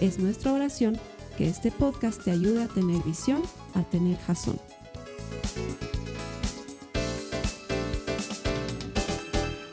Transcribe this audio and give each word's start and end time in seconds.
Es 0.00 0.18
nuestra 0.18 0.52
oración 0.52 0.98
que 1.38 1.48
este 1.48 1.70
podcast 1.70 2.22
te 2.22 2.30
ayude 2.30 2.64
a 2.64 2.68
tener 2.68 3.02
visión, 3.02 3.40
a 3.74 3.82
tener 3.82 4.18
jazón. 4.18 4.58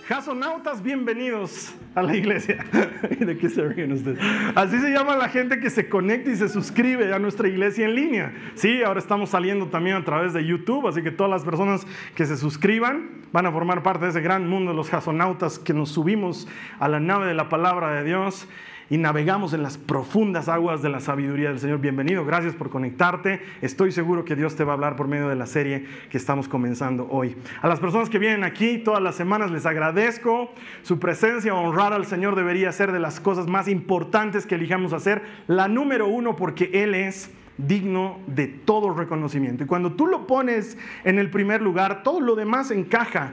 Jasonautas, 0.08 0.82
bienvenidos 0.82 1.74
a 1.94 2.04
la 2.04 2.16
iglesia. 2.16 2.64
¿De 3.20 3.38
qué 3.38 3.48
ustedes? 3.48 4.18
Así 4.56 4.80
se 4.80 4.92
llama 4.92 5.18
la 5.18 5.28
gente 5.28 5.60
que 5.60 5.70
se 5.70 5.90
conecta 5.90 6.32
y 6.32 6.38
se 6.38 6.48
suscribe 6.48 7.14
a 7.14 7.20
nuestra 7.20 7.50
iglesia 7.50 7.84
en 7.84 7.96
línea. 7.96 8.34
Sí, 8.56 8.82
ahora 8.82 9.02
estamos 9.02 9.32
saliendo 9.32 9.68
también 9.68 9.98
a 9.98 10.06
través 10.06 10.32
de 10.32 10.46
YouTube, 10.46 10.88
así 10.88 11.02
que 11.02 11.12
todas 11.12 11.32
las 11.32 11.44
personas 11.44 11.86
que 12.16 12.26
se 12.26 12.38
suscriban 12.38 13.24
van 13.34 13.46
a 13.46 13.52
formar 13.52 13.84
parte 13.84 14.06
de 14.06 14.12
ese 14.12 14.22
gran 14.22 14.48
mundo 14.48 14.72
de 14.72 14.78
los 14.78 14.90
jasonautas 14.90 15.60
que 15.60 15.74
nos 15.74 15.90
subimos 15.90 16.48
a 16.80 16.88
la 16.88 17.02
nave 17.02 17.28
de 17.28 17.34
la 17.34 17.50
palabra 17.50 17.96
de 17.96 18.06
Dios 18.06 18.48
y 18.94 19.00
navegamos 19.00 19.54
en 19.54 19.64
las 19.64 19.80
profundas 19.80 20.48
aguas 20.48 20.84
de 20.84 20.90
la 20.90 21.00
sabiduría 21.00 21.50
del 21.50 21.58
Señor. 21.58 21.80
Bienvenido, 21.80 22.24
gracias 22.26 22.54
por 22.54 22.70
conectarte. 22.70 23.42
Estoy 23.64 23.92
seguro 23.92 24.24
que 24.24 24.36
Dios 24.36 24.56
te 24.56 24.64
va 24.64 24.74
a 24.74 24.76
hablar 24.76 24.96
por 24.96 25.08
medio 25.08 25.30
de 25.30 25.36
la 25.36 25.48
serie 25.48 25.88
que 26.12 26.18
estamos 26.20 26.48
comenzando 26.48 27.08
hoy. 27.10 27.36
A 27.64 27.68
las 27.68 27.80
personas 27.80 28.08
que 28.08 28.20
vienen 28.20 28.44
aquí 28.44 28.78
todas 28.78 29.02
las 29.02 29.16
semanas 29.16 29.50
les 29.50 29.66
agradezco 29.66 30.54
su 30.84 31.00
presencia. 31.00 31.56
Honrar 31.56 31.92
al 31.92 32.06
Señor 32.06 32.36
debería 32.36 32.72
ser 32.72 32.92
de 32.92 33.00
las 33.00 33.20
cosas 33.20 33.48
más 33.48 33.68
importantes 33.68 34.46
que 34.46 34.54
elijamos 34.54 34.94
hacer. 34.94 35.24
La 35.48 35.68
número 35.68 36.08
uno 36.08 36.36
porque 36.36 36.70
Él 36.72 36.94
es 36.94 37.32
digno 37.58 38.20
de 38.28 38.46
todo 38.46 38.94
reconocimiento. 38.94 39.64
Y 39.64 39.66
cuando 39.66 39.94
tú 39.94 40.06
lo 40.06 40.28
pones 40.28 40.78
en 41.04 41.18
el 41.18 41.32
primer 41.32 41.64
lugar, 41.64 42.04
todo 42.04 42.22
lo 42.22 42.36
demás 42.36 42.70
encaja 42.70 43.32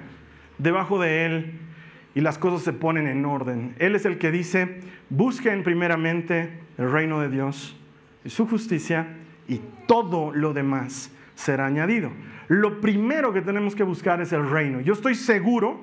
debajo 0.57 0.99
de 0.99 1.27
Él 1.27 1.61
y 2.15 2.21
las 2.21 2.39
cosas 2.39 2.63
se 2.63 2.73
ponen 2.73 3.07
en 3.07 3.25
orden. 3.25 3.75
Él 3.79 3.95
es 3.95 4.05
el 4.05 4.19
que 4.19 4.31
dice, 4.31 4.81
busquen 5.09 5.63
primeramente 5.63 6.51
el 6.79 6.91
reino 6.91 7.21
de 7.21 7.29
Dios 7.29 7.77
y 8.25 8.31
su 8.31 8.47
justicia 8.47 9.07
y 9.49 9.61
todo 9.87 10.33
lo 10.33 10.53
demás 10.53 11.13
será 11.35 11.67
añadido. 11.67 12.11
Lo 12.49 12.81
primero 12.81 13.33
que 13.33 13.43
tenemos 13.43 13.75
que 13.75 13.85
buscar 13.85 14.21
es 14.21 14.33
el 14.33 14.49
reino. 14.49 14.81
Yo 14.81 14.93
estoy 14.93 15.15
seguro 15.15 15.81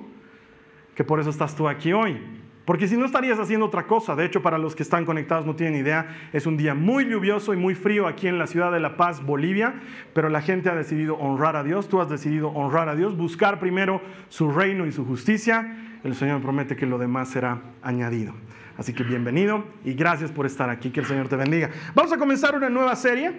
que 0.96 1.04
por 1.04 1.20
eso 1.20 1.30
estás 1.30 1.56
tú 1.56 1.68
aquí 1.68 1.94
hoy. 1.94 2.20
Porque 2.66 2.90
si 2.90 2.98
no 2.98 3.06
estarías 3.06 3.40
haciendo 3.40 3.68
otra 3.68 3.88
cosa, 3.88 4.14
de 4.14 4.26
hecho 4.26 4.42
para 4.42 4.58
los 4.58 4.76
que 4.76 4.84
están 4.84 5.06
conectados 5.06 5.46
no 5.46 5.56
tienen 5.56 5.80
idea, 5.80 6.30
es 6.34 6.46
un 6.46 6.58
día 6.58 6.74
muy 6.74 7.06
lluvioso 7.06 7.54
y 7.54 7.58
muy 7.58 7.76
frío 7.76 8.08
aquí 8.08 8.28
en 8.28 8.38
la 8.38 8.46
ciudad 8.46 8.74
de 8.74 8.82
La 8.82 8.98
Paz, 8.98 9.26
Bolivia, 9.26 9.76
pero 10.14 10.28
la 10.28 10.42
gente 10.42 10.70
ha 10.70 10.76
decidido 10.76 11.16
honrar 11.16 11.56
a 11.56 11.64
Dios, 11.64 11.88
tú 11.88 12.02
has 12.02 12.10
decidido 12.10 12.50
honrar 12.50 12.90
a 12.90 12.96
Dios, 12.98 13.16
buscar 13.16 13.60
primero 13.60 14.02
su 14.28 14.52
reino 14.52 14.86
y 14.86 14.92
su 14.92 15.06
justicia 15.06 15.87
el 16.04 16.16
Señor 16.16 16.42
promete 16.42 16.76
que 16.76 16.86
lo 16.86 16.98
demás 16.98 17.30
será 17.30 17.62
añadido. 17.82 18.34
Así 18.78 18.94
que 18.94 19.04
bienvenido 19.04 19.66
y 19.84 19.94
gracias 19.94 20.32
por 20.32 20.46
estar 20.46 20.70
aquí. 20.70 20.92
Que 20.92 21.00
el 21.00 21.06
Señor 21.06 21.28
te 21.28 21.36
bendiga. 21.36 21.70
Vamos 21.96 22.12
a 22.12 22.18
comenzar 22.18 22.56
una 22.56 22.70
nueva 22.70 22.96
serie. 22.96 23.34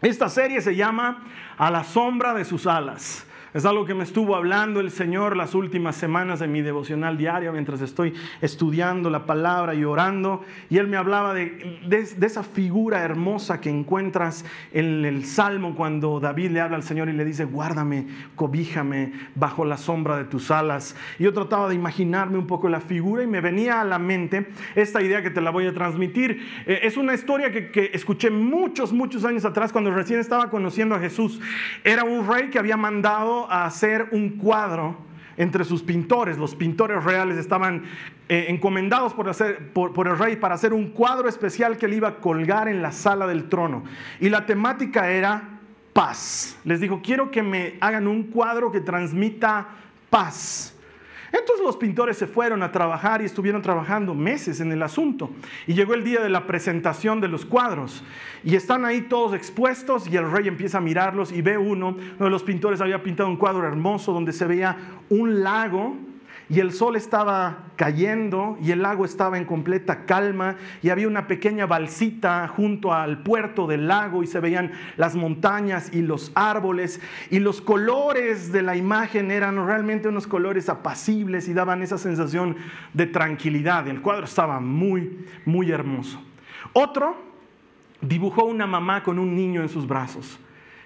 Esta 0.00 0.28
serie 0.28 0.60
se 0.60 0.74
llama 0.74 1.24
A 1.58 1.70
la 1.70 1.84
sombra 1.84 2.34
de 2.34 2.44
sus 2.44 2.66
alas. 2.66 3.26
Es 3.54 3.66
algo 3.66 3.84
que 3.84 3.92
me 3.92 4.04
estuvo 4.04 4.34
hablando 4.34 4.80
el 4.80 4.90
Señor 4.90 5.36
las 5.36 5.54
últimas 5.54 5.94
semanas 5.94 6.40
de 6.40 6.46
mi 6.46 6.62
devocional 6.62 7.18
diario 7.18 7.52
mientras 7.52 7.82
estoy 7.82 8.14
estudiando 8.40 9.10
la 9.10 9.26
palabra 9.26 9.74
y 9.74 9.84
orando. 9.84 10.42
Y 10.70 10.78
Él 10.78 10.88
me 10.88 10.96
hablaba 10.96 11.34
de, 11.34 11.78
esa 12.22 12.44
figura 12.44 13.02
hermosa 13.02 13.60
que 13.60 13.68
encuentras 13.68 14.46
en 14.72 15.04
el 15.04 15.26
Salmo 15.26 15.74
cuando 15.74 16.18
David 16.18 16.52
le 16.52 16.62
habla 16.62 16.76
al 16.76 16.82
Señor 16.82 17.10
y 17.10 17.12
le 17.12 17.26
dice, 17.26 17.44
guárdame, 17.44 18.06
cobíjame 18.36 19.12
bajo 19.34 19.66
la 19.66 19.76
sombra 19.76 20.16
de 20.16 20.24
tus 20.24 20.50
alas. 20.50 20.96
Y 21.18 21.24
yo 21.24 21.34
trataba 21.34 21.68
de 21.68 21.74
imaginarme 21.74 22.38
un 22.38 22.46
poco 22.46 22.70
la 22.70 22.80
figura 22.80 23.22
y 23.22 23.26
me 23.26 23.42
venía 23.42 23.82
a 23.82 23.84
la 23.84 23.98
mente 23.98 24.46
esta 24.74 25.02
idea 25.02 25.22
que 25.22 25.30
te 25.30 25.42
la 25.42 25.50
voy 25.50 25.66
a 25.66 25.74
transmitir. 25.74 26.40
Eh, 26.64 26.80
es 26.84 26.96
una 26.96 27.12
historia 27.12 27.52
que, 27.52 27.70
que 27.70 27.90
escuché 27.92 28.30
muchos, 28.30 28.94
muchos 28.94 29.26
años 29.26 29.44
atrás 29.44 29.72
cuando 29.72 29.90
recién 29.90 30.20
estaba 30.20 30.48
conociendo 30.48 30.94
a 30.94 30.98
Jesús. 30.98 31.38
Era 31.84 32.04
un 32.04 32.26
rey 32.26 32.48
que 32.48 32.58
había 32.58 32.78
mandado 32.78 33.41
a 33.50 33.64
hacer 33.64 34.08
un 34.12 34.30
cuadro 34.38 34.96
entre 35.36 35.64
sus 35.64 35.82
pintores. 35.82 36.38
Los 36.38 36.54
pintores 36.54 37.04
reales 37.04 37.38
estaban 37.38 37.84
eh, 38.28 38.46
encomendados 38.48 39.14
por, 39.14 39.28
hacer, 39.28 39.72
por, 39.72 40.06
el 40.06 40.18
rey 40.18 40.36
para 40.36 40.54
hacer 40.54 40.72
un 40.72 40.90
cuadro 40.90 41.28
especial 41.28 41.76
que 41.76 41.86
él 41.86 41.94
iba 41.94 42.08
a 42.08 42.16
colgar 42.16 42.68
en 42.68 42.82
la 42.82 42.92
sala 42.92 43.26
del 43.26 43.48
trono. 43.48 43.84
Y 44.20 44.28
la 44.28 44.46
temática 44.46 45.10
era 45.10 45.60
paz. 45.92 46.58
Les 46.64 46.80
dijo, 46.80 47.00
quiero 47.02 47.30
que 47.30 47.42
me 47.42 47.76
hagan 47.80 48.06
un 48.06 48.24
cuadro 48.24 48.72
que 48.72 48.80
transmita 48.80 49.68
paz. 50.10 50.74
Entonces 51.32 51.64
los 51.64 51.78
pintores 51.78 52.18
se 52.18 52.26
fueron 52.26 52.62
a 52.62 52.70
trabajar 52.70 53.22
y 53.22 53.24
estuvieron 53.24 53.62
trabajando 53.62 54.14
meses 54.14 54.60
en 54.60 54.70
el 54.70 54.82
asunto. 54.82 55.30
Y 55.66 55.72
llegó 55.72 55.94
el 55.94 56.04
día 56.04 56.20
de 56.20 56.28
la 56.28 56.46
presentación 56.46 57.20
de 57.20 57.28
los 57.28 57.46
cuadros. 57.46 58.04
Y 58.44 58.54
están 58.54 58.84
ahí 58.84 59.02
todos 59.02 59.34
expuestos 59.34 60.06
y 60.06 60.16
el 60.16 60.30
rey 60.30 60.46
empieza 60.46 60.78
a 60.78 60.80
mirarlos 60.82 61.32
y 61.32 61.40
ve 61.40 61.56
uno, 61.56 61.88
uno 61.88 62.24
de 62.24 62.30
los 62.30 62.42
pintores 62.42 62.80
había 62.82 63.02
pintado 63.02 63.30
un 63.30 63.36
cuadro 63.36 63.66
hermoso 63.66 64.12
donde 64.12 64.32
se 64.32 64.44
veía 64.44 64.76
un 65.08 65.42
lago 65.42 65.96
y 66.48 66.60
el 66.60 66.72
sol 66.72 66.96
estaba 66.96 67.64
cayendo 67.76 68.58
y 68.60 68.72
el 68.72 68.82
lago 68.82 69.04
estaba 69.04 69.38
en 69.38 69.44
completa 69.44 70.04
calma 70.04 70.56
y 70.82 70.90
había 70.90 71.08
una 71.08 71.26
pequeña 71.26 71.66
balsita 71.66 72.48
junto 72.48 72.92
al 72.92 73.22
puerto 73.22 73.66
del 73.66 73.88
lago 73.88 74.22
y 74.22 74.26
se 74.26 74.40
veían 74.40 74.72
las 74.96 75.14
montañas 75.14 75.92
y 75.92 76.02
los 76.02 76.32
árboles 76.34 77.00
y 77.30 77.38
los 77.38 77.60
colores 77.60 78.52
de 78.52 78.62
la 78.62 78.76
imagen 78.76 79.30
eran 79.30 79.66
realmente 79.66 80.08
unos 80.08 80.26
colores 80.26 80.68
apacibles 80.68 81.48
y 81.48 81.54
daban 81.54 81.82
esa 81.82 81.98
sensación 81.98 82.56
de 82.92 83.06
tranquilidad. 83.06 83.88
El 83.88 84.02
cuadro 84.02 84.24
estaba 84.24 84.60
muy, 84.60 85.26
muy 85.44 85.70
hermoso. 85.70 86.20
Otro 86.72 87.16
dibujó 88.00 88.44
una 88.44 88.66
mamá 88.66 89.02
con 89.02 89.18
un 89.18 89.34
niño 89.34 89.62
en 89.62 89.68
sus 89.68 89.86
brazos. 89.86 90.38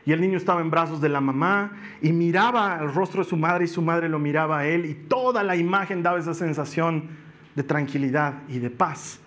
Y 0.06 0.12
el 0.12 0.20
niño 0.20 0.38
estaba 0.38 0.60
en 0.60 0.70
brazos 0.70 1.00
de 1.00 1.08
la 1.08 1.20
mamá 1.20 1.72
y 2.00 2.12
miraba 2.12 2.78
el 2.80 2.94
rostro 2.94 3.24
de 3.24 3.28
su 3.28 3.36
madre 3.36 3.64
y 3.64 3.68
su 3.68 3.82
madre 3.82 4.08
lo 4.08 4.20
miraba 4.20 4.60
a 4.60 4.66
él 4.66 4.86
y 4.86 4.94
toda 4.94 5.42
la 5.42 5.56
imagen 5.56 6.02
daba 6.02 6.18
esa 6.18 6.32
sensación 6.32 7.08
de 7.56 7.64
tranquilidad 7.64 8.34
y 8.48 8.60
de 8.60 8.70
paz. 8.70 9.18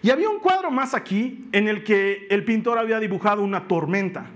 Y 0.00 0.08
había 0.08 0.30
un 0.30 0.40
cuadro 0.40 0.70
más 0.70 0.94
aquí 0.94 1.48
en 1.52 1.68
el 1.68 1.84
que 1.84 2.26
el 2.30 2.44
pintor 2.44 2.78
había 2.78 2.98
dibujado 2.98 3.42
una 3.42 3.68
tormenta. 3.68 4.26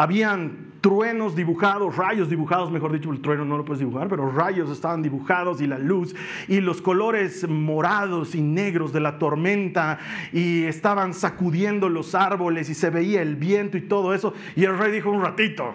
Habían 0.00 0.70
truenos 0.80 1.36
dibujados, 1.36 1.94
rayos 1.94 2.30
dibujados, 2.30 2.70
mejor 2.70 2.90
dicho, 2.90 3.12
el 3.12 3.20
trueno 3.20 3.44
no 3.44 3.58
lo 3.58 3.66
puedes 3.66 3.80
dibujar, 3.80 4.08
pero 4.08 4.30
rayos 4.30 4.70
estaban 4.70 5.02
dibujados 5.02 5.60
y 5.60 5.66
la 5.66 5.78
luz 5.78 6.16
y 6.48 6.62
los 6.62 6.80
colores 6.80 7.46
morados 7.46 8.34
y 8.34 8.40
negros 8.40 8.94
de 8.94 9.00
la 9.00 9.18
tormenta 9.18 9.98
y 10.32 10.64
estaban 10.64 11.12
sacudiendo 11.12 11.90
los 11.90 12.14
árboles 12.14 12.70
y 12.70 12.74
se 12.74 12.88
veía 12.88 13.20
el 13.20 13.36
viento 13.36 13.76
y 13.76 13.82
todo 13.82 14.14
eso. 14.14 14.32
Y 14.56 14.64
el 14.64 14.78
rey 14.78 14.90
dijo 14.90 15.10
un 15.10 15.20
ratito, 15.20 15.74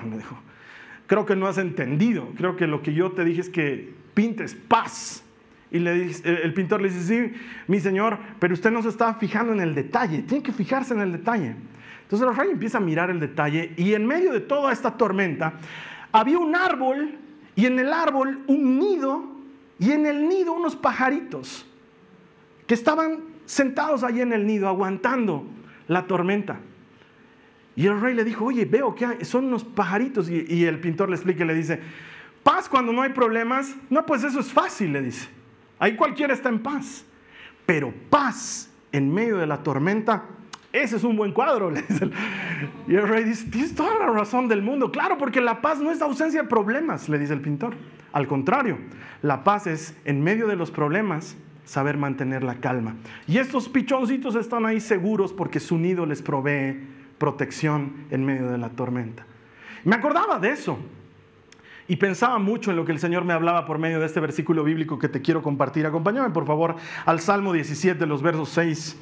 creo 1.05 1.23
que 1.27 1.35
no 1.35 1.45
has 1.45 1.59
entendido, 1.59 2.29
creo 2.35 2.55
que 2.55 2.65
lo 2.65 2.81
que 2.81 2.95
yo 2.95 3.11
te 3.11 3.23
dije 3.23 3.41
es 3.41 3.49
que 3.51 3.93
pintes 4.15 4.55
paz. 4.55 5.23
Y 5.69 5.77
le 5.77 6.09
el 6.23 6.51
pintor 6.55 6.81
le 6.81 6.89
dice, 6.89 7.03
sí, 7.03 7.33
mi 7.67 7.79
señor, 7.79 8.17
pero 8.39 8.55
usted 8.55 8.71
no 8.71 8.81
se 8.81 8.89
está 8.89 9.13
fijando 9.13 9.53
en 9.53 9.59
el 9.59 9.75
detalle, 9.75 10.23
tiene 10.23 10.43
que 10.43 10.51
fijarse 10.51 10.95
en 10.95 11.01
el 11.01 11.11
detalle. 11.11 11.55
Entonces 12.05 12.27
el 12.27 12.35
rey 12.35 12.51
empieza 12.51 12.77
a 12.77 12.81
mirar 12.81 13.09
el 13.09 13.19
detalle 13.19 13.73
y 13.77 13.95
en 13.95 14.05
medio 14.05 14.31
de 14.31 14.39
toda 14.39 14.71
esta 14.71 14.91
tormenta 14.95 15.55
había 16.11 16.37
un 16.37 16.55
árbol 16.55 17.17
y 17.55 17.65
en 17.65 17.79
el 17.79 17.91
árbol 17.91 18.43
un 18.45 18.77
nido 18.77 19.23
y 19.79 19.91
en 19.91 20.05
el 20.05 20.29
nido 20.29 20.53
unos 20.53 20.75
pajaritos 20.75 21.65
que 22.67 22.75
estaban 22.75 23.23
sentados 23.45 24.03
allí 24.03 24.21
en 24.21 24.33
el 24.33 24.45
nido 24.45 24.67
aguantando 24.67 25.45
la 25.87 26.05
tormenta. 26.05 26.59
Y 27.75 27.87
el 27.87 27.99
rey 27.99 28.13
le 28.13 28.23
dijo, 28.23 28.45
oye, 28.45 28.65
veo 28.65 28.95
que 28.95 29.25
son 29.25 29.45
unos 29.45 29.63
pajaritos. 29.63 30.29
Y, 30.29 30.45
y, 30.47 30.65
el 30.65 30.79
pintor 30.79 31.09
le 31.09 31.15
explica 31.15 31.43
y 31.43 31.47
le 31.47 31.53
dice, 31.53 31.79
paz 32.41 32.69
cuando 32.69 32.93
no 32.93 33.01
hay 33.01 33.11
problemas. 33.11 33.75
No, 33.89 34.05
pues 34.05 34.23
eso 34.23 34.39
es 34.39 34.51
fácil, 34.51 34.93
le 34.93 35.01
dice. 35.01 35.27
Ahí 35.77 35.95
cualquiera 35.95 36.33
está 36.33 36.49
en 36.49 36.59
paz. 36.59 37.05
Pero 37.65 37.93
paz 38.09 38.71
en 38.91 39.13
medio 39.13 39.37
de 39.37 39.47
la 39.47 39.61
tormenta, 39.61 40.23
ese 40.83 40.97
es 40.97 41.03
un 41.03 41.15
buen 41.15 41.31
cuadro. 41.31 41.71
Y 42.87 42.95
el 42.95 43.07
rey 43.07 43.23
dice, 43.23 43.49
tienes 43.49 43.73
toda 43.73 43.97
la 43.97 44.07
razón 44.07 44.47
del 44.47 44.61
mundo. 44.61 44.91
Claro, 44.91 45.17
porque 45.17 45.41
la 45.41 45.61
paz 45.61 45.79
no 45.79 45.91
es 45.91 46.01
ausencia 46.01 46.43
de 46.43 46.47
problemas, 46.47 47.09
le 47.09 47.17
dice 47.17 47.33
el 47.33 47.41
pintor. 47.41 47.75
Al 48.11 48.27
contrario, 48.27 48.77
la 49.21 49.43
paz 49.43 49.67
es 49.67 49.95
en 50.05 50.21
medio 50.21 50.47
de 50.47 50.55
los 50.55 50.71
problemas 50.71 51.37
saber 51.63 51.97
mantener 51.97 52.43
la 52.43 52.55
calma. 52.55 52.95
Y 53.27 53.37
estos 53.37 53.69
pichoncitos 53.69 54.35
están 54.35 54.65
ahí 54.65 54.79
seguros 54.79 55.33
porque 55.33 55.59
su 55.59 55.77
nido 55.77 56.05
les 56.05 56.21
provee 56.21 56.79
protección 57.17 58.05
en 58.11 58.25
medio 58.25 58.49
de 58.49 58.57
la 58.57 58.69
tormenta. 58.69 59.25
Me 59.83 59.95
acordaba 59.95 60.39
de 60.39 60.49
eso 60.49 60.77
y 61.87 61.95
pensaba 61.95 62.37
mucho 62.39 62.71
en 62.71 62.77
lo 62.77 62.85
que 62.85 62.91
el 62.91 62.99
Señor 62.99 63.25
me 63.25 63.33
hablaba 63.33 63.65
por 63.65 63.79
medio 63.79 63.99
de 63.99 64.05
este 64.05 64.19
versículo 64.19 64.63
bíblico 64.63 64.99
que 64.99 65.09
te 65.09 65.21
quiero 65.21 65.41
compartir. 65.41 65.85
Acompáñame 65.85 66.31
por 66.31 66.45
favor 66.45 66.75
al 67.05 67.19
Salmo 67.19 67.53
17, 67.53 68.05
los 68.05 68.21
versos 68.21 68.49
6 68.49 68.97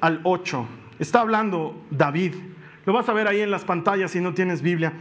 al 0.00 0.20
8. 0.24 0.66
Está 0.98 1.20
hablando 1.20 1.80
David. 1.90 2.34
Lo 2.84 2.92
vas 2.92 3.08
a 3.08 3.12
ver 3.12 3.28
ahí 3.28 3.40
en 3.40 3.50
las 3.50 3.64
pantallas 3.64 4.10
si 4.10 4.20
no 4.20 4.34
tienes 4.34 4.62
Biblia. 4.62 4.92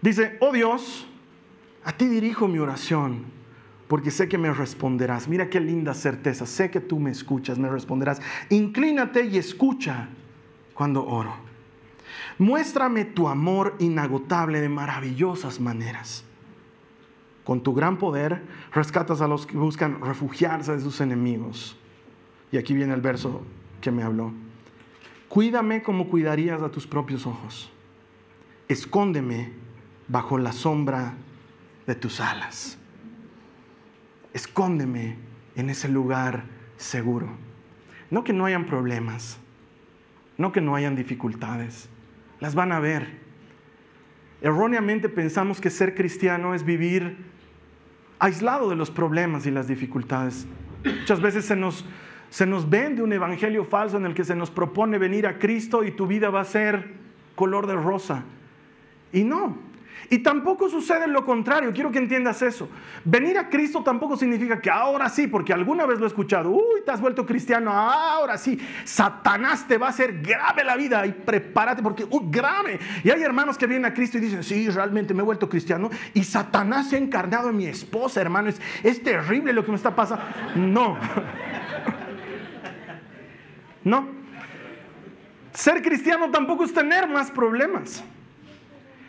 Dice, 0.00 0.36
oh 0.40 0.52
Dios, 0.52 1.06
a 1.84 1.92
ti 1.92 2.06
dirijo 2.06 2.48
mi 2.48 2.58
oración, 2.58 3.24
porque 3.88 4.10
sé 4.10 4.28
que 4.28 4.38
me 4.38 4.52
responderás. 4.52 5.28
Mira 5.28 5.48
qué 5.48 5.60
linda 5.60 5.94
certeza. 5.94 6.46
Sé 6.46 6.70
que 6.70 6.80
tú 6.80 6.98
me 6.98 7.10
escuchas, 7.10 7.58
me 7.58 7.68
responderás. 7.68 8.20
Inclínate 8.50 9.24
y 9.26 9.38
escucha 9.38 10.08
cuando 10.74 11.06
oro. 11.06 11.34
Muéstrame 12.38 13.04
tu 13.04 13.28
amor 13.28 13.76
inagotable 13.78 14.60
de 14.60 14.68
maravillosas 14.68 15.60
maneras. 15.60 16.24
Con 17.44 17.62
tu 17.62 17.74
gran 17.74 17.96
poder 17.96 18.42
rescatas 18.72 19.20
a 19.20 19.28
los 19.28 19.46
que 19.46 19.56
buscan 19.56 20.00
refugiarse 20.00 20.72
de 20.72 20.80
sus 20.80 21.00
enemigos. 21.00 21.76
Y 22.50 22.56
aquí 22.56 22.74
viene 22.74 22.94
el 22.94 23.00
verso 23.00 23.42
que 23.80 23.90
me 23.90 24.02
habló. 24.02 24.32
Cuídame 25.28 25.82
como 25.82 26.08
cuidarías 26.08 26.62
a 26.62 26.70
tus 26.70 26.86
propios 26.86 27.26
ojos. 27.26 27.70
Escóndeme 28.68 29.52
bajo 30.08 30.38
la 30.38 30.52
sombra 30.52 31.14
de 31.86 31.94
tus 31.94 32.20
alas. 32.20 32.78
Escóndeme 34.32 35.16
en 35.54 35.70
ese 35.70 35.88
lugar 35.88 36.44
seguro. 36.76 37.28
No 38.10 38.22
que 38.22 38.32
no 38.32 38.44
hayan 38.44 38.66
problemas, 38.66 39.38
no 40.38 40.52
que 40.52 40.60
no 40.60 40.76
hayan 40.76 40.94
dificultades, 40.94 41.88
las 42.40 42.54
van 42.54 42.72
a 42.72 42.80
ver. 42.80 43.18
Erróneamente 44.42 45.08
pensamos 45.08 45.60
que 45.60 45.70
ser 45.70 45.94
cristiano 45.94 46.54
es 46.54 46.64
vivir 46.64 47.16
aislado 48.18 48.68
de 48.68 48.76
los 48.76 48.90
problemas 48.90 49.46
y 49.46 49.50
las 49.50 49.66
dificultades. 49.66 50.46
Muchas 50.84 51.20
veces 51.20 51.44
se 51.46 51.56
nos, 51.56 51.84
se 52.30 52.46
nos 52.46 52.68
vende 52.68 53.02
un 53.02 53.12
evangelio 53.12 53.64
falso 53.64 53.96
en 53.96 54.06
el 54.06 54.14
que 54.14 54.24
se 54.24 54.34
nos 54.34 54.50
propone 54.50 54.98
venir 54.98 55.26
a 55.26 55.38
Cristo 55.38 55.84
y 55.84 55.92
tu 55.92 56.06
vida 56.06 56.30
va 56.30 56.40
a 56.40 56.44
ser 56.44 56.94
color 57.34 57.66
de 57.66 57.74
rosa. 57.74 58.24
Y 59.12 59.24
no, 59.24 59.56
y 60.08 60.18
tampoco 60.18 60.68
sucede 60.68 61.06
lo 61.08 61.24
contrario, 61.24 61.72
quiero 61.72 61.90
que 61.90 61.98
entiendas 61.98 62.40
eso. 62.42 62.68
Venir 63.04 63.38
a 63.38 63.48
Cristo 63.48 63.82
tampoco 63.82 64.16
significa 64.16 64.60
que 64.60 64.70
ahora 64.70 65.08
sí, 65.08 65.26
porque 65.26 65.52
alguna 65.52 65.84
vez 65.86 65.98
lo 65.98 66.04
he 66.04 66.08
escuchado, 66.08 66.50
uy, 66.50 66.82
te 66.84 66.92
has 66.92 67.00
vuelto 67.00 67.26
cristiano, 67.26 67.72
ahora 67.72 68.38
sí, 68.38 68.58
Satanás 68.84 69.66
te 69.66 69.78
va 69.78 69.88
a 69.88 69.90
hacer 69.90 70.20
grave 70.20 70.62
la 70.64 70.76
vida 70.76 71.04
y 71.06 71.12
prepárate 71.12 71.82
porque, 71.82 72.06
uy, 72.08 72.22
grave. 72.26 72.78
Y 73.02 73.10
hay 73.10 73.22
hermanos 73.22 73.58
que 73.58 73.66
vienen 73.66 73.86
a 73.86 73.94
Cristo 73.94 74.18
y 74.18 74.20
dicen, 74.20 74.44
sí, 74.44 74.68
realmente 74.68 75.12
me 75.12 75.22
he 75.22 75.24
vuelto 75.24 75.48
cristiano 75.48 75.90
y 76.14 76.22
Satanás 76.22 76.90
se 76.90 76.96
ha 76.96 76.98
encarnado 76.98 77.50
en 77.50 77.56
mi 77.56 77.66
esposa, 77.66 78.20
hermano, 78.20 78.48
es, 78.48 78.60
es 78.82 79.02
terrible 79.02 79.52
lo 79.52 79.64
que 79.64 79.70
me 79.72 79.76
está 79.76 79.94
pasando. 79.94 80.24
No. 80.54 80.96
No. 83.86 84.04
Ser 85.54 85.80
cristiano 85.80 86.28
tampoco 86.32 86.64
es 86.64 86.74
tener 86.74 87.08
más 87.08 87.30
problemas. 87.30 88.02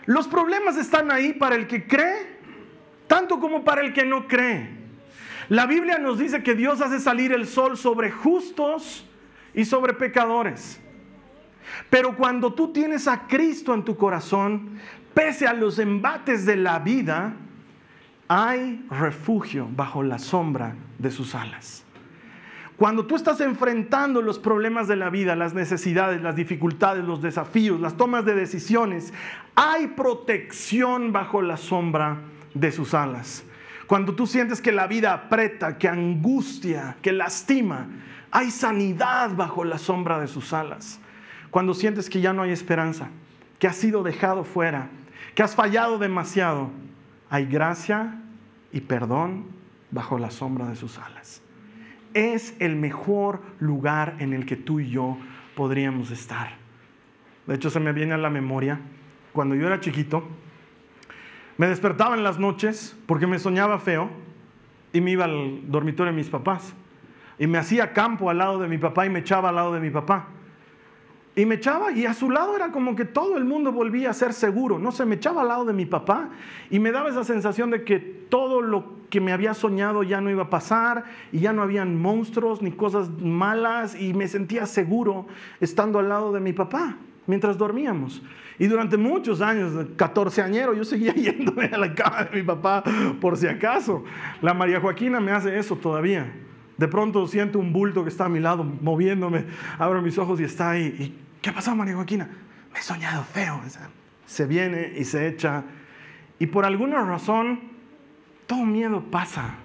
Los 0.06 0.28
problemas 0.28 0.78
están 0.78 1.12
ahí 1.12 1.34
para 1.34 1.56
el 1.56 1.66
que 1.66 1.88
cree, 1.88 2.38
tanto 3.08 3.40
como 3.40 3.64
para 3.64 3.82
el 3.82 3.92
que 3.92 4.06
no 4.06 4.28
cree. 4.28 4.70
La 5.50 5.66
Biblia 5.66 5.98
nos 5.98 6.20
dice 6.20 6.44
que 6.44 6.54
Dios 6.54 6.80
hace 6.82 7.00
salir 7.00 7.32
el 7.32 7.48
sol 7.48 7.76
sobre 7.76 8.12
justos 8.12 9.04
y 9.56 9.66
sobre 9.66 9.94
pecadores. 9.94 10.80
Pero 11.90 12.16
cuando 12.16 12.54
tú 12.54 12.72
tienes 12.72 13.08
a 13.08 13.26
Cristo 13.26 13.74
en 13.74 13.84
tu 13.84 13.98
corazón, 13.98 14.80
pese 15.16 15.48
a 15.48 15.54
los 15.54 15.80
embates 15.80 16.46
de 16.46 16.56
la 16.56 16.78
vida, 16.78 17.34
hay 18.28 18.86
refugio 18.92 19.68
bajo 19.76 20.04
la 20.04 20.20
sombra 20.20 20.76
de 21.00 21.10
sus 21.10 21.34
alas. 21.34 21.84
Cuando 22.78 23.08
tú 23.08 23.16
estás 23.16 23.42
enfrentando 23.42 24.22
los 24.22 24.38
problemas 24.38 24.88
de 24.88 24.96
la 24.96 25.10
vida, 25.10 25.36
las 25.36 25.56
necesidades, 25.56 26.22
las 26.22 26.36
dificultades, 26.36 27.04
los 27.04 27.24
desafíos, 27.24 27.82
las 27.82 27.98
tomas 27.98 28.24
de 28.24 28.36
decisiones, 28.36 29.14
hay 29.56 29.88
protección 29.88 31.12
bajo 31.12 31.42
la 31.42 31.58
sombra 31.58 32.20
de 32.54 32.72
sus 32.72 32.94
alas. 32.94 33.44
Cuando 33.88 34.14
tú 34.14 34.28
sientes 34.28 34.62
que 34.62 34.72
la 34.72 34.86
vida 34.86 35.14
aprieta, 35.14 35.80
que 35.80 35.88
angustia, 35.88 36.98
que 37.02 37.14
lastima, 37.14 37.88
hay 38.30 38.52
sanidad 38.52 39.32
bajo 39.36 39.64
la 39.64 39.80
sombra 39.80 40.20
de 40.20 40.28
sus 40.28 40.54
alas. 40.54 41.00
Cuando 41.50 41.74
sientes 41.74 42.12
que 42.12 42.22
ya 42.22 42.32
no 42.32 42.44
hay 42.44 42.52
esperanza, 42.52 43.08
que 43.58 43.66
has 43.66 43.76
sido 43.76 44.04
dejado 44.04 44.44
fuera, 44.44 44.90
que 45.34 45.42
has 45.42 45.56
fallado 45.56 45.98
demasiado, 45.98 46.70
hay 47.32 47.48
gracia 47.48 48.22
y 48.72 48.82
perdón 48.82 49.46
bajo 49.90 50.20
la 50.20 50.30
sombra 50.30 50.68
de 50.68 50.76
sus 50.76 51.00
alas 51.00 51.42
es 52.14 52.56
el 52.60 52.76
mejor 52.76 53.42
lugar 53.60 54.16
en 54.20 54.34
el 54.34 54.46
que 54.46 54.56
tú 54.56 54.80
y 54.80 54.90
yo 54.90 55.18
podríamos 55.56 56.12
estar. 56.12 56.50
De 57.46 57.56
hecho, 57.56 57.70
se 57.70 57.80
me 57.80 57.94
viene 57.94 58.14
a 58.14 58.18
la 58.18 58.30
memoria, 58.30 58.80
cuando 59.34 59.56
yo 59.56 59.68
era 59.68 59.80
chiquito, 59.80 60.28
me 61.58 61.68
despertaba 61.68 62.16
en 62.16 62.24
las 62.24 62.40
noches 62.40 62.98
porque 63.06 63.28
me 63.28 63.40
soñaba 63.40 63.80
feo 63.80 64.10
y 64.94 65.02
me 65.02 65.12
iba 65.12 65.26
al 65.26 65.72
dormitorio 65.72 66.12
de 66.12 66.18
mis 66.18 66.30
papás. 66.30 66.74
Y 67.40 67.48
me 67.48 67.58
hacía 67.58 67.94
campo 67.94 68.30
al 68.30 68.40
lado 68.40 68.60
de 68.60 68.68
mi 68.68 68.78
papá 68.78 69.06
y 69.06 69.10
me 69.10 69.20
echaba 69.20 69.50
al 69.50 69.56
lado 69.56 69.74
de 69.74 69.80
mi 69.80 69.90
papá. 69.90 70.28
Y 71.38 71.46
me 71.46 71.56
echaba 71.56 71.92
y 71.92 72.08
a 72.08 72.16
su 72.16 72.32
lado 72.32 72.56
era 72.56 72.72
como 72.72 72.96
que 72.96 73.06
todo 73.06 73.38
el 73.38 73.46
mundo 73.46 73.72
volvía 73.72 74.10
a 74.10 74.14
ser 74.14 74.34
seguro. 74.34 74.80
No 74.80 74.92
sé, 74.92 75.06
me 75.06 75.16
echaba 75.16 75.44
al 75.44 75.50
lado 75.50 75.66
de 75.66 75.74
mi 75.74 75.86
papá 75.86 76.32
y 76.72 76.80
me 76.80 76.92
daba 76.92 77.10
esa 77.10 77.24
sensación 77.24 77.70
de 77.70 77.84
que 77.84 78.00
todo 78.00 78.60
lo 78.60 78.98
que 79.12 79.22
me 79.22 79.32
había 79.32 79.54
soñado 79.54 80.02
ya 80.02 80.20
no 80.20 80.32
iba 80.32 80.44
a 80.44 80.50
pasar 80.50 81.04
y 81.32 81.40
ya 81.40 81.54
no 81.54 81.62
habían 81.62 81.96
monstruos 81.96 82.64
ni 82.64 82.72
cosas 82.72 83.12
malas 83.22 83.96
y 84.02 84.16
me 84.16 84.28
sentía 84.28 84.66
seguro 84.66 85.28
estando 85.62 86.00
al 86.00 86.10
lado 86.10 86.32
de 86.32 86.40
mi 86.40 86.54
papá 86.54 86.98
mientras 87.28 87.56
dormíamos. 87.56 88.24
Y 88.58 88.66
durante 88.66 88.98
muchos 88.98 89.40
años, 89.40 89.74
14 89.96 90.42
añero, 90.42 90.74
yo 90.74 90.84
seguía 90.84 91.14
yéndome 91.16 91.66
a 91.66 91.78
la 91.78 91.94
cama 91.94 92.24
de 92.24 92.36
mi 92.36 92.42
papá 92.42 92.84
por 93.22 93.38
si 93.38 93.46
acaso. 93.46 94.04
La 94.42 94.56
María 94.56 94.82
Joaquina 94.82 95.20
me 95.20 95.32
hace 95.32 95.56
eso 95.56 95.76
todavía. 95.76 96.34
De 96.78 96.88
pronto 96.88 97.28
siento 97.28 97.60
un 97.60 97.72
bulto 97.74 98.02
que 98.02 98.10
está 98.10 98.26
a 98.26 98.30
mi 98.30 98.40
lado 98.40 98.64
moviéndome, 98.64 99.46
abro 99.78 100.02
mis 100.02 100.18
ojos 100.18 100.40
y 100.40 100.44
está 100.44 100.72
ahí. 100.72 101.16
¿Qué 101.48 101.52
ha 101.52 101.56
pasado, 101.56 101.78
María 101.78 101.96
Joaquina? 101.96 102.28
Me 102.74 102.80
he 102.80 102.82
soñado 102.82 103.24
feo. 103.24 103.62
Se 104.26 104.46
viene 104.46 104.92
y 104.98 105.06
se 105.06 105.30
echa. 105.30 105.64
Y 106.40 106.48
por 106.48 106.66
alguna 106.66 107.02
razón, 107.06 107.62
todo 108.48 108.66
miedo 108.66 109.02
pasa. 109.10 109.56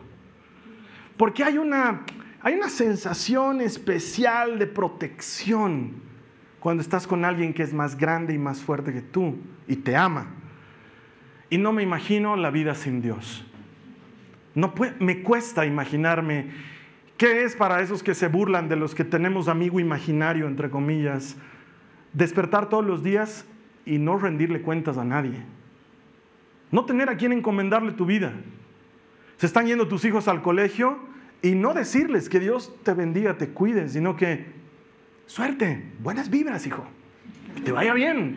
Porque 1.17 1.43
hay 1.43 1.59
una, 1.59 2.03
hay 2.41 2.55
una 2.55 2.69
sensación 2.69 3.61
especial 3.61 4.61
de 4.61 4.69
protección 4.69 5.95
cuando 6.61 6.85
estás 6.85 7.09
con 7.09 7.25
alguien 7.25 7.53
que 7.53 7.65
es 7.65 7.75
más 7.75 7.99
grande 7.99 8.33
y 8.33 8.39
más 8.39 8.61
fuerte 8.61 8.93
que 8.93 9.03
tú 9.03 9.39
y 9.67 9.75
te 9.75 9.97
ama. 9.97 10.29
Y 11.51 11.59
no 11.59 11.73
me 11.73 11.83
imagino 11.83 12.37
la 12.37 12.53
vida 12.53 12.77
sin 12.77 13.03
Dios. 13.03 13.45
No 14.55 14.73
me 15.01 15.25
cuesta 15.25 15.67
imaginarme 15.67 16.47
qué 17.17 17.43
es 17.43 17.57
para 17.57 17.81
esos 17.81 18.05
que 18.05 18.15
se 18.15 18.29
burlan 18.29 18.69
de 18.69 18.77
los 18.77 18.95
que 18.95 19.03
tenemos 19.03 19.49
amigo 19.49 19.81
imaginario, 19.81 20.47
entre 20.47 20.71
comillas, 20.71 21.37
Despertar 22.13 22.69
todos 22.69 22.85
los 22.85 23.03
días 23.03 23.47
y 23.85 23.99
no 23.99 24.19
rendirle 24.19 24.63
cuentas 24.63 24.99
a 24.99 25.05
nadie. 25.05 25.43
No 26.71 26.85
tener 26.85 27.09
a 27.09 27.17
quien 27.17 27.33
encomendarle 27.33 27.93
tu 27.93 28.07
vida. 28.07 28.33
Se 29.37 29.47
están 29.47 29.67
yendo 29.67 29.89
tus 29.89 30.05
hijos 30.05 30.29
al 30.29 30.43
colegio 30.43 30.99
y 31.43 31.55
no 31.55 31.75
decirles 31.75 32.29
que 32.29 32.41
Dios 32.41 32.73
te 32.83 32.95
bendiga, 32.95 33.37
te 33.37 33.49
cuide, 33.49 33.89
sino 33.89 34.17
que 34.17 34.47
suerte, 35.27 35.85
buenas 36.01 36.31
vibras, 36.31 36.67
hijo. 36.67 36.85
Que 37.55 37.63
te 37.63 37.73
vaya 37.73 37.93
bien. 37.93 38.37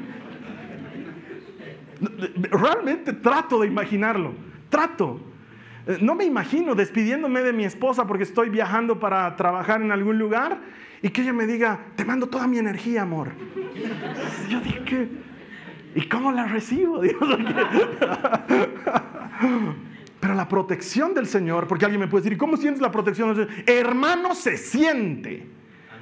Realmente 2.52 3.14
trato 3.14 3.62
de 3.62 3.68
imaginarlo. 3.68 4.34
Trato. 4.70 5.20
No 6.02 6.16
me 6.16 6.26
imagino 6.26 6.74
despidiéndome 6.74 7.42
de 7.42 7.54
mi 7.54 7.64
esposa 7.64 8.08
porque 8.08 8.24
estoy 8.24 8.50
viajando 8.50 9.00
para 9.00 9.36
trabajar 9.36 9.82
en 9.82 9.92
algún 9.92 10.18
lugar 10.18 10.60
y 11.06 11.12
que 11.12 11.22
ella 11.22 11.34
me 11.34 11.46
diga, 11.46 11.80
te 11.96 12.04
mando 12.04 12.26
toda 12.26 12.48
mi 12.48 12.58
energía, 12.58 13.04
amor. 13.04 13.34
Yo 14.50 14.60
dije, 14.60 15.08
¿y 15.94 16.10
cómo 16.10 16.32
la 16.32 16.46
recibo? 16.46 17.00
Pero 20.20 20.34
la 20.34 20.50
protección 20.50 21.14
del 21.14 21.28
Señor, 21.28 21.68
porque 21.68 21.86
alguien 21.86 22.02
me 22.02 22.08
puede 22.08 22.24
decir, 22.24 22.34
¿y 22.34 22.40
cómo 22.40 22.58
sientes 22.58 22.82
la 22.82 22.90
protección 22.90 23.36
del 23.36 23.48
Señor? 23.48 23.70
Hermano, 23.70 24.34
se 24.34 24.58
siente. 24.58 25.48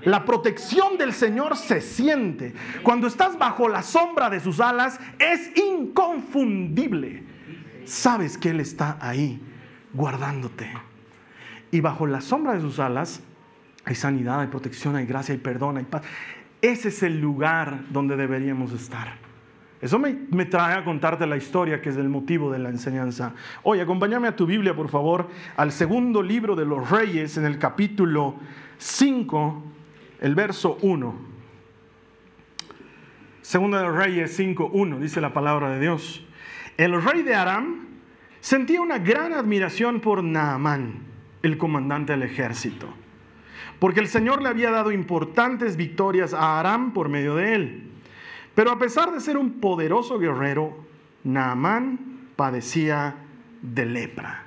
La 0.05 0.23
protección 0.23 0.97
del 0.97 1.11
Señor 1.11 1.57
se 1.57 1.81
siente. 1.81 2.53
Cuando 2.81 3.07
estás 3.07 3.37
bajo 3.37 3.67
la 3.67 3.83
sombra 3.83 4.29
de 4.29 4.39
sus 4.39 4.61
alas, 4.61 5.01
es 5.19 5.51
inconfundible. 5.57 7.23
Sabes 7.83 8.37
que 8.37 8.51
Él 8.51 8.61
está 8.61 8.97
ahí, 9.01 9.41
guardándote. 9.91 10.71
Y 11.71 11.81
bajo 11.81 12.07
la 12.07 12.21
sombra 12.21 12.53
de 12.53 12.61
sus 12.61 12.79
alas 12.79 13.21
hay 13.85 13.95
sanidad, 13.95 14.41
hay 14.41 14.47
protección, 14.47 14.95
hay 14.95 15.05
gracia, 15.05 15.33
hay 15.33 15.39
perdón, 15.39 15.77
hay 15.77 15.83
paz. 15.83 16.03
Ese 16.61 16.87
es 16.87 17.03
el 17.03 17.19
lugar 17.19 17.81
donde 17.89 18.15
deberíamos 18.15 18.71
estar. 18.71 19.15
Eso 19.81 19.99
me, 19.99 20.45
trae 20.45 20.75
a 20.75 20.85
contarte 20.85 21.27
la 21.27 21.35
historia 21.35 21.81
que 21.81 21.89
es 21.89 21.97
el 21.97 22.07
motivo 22.07 22.49
de 22.49 22.57
la 22.57 22.69
enseñanza. 22.69 23.33
Oye, 23.63 23.81
acompáñame 23.81 24.29
a 24.29 24.35
tu 24.35 24.45
Biblia, 24.45 24.73
por 24.73 24.87
favor, 24.87 25.27
al 25.57 25.73
segundo 25.73 26.23
libro 26.23 26.55
de 26.55 26.63
los 26.63 26.89
Reyes, 26.89 27.35
en 27.35 27.43
el 27.43 27.59
capítulo 27.59 28.35
5, 28.77 29.63
el 30.21 30.35
verso 30.35 30.77
1. 30.81 31.33
Segunda 33.41 33.81
de 33.81 33.91
Reyes 33.91 34.33
5, 34.37 34.69
1, 34.71 34.99
dice 35.01 35.19
la 35.19 35.33
palabra 35.33 35.71
de 35.71 35.81
Dios. 35.81 36.25
El 36.77 37.03
rey 37.03 37.23
de 37.23 37.35
Aram 37.35 37.87
sentía 38.39 38.79
una 38.79 38.99
gran 38.99 39.33
admiración 39.33 39.99
por 39.99 40.23
Naamán, 40.23 40.99
el 41.41 41.57
comandante 41.57 42.13
del 42.13 42.23
ejército 42.23 43.02
porque 43.83 43.99
el 43.99 44.07
Señor 44.07 44.41
le 44.41 44.47
había 44.47 44.71
dado 44.71 44.93
importantes 44.93 45.75
victorias 45.75 46.33
a 46.33 46.57
Aram 46.57 46.93
por 46.93 47.09
medio 47.09 47.35
de 47.35 47.53
él. 47.53 47.91
Pero 48.55 48.71
a 48.71 48.79
pesar 48.79 49.11
de 49.11 49.19
ser 49.19 49.35
un 49.35 49.59
poderoso 49.59 50.17
guerrero, 50.17 50.73
Naamán 51.25 52.29
padecía 52.37 53.13
de 53.61 53.85
lepra. 53.85 54.45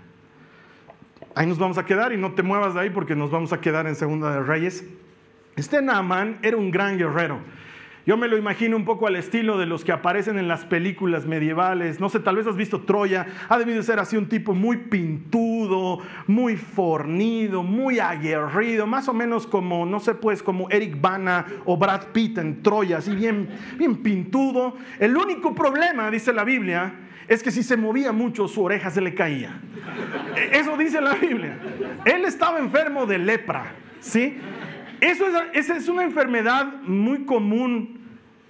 Ahí 1.35 1.47
nos 1.47 1.59
vamos 1.59 1.76
a 1.76 1.85
quedar 1.85 2.14
y 2.14 2.16
no 2.16 2.33
te 2.33 2.43
muevas 2.43 2.73
de 2.73 2.81
ahí 2.81 2.88
porque 2.88 3.14
nos 3.14 3.31
vamos 3.31 3.52
a 3.52 3.61
quedar 3.61 3.87
en 3.87 3.95
Segunda 3.95 4.33
de 4.33 4.40
Reyes. 4.43 4.87
Este 5.55 5.83
Naamán 5.83 6.38
era 6.40 6.57
un 6.57 6.71
gran 6.71 6.97
guerrero. 6.97 7.38
Yo 8.06 8.16
me 8.16 8.28
lo 8.28 8.38
imagino 8.38 8.76
un 8.76 8.84
poco 8.84 9.08
al 9.08 9.16
estilo 9.16 9.58
de 9.58 9.66
los 9.66 9.84
que 9.84 9.90
aparecen 9.90 10.38
en 10.38 10.46
las 10.46 10.64
películas 10.64 11.26
medievales. 11.26 11.98
No 11.98 12.08
sé, 12.08 12.20
tal 12.20 12.36
vez 12.36 12.46
has 12.46 12.54
visto 12.54 12.82
Troya. 12.82 13.26
Ha 13.48 13.58
debido 13.58 13.82
ser 13.82 13.98
así 13.98 14.16
un 14.16 14.28
tipo 14.28 14.54
muy 14.54 14.76
pintudo, 14.76 15.98
muy 16.28 16.56
fornido, 16.56 17.64
muy 17.64 17.98
aguerrido. 17.98 18.86
Más 18.86 19.08
o 19.08 19.12
menos 19.12 19.48
como, 19.48 19.84
no 19.84 19.98
sé, 19.98 20.14
pues 20.14 20.40
como 20.40 20.70
Eric 20.70 21.00
Bana 21.00 21.46
o 21.64 21.76
Brad 21.76 22.12
Pitt 22.12 22.38
en 22.38 22.62
Troya. 22.62 22.98
Así 22.98 23.12
bien, 23.12 23.48
bien 23.76 23.96
pintudo. 23.96 24.76
El 25.00 25.16
único 25.16 25.52
problema, 25.52 26.08
dice 26.08 26.32
la 26.32 26.44
Biblia, 26.44 26.94
es 27.26 27.42
que 27.42 27.50
si 27.50 27.64
se 27.64 27.76
movía 27.76 28.12
mucho 28.12 28.46
su 28.46 28.62
oreja 28.62 28.88
se 28.88 29.00
le 29.00 29.16
caía. 29.16 29.60
E, 30.36 30.60
eso 30.60 30.76
dice 30.76 31.00
la 31.00 31.14
Biblia. 31.14 31.58
Él 32.04 32.25
estaba 32.25 32.60
enfermo 32.60 33.04
de 33.04 33.18
lepra. 33.18 33.75
¿Sí? 33.98 34.38
Eso 35.00 35.26
es, 35.26 35.34
esa 35.54 35.76
es 35.76 35.88
una 35.88 36.04
enfermedad 36.04 36.82
muy 36.82 37.25
común 37.25 37.96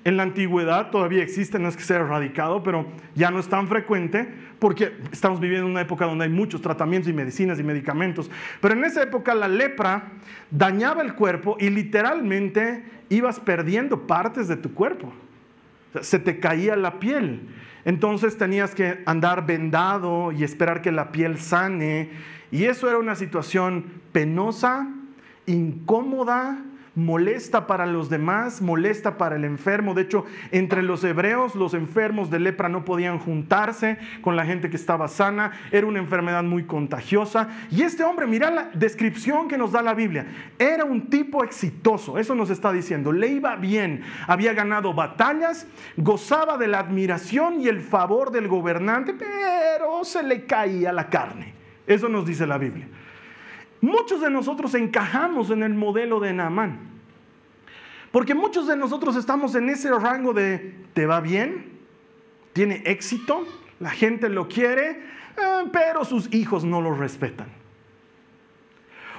en 0.07 0.17
la 0.17 0.23
antigüedad, 0.23 0.91
todavía 0.91 1.21
existe, 1.21 1.59
no 1.59 1.67
es 1.67 1.77
que 1.77 1.83
sea 1.83 1.97
erradicado, 1.97 2.63
pero 2.63 2.87
ya 3.17 3.33
no 3.33 3.41
es 3.41 3.49
tan 3.49 3.67
frecuente 3.67 4.33
porque 4.61 4.93
estamos 5.11 5.41
viviendo 5.41 5.67
en 5.67 5.73
una 5.73 5.81
época 5.81 6.05
donde 6.05 6.27
hay 6.27 6.31
muchos 6.31 6.63
tratamientos 6.63 7.11
y 7.11 7.13
medicinas 7.13 7.59
y 7.59 7.65
medicamentos. 7.65 8.31
Pero 8.61 8.75
en 8.75 8.85
esa 8.85 9.03
época 9.03 9.35
la 9.35 9.49
lepra 9.49 10.13
dañaba 10.49 11.03
el 11.03 11.15
cuerpo 11.15 11.57
y 11.59 11.71
literalmente 11.71 12.85
ibas 13.09 13.41
perdiendo 13.41 14.07
partes 14.07 14.47
de 14.47 14.57
tu 14.57 14.73
cuerpo. 14.75 15.13
se 16.03 16.21
te 16.21 16.39
caía 16.39 16.77
la 16.77 17.01
piel. 17.01 17.49
Entonces 17.85 18.39
tenías 18.39 18.77
que 18.77 19.03
andar 19.07 19.45
vendado 19.45 20.31
y 20.31 20.45
esperar 20.45 20.83
que 20.83 20.93
la 20.93 21.11
piel 21.11 21.39
sane. 21.39 22.11
Y 22.53 22.67
eso 22.67 22.89
era 22.89 22.99
una 22.99 23.17
situación 23.17 23.87
penosa, 24.13 24.89
incómoda, 25.47 26.63
molesta 26.97 27.67
para 27.67 27.87
los 27.87 28.09
demás, 28.09 28.61
molesta 28.61 29.19
para 29.19 29.37
el 29.37 29.45
enfermo. 29.45 29.95
De 29.95 30.03
hecho, 30.03 30.25
entre 30.51 30.83
los 30.83 31.05
hebreos, 31.05 31.55
los 31.55 31.75
enfermos 31.75 32.31
de 32.31 32.41
lepra 32.41 32.69
no 32.69 32.85
podían 32.85 33.19
juntarse 33.19 33.99
con 34.23 34.35
la 34.35 34.45
gente 34.45 34.71
que 34.71 34.77
estaba 34.77 35.07
sana. 35.07 35.53
Era 35.71 35.87
una 35.87 36.01
enfermedad 36.01 36.43
muy 36.43 36.65
contagiosa. 36.65 37.49
Y 37.71 37.83
este 37.83 38.03
hombre, 38.03 38.27
mira 38.27 38.51
la 38.51 38.71
descripción 38.75 39.47
que 39.47 39.59
nos 39.59 39.73
da 39.73 39.83
la 39.83 39.95
Biblia. 39.95 40.27
Era 40.59 40.85
un 40.85 41.09
tipo 41.09 41.45
exitoso, 41.45 42.19
eso 42.19 42.35
nos 42.35 42.51
está 42.51 42.73
diciendo. 42.73 43.13
Le 43.13 43.29
iba 43.29 43.55
bien, 43.57 44.03
había 44.27 44.55
ganado 44.55 44.95
batallas, 44.95 45.67
gozaba 45.97 46.57
de 46.57 46.67
la 46.67 46.81
admiración 46.81 47.61
y 47.61 47.69
el 47.69 47.81
favor 47.81 48.33
del 48.33 48.49
gobernante, 48.49 49.13
pero 49.13 50.03
se 50.03 50.23
le 50.23 50.47
caía 50.47 50.93
la 50.93 51.11
carne. 51.11 51.55
Eso 51.87 52.09
nos 52.09 52.27
dice 52.27 52.47
la 52.47 52.59
Biblia. 52.59 52.89
Muchos 53.81 54.21
de 54.21 54.31
nosotros 54.31 54.75
encajamos 54.75 55.51
en 55.51 55.63
el 55.63 55.75
modelo 55.75 56.21
de 56.21 56.33
Naamán. 56.33 56.79
Porque 58.11 58.35
muchos 58.35 58.67
de 58.67 58.77
nosotros 58.77 59.17
estamos 59.17 59.55
en 59.55 59.69
ese 59.69 59.91
rango 59.91 60.33
de, 60.33 60.75
¿te 60.95 61.07
va 61.07 61.21
bien? 61.21 61.73
¿Tiene 62.53 62.83
éxito? 62.87 63.47
La 63.79 63.91
gente 63.91 64.29
lo 64.29 64.49
quiere, 64.49 64.91
eh, 64.91 65.65
pero 65.73 66.05
sus 66.05 66.33
hijos 66.33 66.65
no 66.65 66.81
lo 66.81 66.95
respetan. 66.95 67.49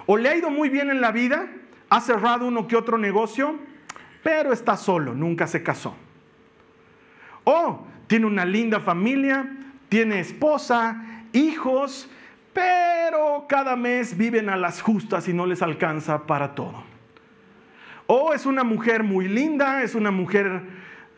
O 0.07 0.17
le 0.17 0.29
ha 0.29 0.35
ido 0.35 0.49
muy 0.49 0.69
bien 0.69 0.89
en 0.89 1.01
la 1.01 1.11
vida, 1.11 1.47
ha 1.89 2.01
cerrado 2.01 2.47
uno 2.47 2.67
que 2.67 2.75
otro 2.75 2.97
negocio, 2.97 3.59
pero 4.23 4.51
está 4.51 4.77
solo, 4.77 5.13
nunca 5.13 5.45
se 5.47 5.61
casó. 5.61 5.95
O 7.43 7.85
tiene 8.07 8.25
una 8.25 8.45
linda 8.45 8.79
familia, 8.79 9.47
tiene 9.89 10.19
esposa, 10.19 11.03
hijos, 11.33 12.09
pero 12.57 13.45
cada 13.47 13.75
mes 13.75 14.17
viven 14.17 14.49
a 14.49 14.57
las 14.57 14.81
justas 14.81 15.27
y 15.27 15.33
no 15.33 15.45
les 15.45 15.61
alcanza 15.61 16.25
para 16.25 16.55
todo. 16.55 16.83
O 18.07 18.33
es 18.33 18.47
una 18.47 18.63
mujer 18.63 19.03
muy 19.03 19.27
linda, 19.27 19.83
es 19.83 19.93
una 19.93 20.09
mujer 20.09 20.63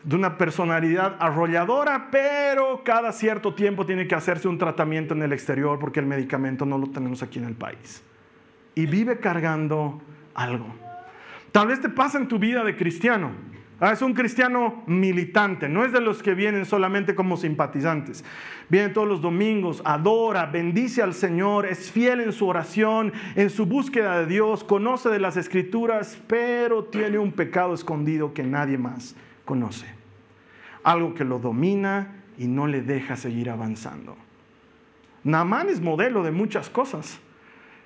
de 0.04 0.16
una 0.16 0.36
personalidad 0.36 1.16
arrolladora, 1.18 2.08
pero 2.10 2.84
cada 2.84 3.12
cierto 3.12 3.54
tiempo 3.54 3.86
tiene 3.86 4.06
que 4.06 4.14
hacerse 4.14 4.48
un 4.48 4.58
tratamiento 4.58 5.14
en 5.14 5.22
el 5.22 5.32
exterior 5.32 5.78
porque 5.78 6.00
el 6.00 6.06
medicamento 6.06 6.66
no 6.66 6.76
lo 6.76 6.88
tenemos 6.88 7.22
aquí 7.22 7.38
en 7.38 7.46
el 7.46 7.54
país. 7.54 8.02
Y 8.74 8.84
vive 8.84 9.18
cargando 9.18 9.98
algo. 10.34 10.66
Tal 11.52 11.68
vez 11.68 11.80
te 11.80 11.88
pasa 11.88 12.18
en 12.18 12.28
tu 12.28 12.38
vida 12.38 12.64
de 12.64 12.76
cristiano. 12.76 13.30
Ah, 13.82 13.92
es 13.92 14.02
un 14.02 14.12
cristiano 14.12 14.82
militante, 14.86 15.66
no 15.66 15.86
es 15.86 15.92
de 15.92 16.02
los 16.02 16.22
que 16.22 16.34
vienen 16.34 16.66
solamente 16.66 17.14
como 17.14 17.38
simpatizantes. 17.38 18.22
Viene 18.68 18.90
todos 18.90 19.08
los 19.08 19.22
domingos, 19.22 19.80
adora, 19.86 20.44
bendice 20.44 21.02
al 21.02 21.14
Señor, 21.14 21.64
es 21.64 21.90
fiel 21.90 22.20
en 22.20 22.32
su 22.32 22.46
oración, 22.46 23.10
en 23.36 23.48
su 23.48 23.64
búsqueda 23.64 24.20
de 24.20 24.26
Dios, 24.26 24.64
conoce 24.64 25.08
de 25.08 25.18
las 25.18 25.38
escrituras, 25.38 26.20
pero 26.26 26.84
tiene 26.84 27.18
un 27.18 27.32
pecado 27.32 27.72
escondido 27.72 28.34
que 28.34 28.42
nadie 28.42 28.76
más 28.76 29.16
conoce. 29.46 29.86
Algo 30.82 31.14
que 31.14 31.24
lo 31.24 31.38
domina 31.38 32.22
y 32.36 32.48
no 32.48 32.66
le 32.66 32.82
deja 32.82 33.16
seguir 33.16 33.48
avanzando. 33.48 34.14
Naamán 35.24 35.70
es 35.70 35.80
modelo 35.80 36.22
de 36.22 36.32
muchas 36.32 36.68
cosas. 36.68 37.18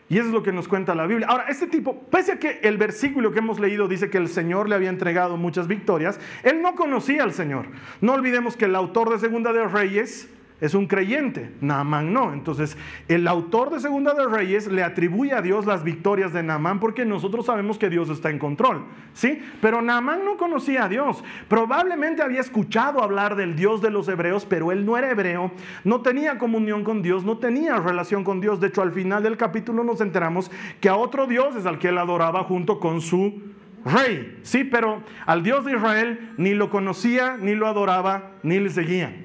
Y 0.09 0.19
eso 0.19 0.29
es 0.29 0.35
lo 0.35 0.43
que 0.43 0.53
nos 0.53 0.69
cuenta 0.69 0.95
la 0.95 1.07
Biblia. 1.07 1.27
Ahora, 1.29 1.47
este 1.49 1.67
tipo, 1.67 1.99
pese 2.11 2.33
a 2.33 2.39
que 2.39 2.61
el 2.63 2.77
versículo 2.77 3.33
que 3.33 3.39
hemos 3.39 3.59
leído 3.59 3.89
dice 3.89 4.11
que 4.11 4.19
el 4.19 4.29
Señor 4.29 4.69
le 4.69 4.75
había 4.75 4.91
entregado 4.91 5.37
muchas 5.37 5.67
victorias, 5.67 6.21
él 6.43 6.61
no 6.61 6.75
conocía 6.75 7.23
al 7.23 7.33
Señor. 7.33 7.67
No 8.01 8.13
olvidemos 8.13 8.57
que 8.57 8.67
el 8.67 8.77
autor 8.77 9.11
de 9.11 9.19
Segunda 9.19 9.53
de 9.53 9.67
Reyes 9.67 10.29
es 10.61 10.75
un 10.75 10.87
creyente, 10.87 11.51
Naamán 11.61 12.13
no. 12.13 12.33
Entonces, 12.33 12.77
el 13.09 13.27
autor 13.27 13.71
de 13.71 13.81
Segunda 13.81 14.15
de 14.15 14.27
Reyes 14.27 14.69
le 14.69 14.85
atribuye 14.85 15.33
a 15.33 15.43
Dios 15.43 15.67
las 15.67 15.83
victorias 15.83 16.33
de 16.33 16.43
Naamán 16.45 16.79
porque 16.79 17.05
nosotros 17.05 17.47
sabemos 17.47 17.77
que 17.77 17.91
Dios 17.91 18.09
está 18.09 18.31
en 18.31 18.39
control, 18.39 18.85
¿sí? 19.15 19.43
Pero 19.61 19.83
Naamán 19.83 20.25
no 20.25 20.37
conocía 20.37 20.85
a 20.85 20.89
Dios. 20.89 21.25
Probablemente 21.49 22.23
había 22.23 22.41
escuchado 22.41 23.03
hablar 23.03 23.35
del 23.35 23.57
Dios 23.57 23.83
de 23.83 23.91
los 23.91 24.07
hebreos, 24.09 24.47
pero 24.49 24.71
él 24.71 24.87
no 24.87 24.97
era 24.97 25.11
hebreo, 25.11 25.51
no 25.83 26.03
tenía 26.03 26.39
comunión 26.39 26.85
con 26.85 27.03
Dios, 27.03 27.25
no 27.25 27.39
tenía 27.39 27.77
relación 27.79 28.23
con 28.23 28.41
Dios. 28.41 28.61
De 28.61 28.69
hecho, 28.69 28.83
al 28.83 28.93
final 28.93 29.25
del 29.25 29.37
capítulo 29.37 29.83
nos 29.83 30.01
enteramos 30.01 30.53
que 30.81 30.89
a 30.89 30.97
otro 30.97 31.27
Dios 31.27 31.57
es 31.57 31.67
al 31.67 31.81
que 31.81 31.89
él 31.89 31.99
adoraba 31.99 32.45
junto 32.45 32.79
con 32.79 33.01
su 33.01 33.43
rey, 33.85 34.39
¿sí? 34.43 34.63
Pero 34.63 35.03
al 35.27 35.43
Dios 35.43 35.65
de 35.65 35.73
Israel 35.73 36.33
ni 36.37 36.55
lo 36.55 36.71
conocía, 36.71 37.37
ni 37.39 37.57
lo 37.57 37.67
adoraba, 37.67 38.31
ni 38.45 38.61
le 38.61 38.71
seguía. 38.71 39.24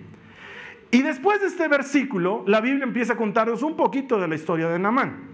Y 0.92 1.04
después 1.04 1.40
de 1.42 1.48
este 1.48 1.68
versículo, 1.68 2.44
la 2.48 2.62
Biblia 2.62 2.84
empieza 2.84 3.14
a 3.14 3.18
contarnos 3.18 3.62
un 3.62 3.76
poquito 3.76 4.20
de 4.20 4.28
la 4.28 4.36
historia 4.36 4.70
de 4.70 4.80
Naamán. 4.80 5.29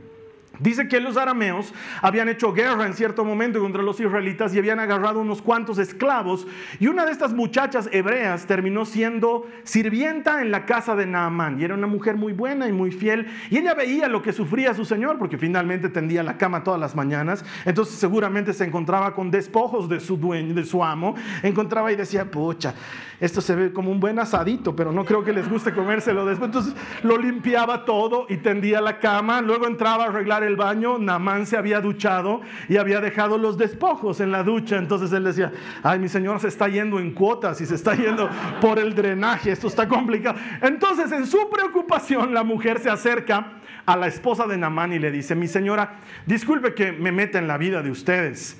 Dice 0.59 0.87
que 0.87 0.99
los 0.99 1.17
arameos 1.17 1.73
habían 2.01 2.29
hecho 2.29 2.53
guerra 2.53 2.85
en 2.85 2.93
cierto 2.93 3.25
momento 3.25 3.59
contra 3.59 3.81
los 3.81 3.99
israelitas 3.99 4.53
y 4.53 4.59
habían 4.59 4.79
agarrado 4.79 5.19
unos 5.19 5.41
cuantos 5.41 5.77
esclavos. 5.77 6.47
Y 6.79 6.87
una 6.87 7.05
de 7.05 7.11
estas 7.11 7.33
muchachas 7.33 7.89
hebreas 7.91 8.45
terminó 8.45 8.85
siendo 8.85 9.47
sirvienta 9.63 10.41
en 10.41 10.51
la 10.51 10.65
casa 10.65 10.95
de 10.95 11.05
Naamán. 11.05 11.59
Y 11.59 11.65
era 11.65 11.73
una 11.73 11.87
mujer 11.87 12.15
muy 12.15 12.33
buena 12.33 12.67
y 12.67 12.71
muy 12.71 12.91
fiel. 12.91 13.27
Y 13.49 13.57
ella 13.57 13.73
veía 13.73 14.07
lo 14.07 14.21
que 14.21 14.33
sufría 14.33 14.73
su 14.73 14.85
señor, 14.85 15.17
porque 15.17 15.37
finalmente 15.37 15.89
tendía 15.89 16.23
la 16.23 16.37
cama 16.37 16.63
todas 16.63 16.79
las 16.79 16.95
mañanas. 16.95 17.43
Entonces 17.65 17.95
seguramente 17.95 18.53
se 18.53 18.65
encontraba 18.65 19.13
con 19.13 19.31
despojos 19.31 19.89
de 19.89 19.99
su 19.99 20.17
dueño, 20.17 20.53
de 20.53 20.65
su 20.65 20.83
amo. 20.83 21.15
Encontraba 21.43 21.91
y 21.91 21.95
decía, 21.95 22.29
pucha, 22.29 22.73
esto 23.19 23.41
se 23.41 23.55
ve 23.55 23.73
como 23.73 23.91
un 23.91 23.99
buen 23.99 24.19
asadito, 24.19 24.75
pero 24.75 24.91
no 24.91 25.05
creo 25.05 25.23
que 25.23 25.33
les 25.33 25.49
guste 25.49 25.73
comérselo 25.73 26.25
después. 26.25 26.47
Entonces 26.47 26.73
lo 27.03 27.17
limpiaba 27.17 27.85
todo 27.85 28.25
y 28.29 28.37
tendía 28.37 28.81
la 28.81 28.99
cama. 28.99 29.41
Luego 29.41 29.67
entraba 29.67 30.05
a 30.05 30.07
arreglar 30.07 30.43
el 30.45 30.55
baño, 30.55 30.97
Naamán 30.97 31.45
se 31.45 31.57
había 31.57 31.81
duchado 31.81 32.41
y 32.69 32.77
había 32.77 33.01
dejado 33.01 33.37
los 33.37 33.57
despojos 33.57 34.19
en 34.19 34.31
la 34.31 34.43
ducha. 34.43 34.77
Entonces 34.77 35.11
él 35.11 35.23
decía, 35.23 35.51
ay, 35.83 35.99
mi 35.99 36.07
señor 36.07 36.39
se 36.39 36.47
está 36.47 36.67
yendo 36.67 36.99
en 36.99 37.11
cuotas 37.11 37.59
y 37.61 37.65
se 37.65 37.75
está 37.75 37.95
yendo 37.95 38.29
por 38.61 38.79
el 38.79 38.95
drenaje, 38.95 39.51
esto 39.51 39.67
está 39.67 39.87
complicado. 39.87 40.39
Entonces 40.61 41.11
en 41.11 41.25
su 41.25 41.49
preocupación 41.49 42.33
la 42.33 42.43
mujer 42.43 42.79
se 42.79 42.89
acerca 42.89 43.59
a 43.85 43.95
la 43.95 44.07
esposa 44.07 44.47
de 44.47 44.57
Naamán 44.57 44.93
y 44.93 44.99
le 44.99 45.11
dice, 45.11 45.35
mi 45.35 45.47
señora, 45.47 45.99
disculpe 46.25 46.73
que 46.73 46.91
me 46.91 47.11
meta 47.11 47.39
en 47.39 47.47
la 47.47 47.57
vida 47.57 47.81
de 47.81 47.91
ustedes, 47.91 48.59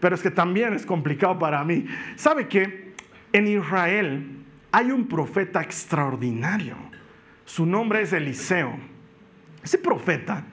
pero 0.00 0.14
es 0.14 0.22
que 0.22 0.30
también 0.30 0.74
es 0.74 0.84
complicado 0.84 1.38
para 1.38 1.64
mí. 1.64 1.86
¿Sabe 2.16 2.48
que 2.48 2.94
en 3.32 3.46
Israel 3.46 4.44
hay 4.72 4.90
un 4.90 5.06
profeta 5.08 5.62
extraordinario? 5.62 6.76
Su 7.44 7.64
nombre 7.64 8.02
es 8.02 8.12
Eliseo. 8.12 8.78
Ese 9.62 9.78
profeta 9.78 10.44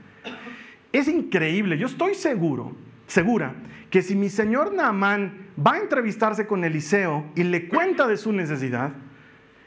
es 0.97 1.07
increíble. 1.07 1.77
Yo 1.77 1.87
estoy 1.87 2.15
seguro, 2.15 2.73
segura, 3.07 3.55
que 3.89 4.01
si 4.01 4.15
mi 4.15 4.29
señor 4.29 4.73
Naamán 4.73 5.47
va 5.65 5.73
a 5.73 5.79
entrevistarse 5.79 6.47
con 6.47 6.63
Eliseo 6.63 7.25
y 7.35 7.43
le 7.43 7.67
cuenta 7.67 8.07
de 8.07 8.17
su 8.17 8.31
necesidad, 8.31 8.93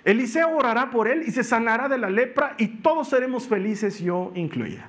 Eliseo 0.05 0.51
orará 0.51 0.91
por 0.91 1.09
él 1.09 1.23
y 1.27 1.31
se 1.31 1.45
sanará 1.45 1.89
de 1.89 1.99
la 1.99 2.09
lepra 2.09 2.55
y 2.59 2.69
todos 2.69 3.09
seremos 3.09 3.47
felices, 3.47 4.01
yo 4.01 4.33
incluida. 4.35 4.89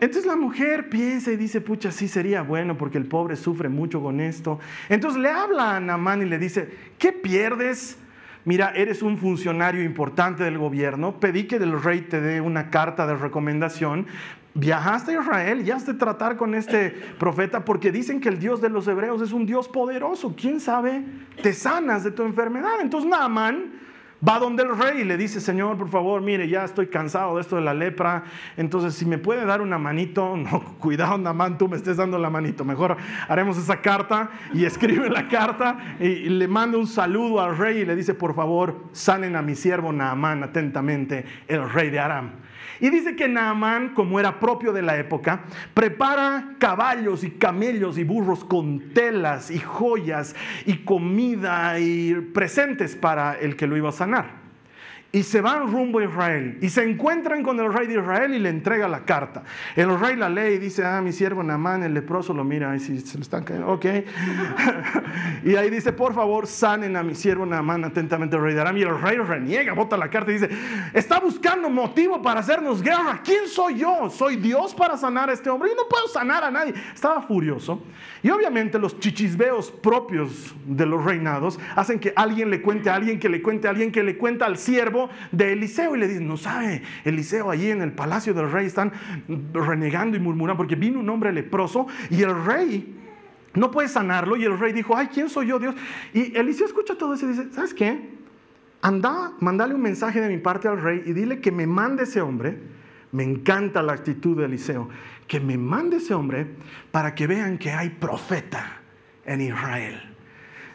Entonces 0.00 0.26
la 0.26 0.36
mujer 0.36 0.90
piensa 0.90 1.32
y 1.32 1.36
dice, 1.36 1.60
pucha, 1.60 1.90
sí 1.90 2.08
sería 2.08 2.42
bueno 2.42 2.76
porque 2.76 2.98
el 2.98 3.06
pobre 3.06 3.36
sufre 3.36 3.68
mucho 3.68 4.02
con 4.02 4.20
esto. 4.20 4.58
Entonces 4.88 5.20
le 5.22 5.30
habla 5.30 5.76
a 5.76 5.80
Naamán 5.80 6.20
y 6.20 6.26
le 6.26 6.38
dice, 6.38 6.68
¿qué 6.98 7.12
pierdes? 7.12 7.96
Mira, 8.44 8.72
eres 8.74 9.00
un 9.00 9.16
funcionario 9.16 9.82
importante 9.82 10.44
del 10.44 10.58
gobierno, 10.58 11.18
pedí 11.18 11.44
que 11.44 11.56
el 11.56 11.82
rey 11.82 12.02
te 12.02 12.20
dé 12.20 12.42
una 12.42 12.68
carta 12.68 13.06
de 13.06 13.16
recomendación. 13.16 14.06
Viajaste 14.54 15.16
a 15.16 15.20
Israel 15.20 15.66
y 15.66 15.70
has 15.72 15.84
de 15.84 15.94
tratar 15.94 16.36
con 16.36 16.54
este 16.54 16.90
profeta 17.18 17.64
porque 17.64 17.90
dicen 17.90 18.20
que 18.20 18.28
el 18.28 18.38
Dios 18.38 18.60
de 18.60 18.68
los 18.68 18.86
hebreos 18.86 19.20
es 19.20 19.32
un 19.32 19.46
Dios 19.46 19.68
poderoso. 19.68 20.34
¿Quién 20.36 20.60
sabe? 20.60 21.04
Te 21.42 21.52
sanas 21.52 22.04
de 22.04 22.12
tu 22.12 22.22
enfermedad. 22.22 22.80
Entonces 22.80 23.10
Naamán 23.10 23.84
Va 24.26 24.38
donde 24.38 24.62
el 24.62 24.76
rey 24.76 25.02
y 25.02 25.04
le 25.04 25.16
dice, 25.18 25.40
Señor, 25.40 25.76
por 25.76 25.88
favor, 25.88 26.22
mire, 26.22 26.48
ya 26.48 26.64
estoy 26.64 26.86
cansado 26.86 27.34
de 27.34 27.42
esto 27.42 27.56
de 27.56 27.62
la 27.62 27.74
lepra, 27.74 28.24
entonces 28.56 28.94
si 28.94 29.04
me 29.04 29.18
puede 29.18 29.44
dar 29.44 29.60
una 29.60 29.76
manito, 29.76 30.36
no, 30.36 30.60
cuidado, 30.78 31.18
Namán, 31.18 31.58
tú 31.58 31.68
me 31.68 31.76
estés 31.76 31.98
dando 31.98 32.18
la 32.18 32.30
manito, 32.30 32.64
mejor 32.64 32.96
haremos 33.28 33.58
esa 33.58 33.82
carta 33.82 34.30
y 34.54 34.64
escribe 34.64 35.10
la 35.10 35.28
carta 35.28 35.96
y, 36.00 36.30
le 36.30 36.48
manda 36.48 36.78
un 36.78 36.86
saludo 36.86 37.40
al 37.40 37.58
rey 37.58 37.78
y 37.78 37.84
le 37.84 37.94
dice, 37.94 38.14
por 38.14 38.34
favor, 38.34 38.84
sanen 38.92 39.36
a 39.36 39.42
mi 39.42 39.54
siervo 39.54 39.92
Naamán 39.92 40.42
atentamente, 40.42 41.26
el 41.46 41.68
rey 41.68 41.90
de 41.90 42.00
Aram. 42.00 42.30
Y 42.80 42.90
dice 42.90 43.16
que 43.16 43.28
Naamán, 43.28 43.94
como 43.94 44.20
era 44.20 44.40
propio 44.40 44.72
de 44.72 44.82
la 44.82 44.96
época, 44.96 45.44
prepara 45.74 46.54
caballos 46.58 47.24
y 47.24 47.30
camellos 47.30 47.98
y 47.98 48.04
burros 48.04 48.44
con 48.44 48.92
telas 48.92 49.50
y 49.50 49.58
joyas 49.58 50.34
y 50.66 50.78
comida 50.78 51.78
y 51.78 52.14
presentes 52.32 52.96
para 52.96 53.38
el 53.38 53.56
que 53.56 53.66
lo 53.66 53.76
iba 53.76 53.88
a 53.88 53.92
sanar 53.92 54.43
y 55.14 55.22
se 55.22 55.40
van 55.40 55.70
rumbo 55.70 56.00
a 56.00 56.04
Israel 56.04 56.58
y 56.60 56.68
se 56.68 56.82
encuentran 56.82 57.44
con 57.44 57.60
el 57.60 57.72
rey 57.72 57.86
de 57.86 58.00
Israel 58.00 58.34
y 58.34 58.40
le 58.40 58.48
entrega 58.48 58.88
la 58.88 59.04
carta. 59.04 59.44
El 59.76 59.96
rey 59.98 60.16
la 60.16 60.28
lee 60.28 60.54
y 60.54 60.58
dice, 60.58 60.84
ah, 60.84 61.00
mi 61.00 61.12
siervo 61.12 61.40
Namán, 61.44 61.84
el 61.84 61.94
leproso, 61.94 62.34
lo 62.34 62.42
mira, 62.42 62.74
y 62.74 62.80
si 62.80 62.98
se 62.98 63.16
le 63.16 63.22
están 63.22 63.44
cayendo, 63.44 63.68
ok. 63.68 63.84
y 65.44 65.54
ahí 65.54 65.70
dice, 65.70 65.92
por 65.92 66.14
favor, 66.14 66.48
sanen 66.48 66.96
a 66.96 67.04
mi 67.04 67.14
siervo 67.14 67.46
Namán 67.46 67.84
atentamente 67.84 68.34
el 68.34 68.42
rey 68.42 68.54
de 68.54 68.60
Aram. 68.60 68.76
Y 68.76 68.82
el 68.82 69.00
rey 69.00 69.16
reniega, 69.18 69.72
bota 69.72 69.96
la 69.96 70.10
carta 70.10 70.32
y 70.32 70.34
dice, 70.34 70.50
está 70.92 71.20
buscando 71.20 71.70
motivo 71.70 72.20
para 72.20 72.40
hacernos 72.40 72.82
guerra. 72.82 73.20
¿Quién 73.22 73.46
soy 73.46 73.78
yo? 73.78 74.10
¿Soy 74.10 74.34
Dios 74.34 74.74
para 74.74 74.96
sanar 74.96 75.30
a 75.30 75.32
este 75.32 75.48
hombre? 75.48 75.70
Y 75.70 75.76
no 75.76 75.82
puedo 75.88 76.08
sanar 76.08 76.42
a 76.42 76.50
nadie. 76.50 76.74
Estaba 76.92 77.22
furioso. 77.22 77.80
Y 78.20 78.30
obviamente 78.30 78.80
los 78.80 78.98
chichisbeos 78.98 79.70
propios 79.70 80.56
de 80.66 80.86
los 80.86 81.04
reinados 81.04 81.60
hacen 81.76 82.00
que 82.00 82.12
alguien 82.16 82.50
le 82.50 82.60
cuente 82.60 82.90
a 82.90 82.96
alguien, 82.96 83.20
que 83.20 83.28
le 83.28 83.40
cuente 83.40 83.68
a 83.68 83.70
alguien, 83.70 83.92
que 83.92 84.02
le 84.02 84.18
cuenta 84.18 84.46
al 84.46 84.58
siervo 84.58 85.03
de 85.32 85.52
Eliseo. 85.52 85.96
Y 85.96 85.98
le 86.00 86.08
dice, 86.08 86.20
no 86.20 86.36
sabe, 86.36 86.82
Eliseo 87.04 87.50
allí 87.50 87.70
en 87.70 87.82
el 87.82 87.92
palacio 87.92 88.34
del 88.34 88.50
rey 88.50 88.66
están 88.66 88.92
renegando 89.52 90.16
y 90.16 90.20
murmurando 90.20 90.58
porque 90.58 90.76
vino 90.76 91.00
un 91.00 91.08
hombre 91.08 91.32
leproso 91.32 91.86
y 92.10 92.22
el 92.22 92.44
rey 92.44 93.00
no 93.54 93.70
puede 93.70 93.88
sanarlo. 93.88 94.36
Y 94.36 94.44
el 94.44 94.58
rey 94.58 94.72
dijo, 94.72 94.96
ay, 94.96 95.08
¿quién 95.12 95.28
soy 95.28 95.48
yo, 95.48 95.58
Dios? 95.58 95.74
Y 96.12 96.36
Eliseo 96.36 96.66
escucha 96.66 96.96
todo 96.96 97.14
eso 97.14 97.26
y 97.26 97.30
dice, 97.30 97.46
¿sabes 97.52 97.74
qué? 97.74 98.14
Anda, 98.82 99.32
mandale 99.40 99.74
un 99.74 99.80
mensaje 99.80 100.20
de 100.20 100.28
mi 100.28 100.38
parte 100.38 100.68
al 100.68 100.80
rey 100.80 101.02
y 101.06 101.12
dile 101.12 101.40
que 101.40 101.50
me 101.50 101.66
mande 101.66 102.04
ese 102.04 102.20
hombre. 102.20 102.58
Me 103.12 103.22
encanta 103.22 103.80
la 103.80 103.92
actitud 103.92 104.36
de 104.36 104.46
Eliseo 104.46 104.88
que 105.26 105.40
me 105.40 105.56
mande 105.56 105.96
ese 105.96 106.14
hombre 106.14 106.46
para 106.90 107.14
que 107.14 107.26
vean 107.26 107.58
que 107.58 107.70
hay 107.70 107.90
profeta 107.90 108.80
en 109.24 109.40
Israel. 109.40 110.00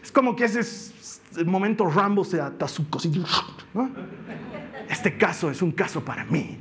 Es 0.02 0.12
como 0.12 0.36
que 0.36 0.46
ese 0.46 0.62
es 0.62 1.19
el 1.38 1.46
momento 1.46 1.90
Rambo 1.90 2.24
se 2.24 2.42
ata 2.42 2.68
su. 2.68 2.86
Este 4.90 5.18
caso 5.18 5.52
es 5.52 5.62
un 5.62 5.72
caso 5.72 6.04
para 6.04 6.26
mí. 6.26 6.60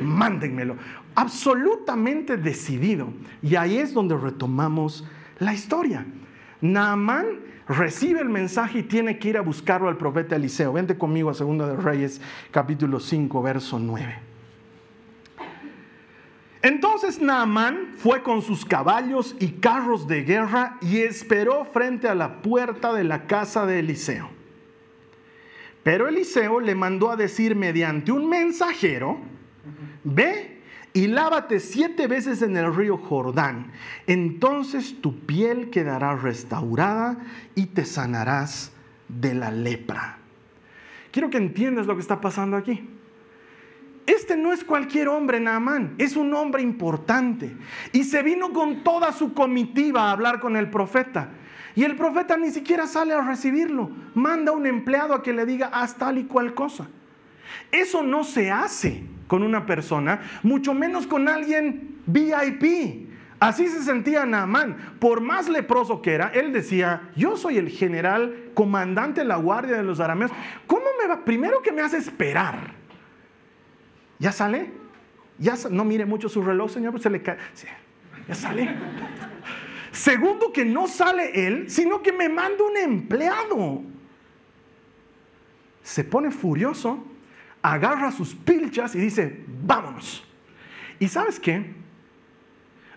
Mándenmelo. 0.00 0.76
Absolutamente 1.14 2.36
decidido. 2.36 3.08
Y 3.42 3.56
ahí 3.56 3.78
es 3.78 3.92
donde 3.92 4.16
retomamos 4.16 5.04
la 5.38 5.52
historia. 5.52 6.06
Naamán 6.60 7.26
recibe 7.68 8.20
el 8.20 8.28
mensaje 8.28 8.80
y 8.80 8.82
tiene 8.84 9.18
que 9.18 9.30
ir 9.30 9.36
a 9.36 9.40
buscarlo 9.40 9.88
al 9.88 9.96
profeta 9.96 10.36
Eliseo. 10.36 10.72
Vente 10.72 10.96
conmigo 10.96 11.30
a 11.30 11.32
2 11.32 11.58
de 11.58 11.76
Reyes, 11.76 12.20
capítulo 12.50 13.00
5, 13.00 13.42
verso 13.42 13.78
9. 13.78 14.25
Entonces 16.66 17.20
Naamán 17.20 17.92
fue 17.96 18.24
con 18.24 18.42
sus 18.42 18.64
caballos 18.64 19.36
y 19.38 19.52
carros 19.60 20.08
de 20.08 20.24
guerra 20.24 20.78
y 20.80 20.98
esperó 20.98 21.64
frente 21.64 22.08
a 22.08 22.16
la 22.16 22.42
puerta 22.42 22.92
de 22.92 23.04
la 23.04 23.28
casa 23.28 23.66
de 23.66 23.78
Eliseo. 23.78 24.28
Pero 25.84 26.08
Eliseo 26.08 26.58
le 26.58 26.74
mandó 26.74 27.12
a 27.12 27.16
decir 27.16 27.54
mediante 27.54 28.10
un 28.10 28.28
mensajero, 28.28 29.20
ve 30.02 30.60
y 30.92 31.06
lávate 31.06 31.60
siete 31.60 32.08
veces 32.08 32.42
en 32.42 32.56
el 32.56 32.74
río 32.74 32.96
Jordán, 32.96 33.70
entonces 34.08 35.00
tu 35.00 35.20
piel 35.20 35.70
quedará 35.70 36.16
restaurada 36.16 37.16
y 37.54 37.66
te 37.66 37.84
sanarás 37.84 38.72
de 39.06 39.34
la 39.34 39.52
lepra. 39.52 40.18
Quiero 41.12 41.30
que 41.30 41.38
entiendas 41.38 41.86
lo 41.86 41.94
que 41.94 42.00
está 42.00 42.20
pasando 42.20 42.56
aquí. 42.56 42.95
Este 44.06 44.36
no 44.36 44.52
es 44.52 44.62
cualquier 44.62 45.08
hombre, 45.08 45.40
Naamán, 45.40 45.94
es 45.98 46.16
un 46.16 46.32
hombre 46.32 46.62
importante. 46.62 47.56
Y 47.92 48.04
se 48.04 48.22
vino 48.22 48.52
con 48.52 48.84
toda 48.84 49.12
su 49.12 49.34
comitiva 49.34 50.04
a 50.04 50.12
hablar 50.12 50.38
con 50.38 50.56
el 50.56 50.70
profeta. 50.70 51.30
Y 51.74 51.82
el 51.82 51.96
profeta 51.96 52.36
ni 52.36 52.50
siquiera 52.50 52.86
sale 52.86 53.12
a 53.12 53.20
recibirlo. 53.20 53.90
Manda 54.14 54.52
un 54.52 54.64
empleado 54.64 55.12
a 55.12 55.22
que 55.22 55.32
le 55.32 55.44
diga, 55.44 55.70
haz 55.72 55.96
tal 55.96 56.18
y 56.18 56.24
cual 56.24 56.54
cosa. 56.54 56.86
Eso 57.72 58.02
no 58.02 58.22
se 58.22 58.50
hace 58.50 59.02
con 59.26 59.42
una 59.42 59.66
persona, 59.66 60.20
mucho 60.44 60.72
menos 60.72 61.06
con 61.06 61.28
alguien 61.28 61.96
VIP. 62.06 63.08
Así 63.40 63.66
se 63.66 63.82
sentía 63.82 64.24
Naamán. 64.24 64.96
Por 65.00 65.20
más 65.20 65.48
leproso 65.48 66.00
que 66.00 66.14
era, 66.14 66.28
él 66.28 66.52
decía, 66.52 67.10
yo 67.16 67.36
soy 67.36 67.58
el 67.58 67.68
general 67.68 68.50
comandante 68.54 69.22
de 69.22 69.26
la 69.26 69.36
guardia 69.36 69.76
de 69.76 69.82
los 69.82 69.98
arameos. 69.98 70.30
¿Cómo 70.66 70.86
me 71.00 71.08
va? 71.08 71.24
Primero 71.24 71.60
que 71.60 71.72
me 71.72 71.82
hace 71.82 71.98
esperar 71.98 72.85
¿Ya 74.18 74.32
sale? 74.32 74.70
Ya 75.38 75.54
no 75.70 75.84
mire 75.84 76.06
mucho 76.06 76.28
su 76.28 76.42
reloj, 76.42 76.70
señor, 76.70 76.92
pues 76.92 77.02
se 77.02 77.10
le 77.10 77.22
cae. 77.22 77.36
ya 78.26 78.34
sale. 78.34 78.74
Segundo, 79.92 80.52
que 80.52 80.64
no 80.64 80.86
sale 80.88 81.46
él, 81.46 81.70
sino 81.70 82.02
que 82.02 82.12
me 82.12 82.28
manda 82.28 82.64
un 82.64 82.76
empleado. 82.76 83.82
Se 85.82 86.04
pone 86.04 86.30
furioso, 86.30 87.04
agarra 87.62 88.10
sus 88.12 88.34
pilchas 88.34 88.94
y 88.94 88.98
dice, 88.98 89.44
vámonos. 89.62 90.24
¿Y 90.98 91.08
sabes 91.08 91.38
qué? 91.38 91.74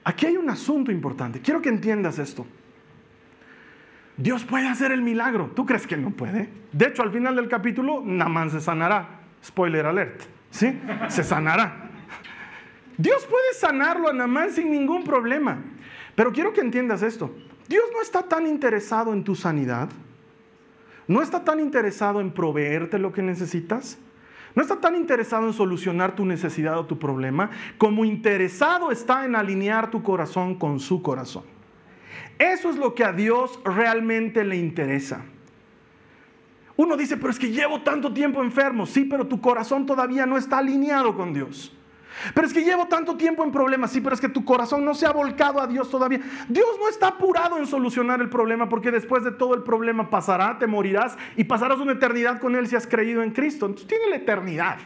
Aquí 0.03 0.25
hay 0.25 0.37
un 0.37 0.49
asunto 0.49 0.91
importante. 0.91 1.41
Quiero 1.41 1.61
que 1.61 1.69
entiendas 1.69 2.19
esto. 2.19 2.45
Dios 4.17 4.43
puede 4.43 4.67
hacer 4.67 4.91
el 4.91 5.01
milagro. 5.01 5.51
¿Tú 5.55 5.65
crees 5.65 5.87
que 5.87 5.95
no 5.95 6.11
puede? 6.11 6.49
De 6.73 6.87
hecho, 6.87 7.03
al 7.03 7.11
final 7.11 7.35
del 7.35 7.47
capítulo, 7.47 8.01
Namán 8.03 8.49
se 8.49 8.59
sanará. 8.59 9.21
Spoiler 9.43 9.85
alert. 9.85 10.38
¿Sí? 10.51 10.79
Se 11.09 11.23
sanará. 11.23 11.89
Dios 12.97 13.25
puede 13.25 13.53
sanarlo 13.53 14.09
a 14.09 14.13
Namán 14.13 14.51
sin 14.51 14.71
ningún 14.71 15.03
problema. 15.03 15.57
Pero 16.15 16.33
quiero 16.33 16.51
que 16.51 16.61
entiendas 16.61 17.01
esto. 17.01 17.33
Dios 17.67 17.85
no 17.93 18.01
está 18.01 18.23
tan 18.23 18.45
interesado 18.45 19.13
en 19.13 19.23
tu 19.23 19.35
sanidad. 19.35 19.89
No 21.07 21.21
está 21.21 21.43
tan 21.43 21.59
interesado 21.59 22.19
en 22.19 22.31
proveerte 22.31 22.99
lo 22.99 23.13
que 23.13 23.21
necesitas. 23.21 23.97
No 24.55 24.61
está 24.61 24.81
tan 24.81 24.95
interesado 24.95 25.47
en 25.47 25.53
solucionar 25.53 26.15
tu 26.15 26.25
necesidad 26.25 26.77
o 26.77 26.85
tu 26.85 26.99
problema 26.99 27.51
como 27.77 28.03
interesado 28.03 28.91
está 28.91 29.23
en 29.23 29.35
alinear 29.35 29.91
tu 29.91 30.03
corazón 30.03 30.55
con 30.55 30.79
su 30.79 31.01
corazón. 31.01 31.43
Eso 32.37 32.69
es 32.69 32.75
lo 32.75 32.95
que 32.95 33.03
a 33.03 33.13
Dios 33.13 33.59
realmente 33.63 34.43
le 34.43 34.57
interesa. 34.57 35.21
Uno 36.79 36.95
dice, 36.95 37.17
pero 37.17 37.29
es 37.29 37.37
que 37.37 37.51
llevo 37.51 37.81
tanto 37.81 38.13
tiempo 38.13 38.41
enfermo. 38.41 38.85
Sí, 38.85 39.03
pero 39.03 39.27
tu 39.27 39.41
corazón 39.41 39.85
todavía 39.85 40.25
no 40.25 40.37
está 40.37 40.59
alineado 40.59 41.13
con 41.13 41.33
Dios. 41.33 41.73
Pero 42.33 42.47
es 42.47 42.53
que 42.53 42.63
llevo 42.63 42.87
tanto 42.87 43.17
tiempo 43.17 43.43
en 43.43 43.51
problemas, 43.51 43.91
sí, 43.91 43.99
pero 43.99 44.15
es 44.15 44.21
que 44.21 44.29
tu 44.29 44.45
corazón 44.45 44.85
no 44.85 44.93
se 44.93 45.05
ha 45.05 45.11
volcado 45.11 45.59
a 45.59 45.67
Dios 45.67 45.89
todavía. 45.89 46.21
Dios 46.47 46.69
no 46.79 46.87
está 46.87 47.09
apurado 47.09 47.57
en 47.57 47.67
solucionar 47.67 48.21
el 48.21 48.29
problema 48.29 48.69
porque 48.69 48.91
después 48.91 49.25
de 49.25 49.31
todo 49.31 49.55
el 49.55 49.63
problema 49.63 50.09
pasará, 50.09 50.57
te 50.57 50.67
morirás 50.67 51.17
y 51.35 51.43
pasarás 51.43 51.79
una 51.79 51.91
eternidad 51.91 52.39
con 52.39 52.55
Él 52.55 52.65
si 52.65 52.77
has 52.77 52.87
creído 52.87 53.23
en 53.23 53.31
Cristo. 53.31 53.65
Entonces 53.65 53.85
tiene 53.85 54.09
la 54.09 54.15
eternidad. 54.15 54.77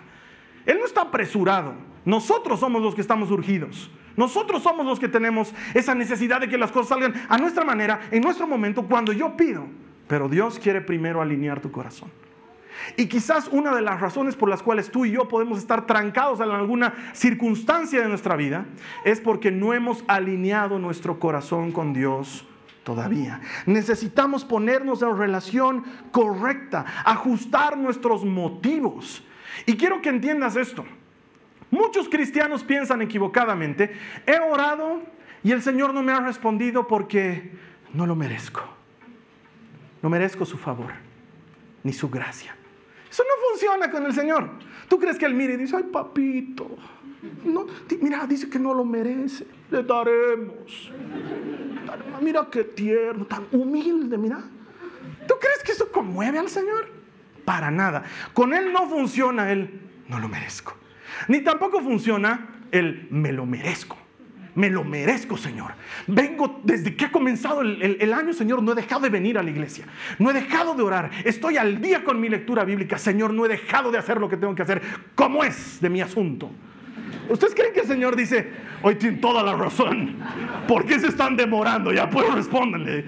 Él 0.66 0.80
no 0.80 0.88
está 0.88 1.02
apresurado. 1.02 1.76
Nosotros 2.06 2.60
somos 2.60 2.82
los 2.82 2.96
que 2.96 3.02
estamos 3.02 3.30
urgidos. 3.30 3.92
Nosotros 4.18 4.64
somos 4.64 4.84
los 4.88 5.00
que 5.00 5.10
tenemos 5.10 5.54
esa 5.76 5.94
necesidad 5.94 6.42
de 6.42 6.50
que 6.50 6.58
las 6.58 6.72
cosas 6.72 6.90
salgan 6.90 7.14
a 7.30 7.38
nuestra 7.38 7.64
manera, 7.64 8.00
en 8.10 8.24
nuestro 8.24 8.48
momento, 8.48 8.82
cuando 8.88 9.14
yo 9.14 9.38
pido. 9.38 9.68
Pero 10.08 10.30
Dios 10.30 10.60
quiere 10.60 10.82
primero 10.82 11.22
alinear 11.22 11.60
tu 11.60 11.72
corazón. 11.72 12.12
Y 12.98 13.08
quizás 13.08 13.48
una 13.52 13.76
de 13.76 13.82
las 13.82 14.02
razones 14.02 14.36
por 14.36 14.50
las 14.50 14.62
cuales 14.62 14.92
tú 14.92 15.06
y 15.06 15.12
yo 15.12 15.28
podemos 15.28 15.58
estar 15.60 15.86
trancados 15.86 16.40
en 16.40 16.50
alguna 16.50 16.94
circunstancia 17.14 18.02
de 18.02 18.10
nuestra 18.10 18.36
vida 18.36 18.66
es 19.06 19.22
porque 19.22 19.52
no 19.52 19.74
hemos 19.74 20.04
alineado 20.08 20.80
nuestro 20.80 21.20
corazón 21.20 21.72
con 21.72 21.94
Dios 21.94 22.46
todavía. 22.84 23.42
Necesitamos 23.66 24.44
ponernos 24.44 25.02
en 25.02 25.18
relación 25.18 25.84
correcta, 26.12 26.86
ajustar 27.06 27.78
nuestros 27.78 28.26
motivos. 28.26 29.24
Y 29.66 29.78
quiero 29.78 30.02
que 30.02 30.10
entiendas 30.10 30.56
esto. 30.56 30.84
Muchos 31.72 32.08
cristianos 32.08 32.64
piensan 32.64 33.02
equivocadamente, 33.02 33.98
he 34.28 34.40
orado 34.40 35.02
y 35.44 35.52
el 35.52 35.62
Señor 35.62 35.94
no 35.94 36.04
me 36.04 36.12
ha 36.12 36.20
respondido 36.20 36.88
porque 36.88 37.52
no 37.94 38.06
lo 38.06 38.16
merezco. 38.16 38.62
No 40.04 40.10
merezco 40.10 40.46
su 40.46 40.58
favor 40.58 40.92
ni 41.82 41.94
su 41.94 42.10
gracia. 42.10 42.56
Eso 43.10 43.24
no 43.24 43.50
funciona 43.50 43.90
con 43.90 44.06
el 44.06 44.14
Señor. 44.14 44.50
Tú 44.90 45.00
crees 45.00 45.18
que 45.18 45.26
Él 45.26 45.34
mira 45.34 45.54
y 45.54 45.58
dice, 45.58 45.78
ay 45.78 45.84
papito, 45.84 46.78
no, 47.46 47.66
mira, 48.02 48.28
dice 48.28 48.50
que 48.50 48.60
no 48.60 48.74
lo 48.74 48.84
merece, 48.84 49.48
le 49.72 49.82
daremos. 49.84 50.92
Mira 52.22 52.48
qué 52.52 52.66
tierno, 52.66 53.26
tan 53.26 53.48
humilde, 53.52 54.18
mira. 54.18 54.44
¿Tú 55.26 55.36
crees 55.40 55.64
que 55.64 55.72
eso 55.72 55.90
conmueve 55.90 56.38
al 56.38 56.50
Señor? 56.50 56.90
Para 57.46 57.72
nada. 57.72 58.04
Con 58.34 58.54
Él 58.54 58.74
no 58.74 58.90
funciona 58.90 59.52
el 59.52 59.80
no 60.10 60.20
lo 60.20 60.28
merezco. 60.28 60.76
Ni 61.30 61.42
tampoco 61.42 61.82
funciona 61.82 62.66
el 62.72 63.08
me 63.10 63.32
lo 63.32 63.46
merezco. 63.46 63.98
Me 64.56 64.70
lo 64.70 64.84
merezco, 64.84 65.38
Señor. 65.38 65.72
Vengo 66.06 66.62
desde 66.64 66.96
que 66.96 67.06
ha 67.06 67.12
comenzado 67.12 67.62
el, 67.62 68.14
año, 68.14 68.34
Señor, 68.34 68.62
no 68.62 68.74
he 68.74 68.76
dejado 68.76 69.02
de 69.02 69.10
venir 69.10 69.38
a 69.38 69.44
la 69.44 69.50
iglesia. 69.50 69.86
No 70.20 70.30
he 70.30 70.34
dejado 70.34 70.76
de 70.76 70.84
orar. 70.84 71.10
Estoy 71.26 71.58
al 71.58 71.82
día 71.82 72.04
con 72.04 72.20
mi 72.20 72.30
lectura 72.30 72.64
bíblica. 72.64 72.98
Señor, 72.98 73.34
no 73.34 73.46
he 73.46 73.50
dejado 73.50 73.92
de 73.92 73.98
hacer 73.98 74.20
lo 74.20 74.30
que 74.30 74.38
tengo 74.38 74.54
que 74.54 74.62
hacer. 74.62 74.82
¿Cómo 75.16 75.44
es 75.44 75.82
de 75.82 75.90
mi 75.90 76.02
asunto? 76.02 76.52
¿Ustedes 77.30 77.56
creen 77.56 77.74
que 77.74 77.82
el 77.82 77.88
Señor 77.88 78.16
dice, 78.16 78.52
hoy 78.84 78.96
tiene 78.96 79.18
toda 79.18 79.42
la 79.44 79.56
razón? 79.56 80.18
¿Por 80.68 80.86
qué 80.86 81.00
se 81.00 81.08
están 81.08 81.36
demorando? 81.36 81.92
Ya 81.92 82.10
puedo 82.10 82.36
responderle. 82.36 83.06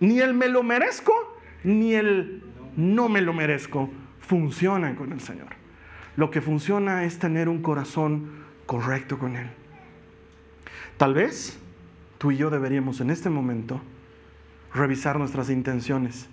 Ni 0.00 0.18
el 0.20 0.34
me 0.34 0.48
lo 0.48 0.62
merezco, 0.62 1.38
ni 1.62 1.94
el 1.94 2.42
no 2.76 3.08
me 3.08 3.20
lo 3.20 3.32
merezco 3.32 3.90
funcionan 4.20 4.96
con 4.96 5.12
el 5.12 5.20
Señor. 5.20 5.48
Lo 6.16 6.30
que 6.30 6.40
funciona 6.40 7.04
es 7.04 7.18
tener 7.18 7.48
un 7.48 7.62
corazón 7.62 8.44
correcto 8.66 9.18
con 9.18 9.36
Él. 9.36 9.48
Tal 10.96 11.12
vez 11.12 11.58
tú 12.18 12.30
y 12.30 12.36
yo 12.36 12.50
deberíamos 12.50 13.00
en 13.00 13.10
este 13.10 13.28
momento 13.28 13.80
revisar 14.72 15.18
nuestras 15.18 15.50
intenciones, 15.50 16.28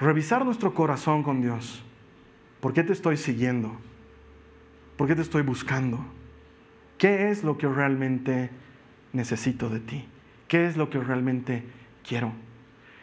revisar 0.00 0.46
nuestro 0.46 0.72
corazón 0.72 1.22
con 1.22 1.42
Dios. 1.42 1.82
¿Por 2.60 2.72
qué 2.72 2.82
te 2.82 2.94
estoy 2.94 3.18
siguiendo? 3.18 3.76
¿Por 4.96 5.08
qué 5.08 5.14
te 5.14 5.22
estoy 5.22 5.42
buscando? 5.42 6.04
¿Qué 6.96 7.30
es 7.30 7.44
lo 7.44 7.58
que 7.58 7.68
realmente 7.68 8.50
necesito 9.12 9.68
de 9.68 9.80
ti? 9.80 10.08
¿Qué 10.48 10.66
es 10.66 10.76
lo 10.76 10.88
que 10.88 10.98
realmente 10.98 11.64
quiero? 12.06 12.32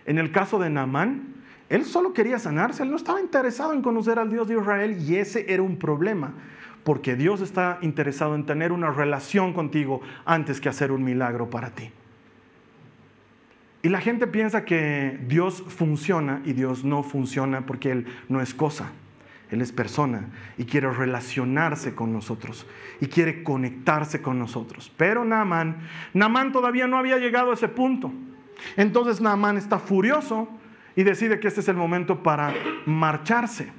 En 0.05 0.17
el 0.17 0.31
caso 0.31 0.57
de 0.57 0.71
Naamán, 0.71 1.35
él 1.69 1.85
solo 1.85 2.13
quería 2.13 2.39
sanarse, 2.39 2.83
él 2.83 2.89
no 2.89 2.97
estaba 2.97 3.21
interesado 3.21 3.73
en 3.73 3.83
conocer 3.83 4.17
al 4.17 4.31
Dios 4.31 4.47
de 4.47 4.55
Israel 4.55 4.97
y 4.99 5.17
ese 5.17 5.51
era 5.53 5.61
un 5.61 5.77
problema 5.77 6.33
porque 6.85 7.15
Dios 7.15 7.41
está 7.41 7.79
interesado 7.81 8.35
en 8.35 8.45
tener 8.45 8.71
una 8.71 8.91
relación 8.91 9.53
contigo 9.53 10.01
antes 10.23 10.61
que 10.61 10.69
hacer 10.69 10.91
un 10.91 11.03
milagro 11.03 11.49
para 11.49 11.71
ti. 11.71 11.89
Y 13.81 13.89
la 13.89 13.99
gente 13.99 14.27
piensa 14.27 14.65
que 14.65 15.19
Dios 15.27 15.63
funciona 15.67 16.41
y 16.45 16.53
Dios 16.53 16.85
no 16.85 17.01
funciona 17.01 17.65
porque 17.65 17.91
Él 17.91 18.05
no 18.29 18.39
es 18.39 18.53
cosa. 18.53 18.91
Él 19.49 19.61
es 19.61 19.71
persona 19.71 20.27
y 20.57 20.65
quiere 20.65 20.91
relacionarse 20.91 21.95
con 21.95 22.13
nosotros 22.13 22.67
y 23.01 23.07
quiere 23.07 23.43
conectarse 23.43 24.21
con 24.21 24.37
nosotros. 24.37 24.91
Pero 24.95 25.25
Naaman, 25.25 25.77
Naaman 26.13 26.51
todavía 26.51 26.87
no 26.87 26.97
había 26.97 27.17
llegado 27.17 27.49
a 27.49 27.55
ese 27.55 27.67
punto. 27.67 28.11
Entonces 28.77 29.21
Naaman 29.21 29.57
está 29.57 29.79
furioso 29.79 30.47
y 30.95 31.03
decide 31.03 31.39
que 31.39 31.47
este 31.47 31.61
es 31.61 31.67
el 31.67 31.77
momento 31.77 32.21
para 32.21 32.53
marcharse. 32.85 33.71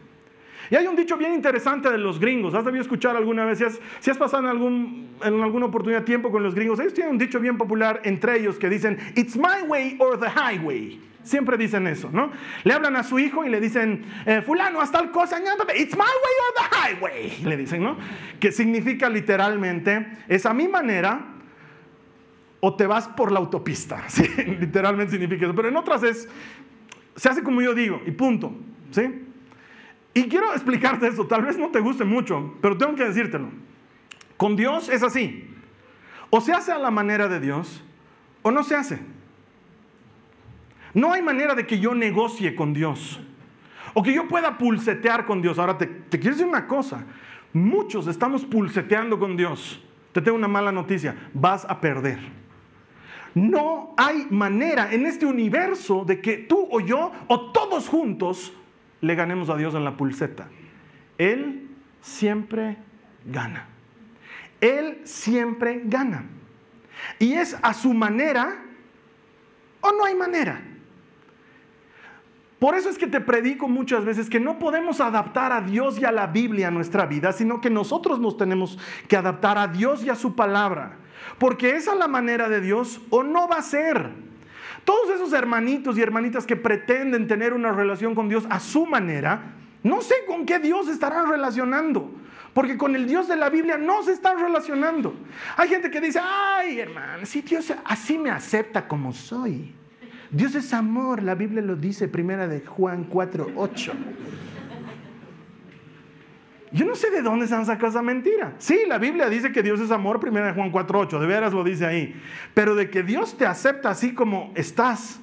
Y 0.71 0.77
hay 0.77 0.87
un 0.87 0.97
dicho 0.97 1.17
bien 1.17 1.33
interesante 1.35 1.91
de 1.91 1.99
los 1.99 2.19
gringos. 2.19 2.55
¿Has 2.55 2.65
debido 2.65 2.83
escuchar 2.83 3.17
alguna 3.17 3.45
vez? 3.45 3.63
Si 4.01 4.11
has, 4.11 4.19
pasado 4.19 4.43
en, 4.43 4.49
algún, 4.49 5.09
alguna 5.23 5.67
oportunidad 5.67 6.05
tiempo 6.05 6.31
con 6.31 6.43
los 6.43 6.55
gringos, 6.55 6.81
ellos 6.81 6.95
tienen 6.95 7.13
un 7.13 7.19
dicho 7.19 7.41
bien 7.41 7.57
popular 7.57 8.01
entre 8.05 8.39
ellos 8.39 8.59
que 8.59 8.69
dicen, 8.69 8.99
It's 9.15 9.37
my 9.37 9.67
way 9.69 9.97
or 9.99 10.19
the 10.19 10.29
highway. 10.29 11.01
Siempre 11.23 11.57
dicen 11.57 11.89
eso, 11.89 12.09
¿no? 12.13 12.31
Le 12.63 12.73
hablan 12.73 12.95
a 12.95 13.03
su 13.03 13.19
hijo 13.19 13.45
y 13.45 13.49
le 13.49 13.61
dicen, 13.61 14.05
eh, 14.27 14.43
fulano, 14.43 14.81
haz 14.81 14.93
tal 14.93 15.11
cosa, 15.11 15.41
it's 15.75 15.97
my 15.97 16.05
way 16.05 16.35
or 16.47 16.55
the 16.55 16.77
highway. 16.77 17.45
Le 17.45 17.57
dicen, 17.57 17.83
¿no? 17.83 17.97
Que 18.39 18.53
significa 18.53 19.11
literalmente, 19.11 20.07
es 20.29 20.47
a 20.47 20.55
mi 20.55 20.69
manera 20.69 21.35
o 22.61 22.75
te 22.77 22.87
vas 22.87 23.09
por 23.09 23.33
la 23.33 23.41
autopista. 23.41 24.05
¿sí? 24.09 24.25
Literalmente 24.61 25.13
significa 25.13 25.47
eso. 25.47 25.55
Pero 25.55 25.69
en 25.69 25.77
otras 25.77 26.03
es, 26.05 26.29
se 27.17 27.29
hace 27.29 27.43
como 27.43 27.61
yo 27.61 27.75
digo 27.75 28.01
y 28.07 28.13
punto. 28.13 28.55
¿sí? 28.93 29.26
Y 30.17 30.31
quiero 30.31 30.51
explicarte 30.55 31.07
esto, 31.07 31.27
tal 31.27 31.43
vez 31.43 31.59
no 31.59 31.69
te 31.69 31.79
guste 31.79 32.03
mucho, 32.03 32.55
pero 32.63 32.79
tengo 32.79 32.95
que 32.95 33.05
decírtelo. 33.05 33.51
Con 34.39 34.57
Dios 34.57 34.89
es 34.89 35.03
así. 35.03 35.47
O 36.31 36.41
se 36.41 36.55
hace 36.55 36.73
a 36.73 36.79
la 36.79 36.91
manera 36.91 37.29
de 37.29 37.39
Dios 37.39 37.85
o 38.41 38.51
no 38.51 38.65
se 38.65 38.77
hace. 38.77 38.99
No 40.95 41.13
hay 41.13 41.21
manera 41.21 41.55
de 41.55 41.67
que 41.67 41.79
yo 41.79 41.95
negocie 41.95 42.55
con 42.55 42.73
Dios 42.73 43.21
o 43.93 44.03
que 44.03 44.15
yo 44.15 44.27
pueda 44.27 44.57
pulsetear 44.57 45.27
con 45.27 45.43
Dios. 45.43 45.59
Ahora 45.59 45.77
te, 45.77 45.85
te 45.85 46.19
quiero 46.19 46.35
decir 46.35 46.49
una 46.49 46.67
cosa. 46.67 47.05
Muchos 47.53 48.07
estamos 48.07 48.43
pulseteando 48.47 49.19
con 49.19 49.37
Dios. 49.37 49.85
Te 50.13 50.23
tengo 50.23 50.39
una 50.39 50.49
mala 50.49 50.73
noticia. 50.73 51.15
Vas 51.35 51.67
a 51.69 51.79
perder. 51.79 52.21
No 53.35 53.93
hay 53.99 54.27
manera 54.31 54.91
en 54.91 55.05
este 55.05 55.27
universo 55.27 56.07
de 56.07 56.23
que 56.23 56.39
tú 56.39 56.67
o 56.71 56.81
yo 56.81 57.13
o 57.27 57.53
todos 57.53 57.87
juntos 57.87 58.55
le 59.01 59.15
ganemos 59.15 59.51
a 59.51 59.57
Dios 59.57 59.75
en 59.75 59.85
la 59.85 59.97
pulseta. 59.97 60.49
Él 61.19 61.69
siempre 62.01 62.77
gana. 63.25 63.67
Él 64.61 65.01
siempre 65.05 65.83
gana. 65.85 66.25
Y 67.19 67.35
es 67.35 67.57
a 67.63 67.75
su 67.75 67.93
manera 67.93 68.63
o 69.81 69.93
no 69.93 70.05
hay 70.05 70.15
manera. 70.15 70.61
Por 72.59 72.75
eso 72.75 72.89
es 72.89 72.97
que 72.97 73.07
te 73.07 73.21
predico 73.21 73.69
muchas 73.69 74.05
veces 74.05 74.31
que 74.31 74.41
no 74.41 74.59
podemos 74.59 75.01
adaptar 75.01 75.53
a 75.53 75.61
Dios 75.61 75.99
y 75.99 76.07
a 76.07 76.13
la 76.13 76.27
Biblia 76.27 76.69
a 76.69 76.71
nuestra 76.71 77.05
vida, 77.05 77.33
sino 77.33 77.61
que 77.61 77.69
nosotros 77.69 78.19
nos 78.19 78.39
tenemos 78.39 78.79
que 79.09 79.17
adaptar 79.17 79.59
a 79.59 79.69
Dios 79.69 80.03
y 80.03 80.09
a 80.09 80.15
su 80.15 80.35
palabra. 80.35 80.97
Porque 81.39 81.77
es 81.77 81.87
la 81.87 82.09
manera 82.09 82.49
de 82.49 82.63
Dios 82.63 83.01
o 83.11 83.23
no 83.23 83.47
va 83.47 83.57
a 83.57 83.63
ser. 83.63 84.11
Todos 84.87 85.11
esos 85.17 85.33
hermanitos 85.33 85.99
y 85.99 86.01
hermanitas 86.01 86.47
que 86.47 86.55
pretenden 86.55 87.27
tener 87.27 87.53
una 87.53 87.73
relación 87.73 88.15
con 88.15 88.29
Dios 88.29 88.47
a 88.49 88.61
su 88.61 88.87
manera, 88.87 89.55
no 89.83 90.01
sé 90.01 90.15
con 90.29 90.47
qué 90.47 90.61
Dios 90.61 90.87
estarán 90.89 91.29
relacionando. 91.29 92.09
Porque 92.55 92.79
con 92.79 92.95
el 92.95 93.09
Dios 93.09 93.27
de 93.27 93.35
la 93.35 93.51
Biblia 93.51 93.77
no 93.77 94.05
se 94.05 94.13
están 94.13 94.39
relacionando. 94.39 95.15
Hay 95.57 95.69
gente 95.69 95.91
que 95.91 96.01
dice, 96.01 96.21
ay 96.23 96.79
hermano, 96.79 97.27
si 97.27 97.43
Dios 97.43 97.75
así 97.85 98.17
me 98.17 98.31
acepta 98.31 98.87
como 98.87 99.13
soy. 99.13 99.75
Dios 100.31 100.55
es 100.55 100.73
amor, 100.73 101.21
la 101.21 101.35
Biblia 101.35 101.63
lo 101.63 101.75
dice, 101.75 102.07
primera 102.07 102.47
de 102.47 102.61
Juan 102.61 103.05
4, 103.11 103.55
8. 103.57 103.93
Yo 106.73 106.85
no 106.85 106.95
sé 106.95 107.11
de 107.11 107.23
dónde 107.23 107.47
se 107.47 107.55
han 107.55 107.65
sacado 107.65 107.89
esa 107.89 108.03
mentira. 108.03 108.55
Sí, 108.59 108.81
la 108.87 108.99
Biblia 108.99 109.29
dice 109.29 109.53
que 109.53 109.63
Dios 109.63 109.81
es 109.81 109.91
amor, 109.91 110.21
1 110.23 110.55
Juan 110.55 110.73
4.8, 110.73 111.19
de 111.19 111.27
veras 111.27 111.53
lo 111.53 111.63
dice 111.63 111.87
ahí. 111.87 112.21
Pero 112.55 112.75
de 112.75 112.91
que 112.91 113.03
Dios 113.03 113.37
te 113.37 113.47
acepta 113.47 113.91
así 113.91 114.15
como 114.15 114.53
estás, 114.55 115.21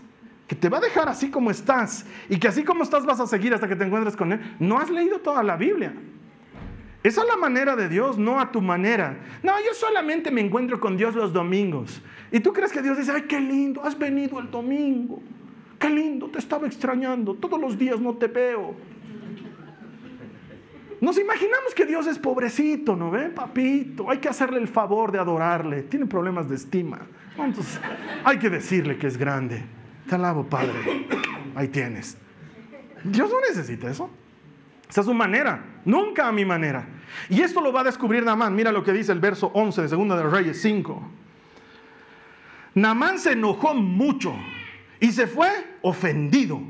que 0.47 0.55
te 0.55 0.69
va 0.69 0.77
a 0.77 0.81
dejar 0.81 1.09
así 1.09 1.29
como 1.29 1.51
estás 1.51 2.05
y 2.29 2.37
que 2.37 2.47
así 2.47 2.63
como 2.63 2.83
estás 2.83 3.05
vas 3.05 3.19
a 3.19 3.27
seguir 3.27 3.53
hasta 3.53 3.67
que 3.67 3.75
te 3.75 3.83
encuentres 3.83 4.15
con 4.15 4.31
Él, 4.31 4.55
no 4.59 4.79
has 4.79 4.89
leído 4.89 5.19
toda 5.19 5.43
la 5.43 5.57
Biblia. 5.57 5.93
Esa 7.03 7.21
es 7.21 7.27
la 7.27 7.35
manera 7.35 7.75
de 7.75 7.89
Dios, 7.89 8.17
no 8.17 8.39
a 8.39 8.49
tu 8.49 8.61
manera. 8.61 9.17
No, 9.43 9.51
yo 9.59 9.73
solamente 9.73 10.31
me 10.31 10.39
encuentro 10.39 10.79
con 10.79 10.95
Dios 10.95 11.13
los 11.15 11.33
domingos. 11.33 12.01
Y 12.31 12.39
tú 12.39 12.53
crees 12.53 12.71
que 12.71 12.81
Dios 12.81 12.97
dice, 12.97 13.11
ay, 13.11 13.23
qué 13.23 13.41
lindo, 13.41 13.83
has 13.83 13.97
venido 13.97 14.39
el 14.39 14.49
domingo. 14.49 15.21
Qué 15.77 15.89
lindo, 15.89 16.29
te 16.29 16.39
estaba 16.39 16.65
extrañando. 16.65 17.33
Todos 17.33 17.59
los 17.59 17.77
días 17.77 17.99
no 17.99 18.13
te 18.15 18.27
veo. 18.27 18.73
Nos 21.03 21.17
imaginamos 21.17 21.73
que 21.75 21.85
Dios 21.85 22.07
es 22.07 22.17
pobrecito, 22.17 22.95
¿no 22.95 23.11
ve? 23.11 23.29
Papito, 23.29 24.09
hay 24.09 24.19
que 24.19 24.29
hacerle 24.29 24.59
el 24.59 24.69
favor 24.69 25.11
de 25.11 25.19
adorarle. 25.19 25.83
Tiene 25.83 26.05
problemas 26.05 26.47
de 26.47 26.55
estima. 26.55 27.01
Entonces, 27.37 27.79
hay 28.23 28.39
que 28.39 28.49
decirle 28.49 28.97
que 28.97 29.07
es 29.07 29.17
grande. 29.17 29.63
Te 30.07 30.15
alabo, 30.15 30.45
Padre. 30.45 31.07
Ahí 31.55 31.67
tienes. 31.67 32.17
Dios 33.03 33.29
no 33.29 33.41
necesita 33.41 33.91
eso. 33.91 34.09
Esa 34.89 35.01
es 35.01 35.07
su 35.07 35.13
manera, 35.13 35.81
nunca 35.83 36.27
a 36.27 36.31
mi 36.31 36.45
manera. 36.45 36.87
Y 37.27 37.41
esto 37.41 37.59
lo 37.59 37.73
va 37.73 37.81
a 37.81 37.83
descubrir 37.83 38.23
Namán. 38.23 38.55
Mira 38.55 38.71
lo 38.71 38.83
que 38.83 38.93
dice 38.93 39.11
el 39.11 39.19
verso 39.19 39.51
11 39.53 39.81
de 39.81 39.87
2 39.89 40.07
de 40.07 40.23
Reyes 40.23 40.61
5. 40.61 41.11
Namán 42.75 43.19
se 43.19 43.33
enojó 43.33 43.73
mucho 43.73 44.33
y 45.01 45.11
se 45.11 45.27
fue 45.27 45.49
ofendido. 45.81 46.61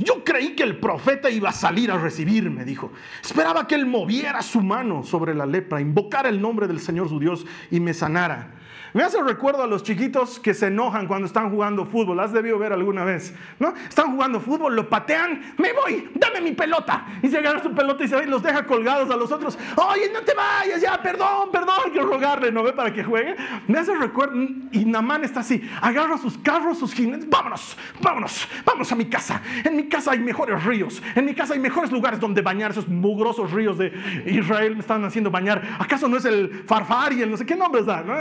Yo 0.00 0.24
creí 0.24 0.56
que 0.56 0.62
el 0.62 0.78
profeta 0.78 1.28
iba 1.28 1.50
a 1.50 1.52
salir 1.52 1.90
a 1.90 1.98
recibirme, 1.98 2.64
dijo. 2.64 2.90
Esperaba 3.22 3.66
que 3.66 3.74
él 3.74 3.84
moviera 3.84 4.40
su 4.40 4.62
mano 4.62 5.02
sobre 5.02 5.34
la 5.34 5.44
lepra, 5.44 5.78
invocara 5.78 6.30
el 6.30 6.40
nombre 6.40 6.66
del 6.66 6.80
Señor 6.80 7.10
su 7.10 7.18
Dios 7.18 7.44
y 7.70 7.80
me 7.80 7.92
sanara. 7.92 8.54
Me 8.92 9.04
hace 9.04 9.22
recuerdo 9.22 9.62
a 9.62 9.66
los 9.66 9.82
chiquitos 9.82 10.40
que 10.40 10.52
se 10.52 10.66
enojan 10.66 11.06
cuando 11.06 11.26
están 11.26 11.50
jugando 11.50 11.86
fútbol. 11.86 12.18
Has 12.20 12.32
debido 12.32 12.58
ver 12.58 12.72
alguna 12.72 13.04
vez, 13.04 13.34
¿no? 13.58 13.72
Están 13.88 14.12
jugando 14.12 14.40
fútbol, 14.40 14.74
lo 14.74 14.88
patean, 14.88 15.54
me 15.58 15.72
voy, 15.72 16.10
dame 16.14 16.40
mi 16.40 16.52
pelota. 16.52 17.06
Y 17.22 17.28
se 17.28 17.38
agarra 17.38 17.62
su 17.62 17.72
pelota 17.72 18.02
y 18.04 18.08
se 18.08 18.26
los 18.26 18.42
deja 18.42 18.66
colgados 18.66 19.10
a 19.10 19.16
los 19.16 19.30
otros. 19.30 19.58
Oye, 19.76 20.10
no 20.12 20.20
te 20.22 20.34
vayas, 20.34 20.80
ya, 20.80 21.00
perdón, 21.00 21.50
perdón, 21.52 21.74
hay 21.84 21.92
que 21.92 22.00
rogarle, 22.00 22.50
¿no 22.50 22.62
ve? 22.62 22.72
Para 22.72 22.92
que 22.92 23.04
juegue. 23.04 23.36
Me 23.68 23.78
hace 23.78 23.94
recuerdo, 23.94 24.36
y 24.72 24.84
Namán 24.84 25.24
está 25.24 25.40
así, 25.40 25.62
agarra 25.80 26.18
sus 26.18 26.36
carros, 26.38 26.78
sus 26.78 26.92
jinetes, 26.92 27.28
vámonos, 27.28 27.76
vámonos, 28.00 28.48
vámonos 28.64 28.90
a 28.90 28.96
mi 28.96 29.06
casa. 29.06 29.40
En 29.64 29.76
mi 29.76 29.88
casa 29.88 30.12
hay 30.12 30.18
mejores 30.18 30.64
ríos, 30.64 31.02
en 31.14 31.24
mi 31.26 31.34
casa 31.34 31.54
hay 31.54 31.60
mejores 31.60 31.92
lugares 31.92 32.18
donde 32.18 32.42
bañar 32.42 32.72
esos 32.72 32.88
mugrosos 32.88 33.52
ríos 33.52 33.78
de 33.78 33.92
Israel 34.26 34.74
me 34.74 34.80
están 34.80 35.04
haciendo 35.04 35.30
bañar. 35.30 35.76
¿Acaso 35.78 36.08
no 36.08 36.16
es 36.16 36.24
el 36.24 36.64
Farfar 36.66 37.12
y 37.12 37.22
el 37.22 37.30
no 37.30 37.36
sé 37.36 37.46
qué 37.46 37.54
nombres 37.54 37.86
da? 37.86 38.02
¿no? 38.02 38.14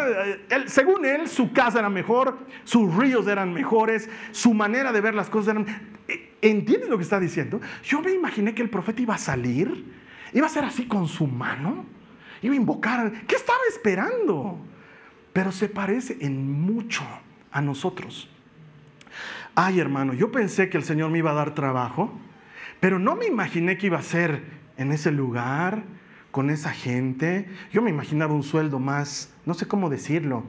Según 0.68 1.06
él, 1.06 1.28
su 1.28 1.52
casa 1.52 1.80
era 1.80 1.90
mejor, 1.90 2.38
sus 2.64 2.96
ríos 2.96 3.28
eran 3.28 3.54
mejores, 3.54 4.10
su 4.32 4.54
manera 4.54 4.92
de 4.92 5.02
ver 5.02 5.14
las 5.14 5.30
cosas 5.30 5.56
eran... 5.56 5.66
¿Entiendes 6.42 6.90
lo 6.90 6.98
que 6.98 7.04
está 7.04 7.20
diciendo? 7.20 7.60
Yo 7.84 8.02
me 8.02 8.12
imaginé 8.12 8.54
que 8.56 8.62
el 8.62 8.70
profeta 8.70 9.02
iba 9.02 9.16
a 9.16 9.18
salir, 9.20 9.86
iba 10.34 10.46
a 10.46 10.50
ser 10.50 10.64
así 10.64 10.86
con 10.86 11.08
su 11.08 11.28
mano, 11.28 11.86
iba 12.42 12.54
a 12.54 12.58
invocar... 12.58 13.12
¿Qué 13.28 13.36
estaba 13.36 13.60
esperando? 13.70 14.58
Pero 15.34 15.52
se 15.52 15.70
parece 15.70 16.18
en 16.22 16.62
mucho 16.62 17.04
a 17.52 17.62
nosotros. 17.62 18.30
Ay, 19.56 19.80
hermano, 19.80 20.14
yo 20.14 20.32
pensé 20.32 20.70
que 20.70 20.78
el 20.78 20.84
Señor 20.84 21.12
me 21.12 21.18
iba 21.18 21.32
a 21.32 21.36
dar 21.36 21.54
trabajo, 21.54 22.12
pero 22.80 23.00
no 23.00 23.16
me 23.16 23.26
imaginé 23.26 23.78
que 23.78 23.88
iba 23.88 24.00
a 24.00 24.04
ser 24.04 24.42
en 24.78 24.92
ese 24.92 25.12
lugar, 25.12 25.84
con 26.32 26.50
esa 26.50 26.72
gente. 26.72 27.48
Yo 27.72 27.82
me 27.82 27.90
imaginaba 27.90 28.34
un 28.34 28.44
sueldo 28.44 28.80
más, 28.80 29.34
no 29.46 29.54
sé 29.54 29.68
cómo 29.68 29.90
decirlo, 29.90 30.44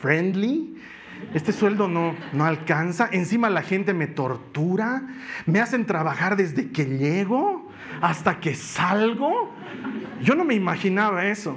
friendly. 0.00 0.76
Este 1.34 1.52
sueldo 1.52 1.86
no, 1.88 2.14
no 2.32 2.44
alcanza. 2.44 3.08
Encima 3.12 3.50
la 3.50 3.62
gente 3.62 3.92
me 3.92 4.06
tortura. 4.06 5.02
Me 5.46 5.60
hacen 5.60 5.86
trabajar 5.86 6.36
desde 6.36 6.70
que 6.70 6.84
llego 6.86 7.70
hasta 8.00 8.40
que 8.40 8.54
salgo. 8.54 9.52
Yo 10.22 10.34
no 10.34 10.44
me 10.44 10.54
imaginaba 10.54 11.26
eso. 11.26 11.56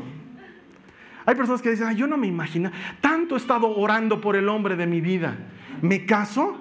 Hay 1.26 1.36
personas 1.36 1.62
que 1.62 1.72
dicen, 1.72 1.96
yo 1.96 2.08
no 2.08 2.18
me 2.18 2.28
imagino. 2.28 2.72
Tanto 3.00 3.36
he 3.36 3.38
estado 3.38 3.74
orando 3.76 4.20
por 4.20 4.36
el 4.36 4.50
hombre 4.50 4.76
de 4.76 4.86
mi 4.86 5.00
vida. 5.00 5.38
¿Me 5.82 6.06
caso? 6.06 6.58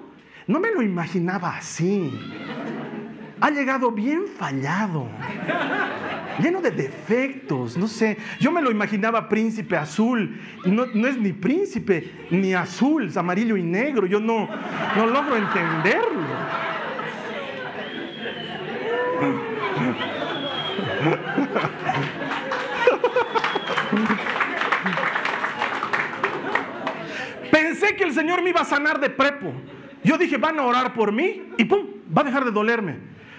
No 0.47 0.59
me 0.59 0.71
lo 0.71 0.81
imaginaba 0.81 1.57
así. 1.57 2.11
Ha 3.41 3.49
llegado 3.49 3.91
bien 3.91 4.23
fallado 4.37 5.09
lleno 6.39 6.61
de 6.61 6.71
defectos, 6.71 7.77
no 7.77 7.87
sé. 7.87 8.17
Yo 8.39 8.51
me 8.51 8.61
lo 8.61 8.71
imaginaba 8.71 9.29
príncipe 9.29 9.75
azul, 9.75 10.39
no, 10.65 10.85
no 10.87 11.07
es 11.07 11.17
ni 11.17 11.33
príncipe 11.33 12.27
ni 12.29 12.53
azul, 12.53 13.07
es 13.07 13.17
amarillo 13.17 13.57
y 13.57 13.63
negro, 13.63 14.05
yo 14.05 14.19
no, 14.19 14.47
no 14.95 15.05
logro 15.05 15.35
entenderlo. 15.35 16.23
Pensé 27.51 27.95
que 27.95 28.03
el 28.03 28.13
Señor 28.13 28.41
me 28.41 28.49
iba 28.49 28.61
a 28.61 28.65
sanar 28.65 28.99
de 28.99 29.09
prepo. 29.09 29.53
Yo 30.03 30.17
dije, 30.17 30.37
van 30.37 30.59
a 30.59 30.63
orar 30.63 30.93
por 30.93 31.11
mí 31.11 31.43
y 31.57 31.65
pum, 31.65 31.85
va 32.15 32.21
a 32.21 32.25
dejar 32.25 32.43
de 32.45 32.51
dolerme. 32.51 32.97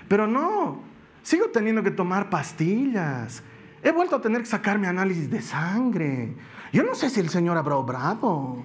Pero 0.09 0.27
no, 0.27 0.83
Sigo 1.25 1.49
teniendo 1.49 1.83
que 1.83 1.91
tomar 1.91 2.29
pastillas. 2.29 3.43
He 3.83 3.91
vuelto 3.91 4.17
a 4.17 4.21
tener 4.21 4.43
que 4.43 4.47
sacarme 4.47 4.87
análisis 4.87 5.31
de 5.31 5.41
sangre. 5.41 6.35
Yo 6.71 6.83
no 6.83 6.95
sé 6.95 7.09
si 7.09 7.19
el 7.19 7.31
Señor 7.31 7.57
habrá 7.57 7.77
obrado. 7.77 8.63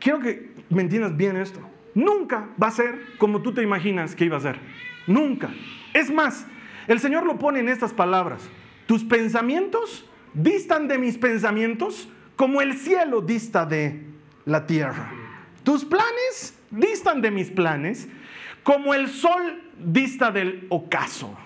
Quiero 0.00 0.18
que 0.20 0.54
me 0.70 0.80
entiendas 0.80 1.14
bien 1.14 1.36
esto. 1.36 1.60
Nunca 1.94 2.48
va 2.60 2.68
a 2.68 2.70
ser 2.70 3.18
como 3.18 3.42
tú 3.42 3.52
te 3.52 3.62
imaginas 3.62 4.14
que 4.14 4.24
iba 4.24 4.38
a 4.38 4.40
ser. 4.40 4.58
Nunca. 5.06 5.50
Es 5.92 6.10
más, 6.10 6.46
el 6.86 7.00
Señor 7.00 7.26
lo 7.26 7.38
pone 7.38 7.60
en 7.60 7.68
estas 7.68 7.92
palabras. 7.92 8.40
Tus 8.86 9.04
pensamientos 9.04 10.08
distan 10.32 10.88
de 10.88 10.96
mis 10.96 11.18
pensamientos 11.18 12.08
como 12.34 12.62
el 12.62 12.78
cielo 12.78 13.20
dista 13.20 13.66
de 13.66 14.06
la 14.46 14.66
tierra. 14.66 15.12
Tus 15.64 15.84
planes 15.84 16.58
distan 16.70 17.20
de 17.20 17.30
mis 17.30 17.50
planes 17.50 18.08
como 18.62 18.94
el 18.94 19.08
sol 19.08 19.67
dista 19.78 20.30
del 20.30 20.66
ocaso. 20.68 21.36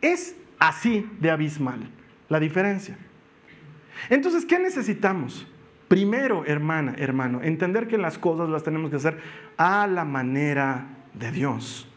Es 0.00 0.36
así 0.58 1.08
de 1.20 1.30
abismal 1.30 1.88
la 2.28 2.40
diferencia. 2.40 2.96
Entonces, 4.10 4.44
¿qué 4.44 4.58
necesitamos? 4.58 5.46
Primero, 5.88 6.44
hermana, 6.46 6.94
hermano, 6.98 7.42
entender 7.42 7.86
que 7.86 7.98
las 7.98 8.18
cosas 8.18 8.48
las 8.48 8.62
tenemos 8.62 8.90
que 8.90 8.96
hacer 8.96 9.20
a 9.56 9.86
la 9.86 10.04
manera 10.04 10.86
de 11.12 11.30
Dios. 11.30 11.88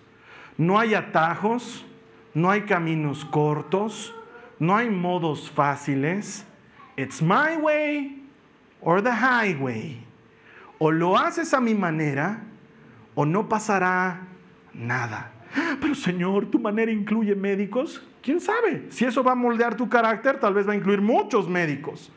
No 0.58 0.80
hay 0.80 0.93
atajos, 0.93 1.86
no 2.34 2.52
hay 2.52 2.62
caminos 2.62 3.26
cortos, 3.26 4.13
no 4.60 4.76
hay 4.76 4.89
modos 4.89 5.50
fáciles. 5.50 6.46
It's 6.96 7.22
my 7.22 7.58
way 7.62 8.24
or 8.82 9.02
the 9.02 9.12
highway. 9.12 10.04
O 10.80 10.91
lo 10.91 11.17
haces 11.17 11.54
a 11.54 11.62
mi 11.62 11.74
manera 11.74 12.41
o 13.15 13.26
no 13.26 13.50
pasará 13.50 14.28
nada. 14.74 15.32
Pero 15.79 15.95
Señor, 15.95 16.47
¿tu 16.47 16.60
manera 16.60 16.91
incluye 16.91 17.36
médicos? 17.36 18.05
¿Quién 18.21 18.39
sabe? 18.39 18.88
Si 18.89 19.05
eso 19.05 19.23
va 19.23 19.31
a 19.31 19.36
moldear 19.36 19.75
tu 19.75 19.88
carácter, 19.89 20.39
tal 20.39 20.53
vez 20.53 20.67
va 20.67 20.73
a 20.73 20.75
incluir 20.75 21.01
muchos 21.01 21.47
médicos. 21.47 22.12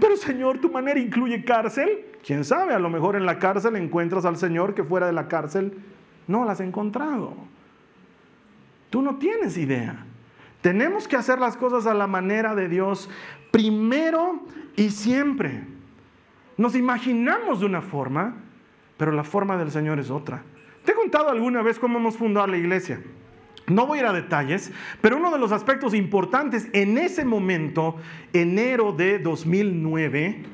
Pero 0.00 0.16
Señor, 0.16 0.58
¿tu 0.58 0.70
manera 0.70 0.98
incluye 0.98 1.44
cárcel? 1.44 2.06
¿Quién 2.24 2.44
sabe? 2.44 2.74
A 2.74 2.78
lo 2.78 2.90
mejor 2.90 3.16
en 3.16 3.26
la 3.26 3.38
cárcel 3.38 3.76
encuentras 3.76 4.24
al 4.24 4.36
Señor 4.36 4.74
que 4.74 4.84
fuera 4.84 5.06
de 5.06 5.12
la 5.12 5.28
cárcel 5.28 5.78
no 6.26 6.44
lo 6.44 6.50
has 6.50 6.60
encontrado. 6.60 7.34
Tú 8.90 9.02
no 9.02 9.16
tienes 9.16 9.56
idea. 9.56 10.04
Tenemos 10.60 11.06
que 11.06 11.16
hacer 11.16 11.38
las 11.38 11.56
cosas 11.56 11.86
a 11.86 11.94
la 11.94 12.06
manera 12.06 12.54
de 12.54 12.68
Dios 12.68 13.08
primero 13.50 14.40
y 14.76 14.90
siempre. 14.90 15.64
Nos 16.56 16.74
imaginamos 16.74 17.60
de 17.60 17.66
una 17.66 17.80
forma, 17.80 18.34
pero 18.96 19.12
la 19.12 19.24
forma 19.24 19.56
del 19.56 19.70
Señor 19.70 20.00
es 20.00 20.10
otra. 20.10 20.42
Te 20.88 20.92
he 20.92 20.96
contado 20.96 21.28
alguna 21.28 21.60
vez 21.60 21.78
cómo 21.78 21.98
hemos 21.98 22.16
fundado 22.16 22.46
la 22.46 22.56
iglesia. 22.56 22.98
No 23.66 23.86
voy 23.86 23.98
a 23.98 24.00
ir 24.00 24.06
a 24.06 24.12
detalles, 24.14 24.72
pero 25.02 25.18
uno 25.18 25.30
de 25.30 25.38
los 25.38 25.52
aspectos 25.52 25.92
importantes 25.92 26.66
en 26.72 26.96
ese 26.96 27.26
momento, 27.26 27.96
enero 28.32 28.92
de 28.92 29.18
2009, 29.18 30.44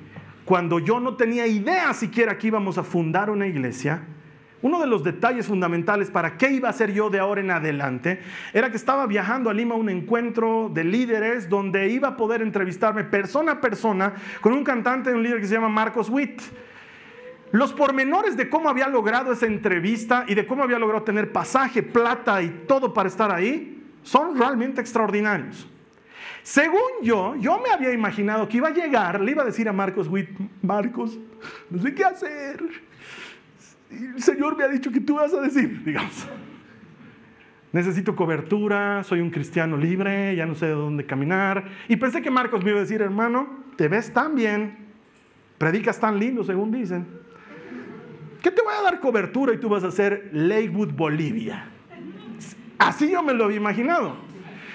cuando 0.44 0.80
yo 0.80 0.98
no 0.98 1.14
tenía 1.14 1.46
idea 1.46 1.94
siquiera 1.94 2.36
que 2.36 2.48
íbamos 2.48 2.78
a 2.78 2.82
fundar 2.82 3.30
una 3.30 3.46
iglesia, 3.46 4.02
uno 4.60 4.80
de 4.80 4.88
los 4.88 5.04
detalles 5.04 5.46
fundamentales 5.46 6.10
para 6.10 6.36
qué 6.36 6.50
iba 6.50 6.68
a 6.68 6.72
ser 6.72 6.92
yo 6.92 7.10
de 7.10 7.20
ahora 7.20 7.40
en 7.40 7.52
adelante 7.52 8.18
era 8.52 8.72
que 8.72 8.76
estaba 8.76 9.06
viajando 9.06 9.50
a 9.50 9.54
Lima 9.54 9.76
a 9.76 9.78
un 9.78 9.88
encuentro 9.88 10.68
de 10.68 10.82
líderes 10.82 11.48
donde 11.48 11.90
iba 11.90 12.08
a 12.08 12.16
poder 12.16 12.42
entrevistarme 12.42 13.04
persona 13.04 13.52
a 13.52 13.60
persona 13.60 14.14
con 14.40 14.52
un 14.52 14.64
cantante, 14.64 15.14
un 15.14 15.22
líder 15.22 15.40
que 15.40 15.46
se 15.46 15.54
llama 15.54 15.68
Marcos 15.68 16.10
Witt. 16.10 16.42
Los 17.54 17.72
pormenores 17.72 18.36
de 18.36 18.50
cómo 18.50 18.68
había 18.68 18.88
logrado 18.88 19.30
esa 19.30 19.46
entrevista 19.46 20.24
y 20.26 20.34
de 20.34 20.44
cómo 20.44 20.64
había 20.64 20.76
logrado 20.76 21.04
tener 21.04 21.30
pasaje, 21.30 21.84
plata 21.84 22.42
y 22.42 22.48
todo 22.66 22.92
para 22.92 23.08
estar 23.08 23.30
ahí 23.30 23.80
son 24.02 24.36
realmente 24.36 24.80
extraordinarios. 24.80 25.64
Según 26.42 26.80
yo, 27.00 27.36
yo 27.36 27.60
me 27.60 27.70
había 27.70 27.92
imaginado 27.92 28.48
que 28.48 28.56
iba 28.56 28.66
a 28.66 28.72
llegar, 28.72 29.20
le 29.20 29.30
iba 29.30 29.42
a 29.42 29.46
decir 29.46 29.68
a 29.68 29.72
Marcos 29.72 30.08
Witt, 30.08 30.30
Marcos, 30.62 31.16
no 31.70 31.80
sé 31.80 31.94
qué 31.94 32.04
hacer. 32.04 32.60
El 33.88 34.20
Señor 34.20 34.56
me 34.56 34.64
ha 34.64 34.68
dicho 34.68 34.90
que 34.90 34.98
tú 34.98 35.14
vas 35.14 35.32
a 35.32 35.40
decir, 35.40 35.84
digamos. 35.84 36.26
Necesito 37.70 38.16
cobertura, 38.16 39.04
soy 39.04 39.20
un 39.20 39.30
cristiano 39.30 39.76
libre, 39.76 40.34
ya 40.34 40.44
no 40.44 40.56
sé 40.56 40.66
de 40.66 40.72
dónde 40.72 41.06
caminar. 41.06 41.68
Y 41.86 41.94
pensé 41.94 42.20
que 42.20 42.32
Marcos 42.32 42.64
me 42.64 42.70
iba 42.70 42.80
a 42.80 42.82
decir, 42.82 43.00
hermano, 43.00 43.46
te 43.76 43.86
ves 43.86 44.12
tan 44.12 44.34
bien, 44.34 44.76
predicas 45.56 46.00
tan 46.00 46.18
lindo, 46.18 46.42
según 46.42 46.72
dicen 46.72 47.22
¿Qué 48.44 48.50
te 48.50 48.60
voy 48.60 48.74
a 48.78 48.82
dar 48.82 49.00
cobertura 49.00 49.54
y 49.54 49.56
tú 49.56 49.70
vas 49.70 49.84
a 49.84 49.86
hacer 49.86 50.28
Lakewood, 50.34 50.92
Bolivia? 50.92 51.64
Así 52.76 53.10
yo 53.10 53.22
me 53.22 53.32
lo 53.32 53.46
había 53.46 53.56
imaginado. 53.56 54.16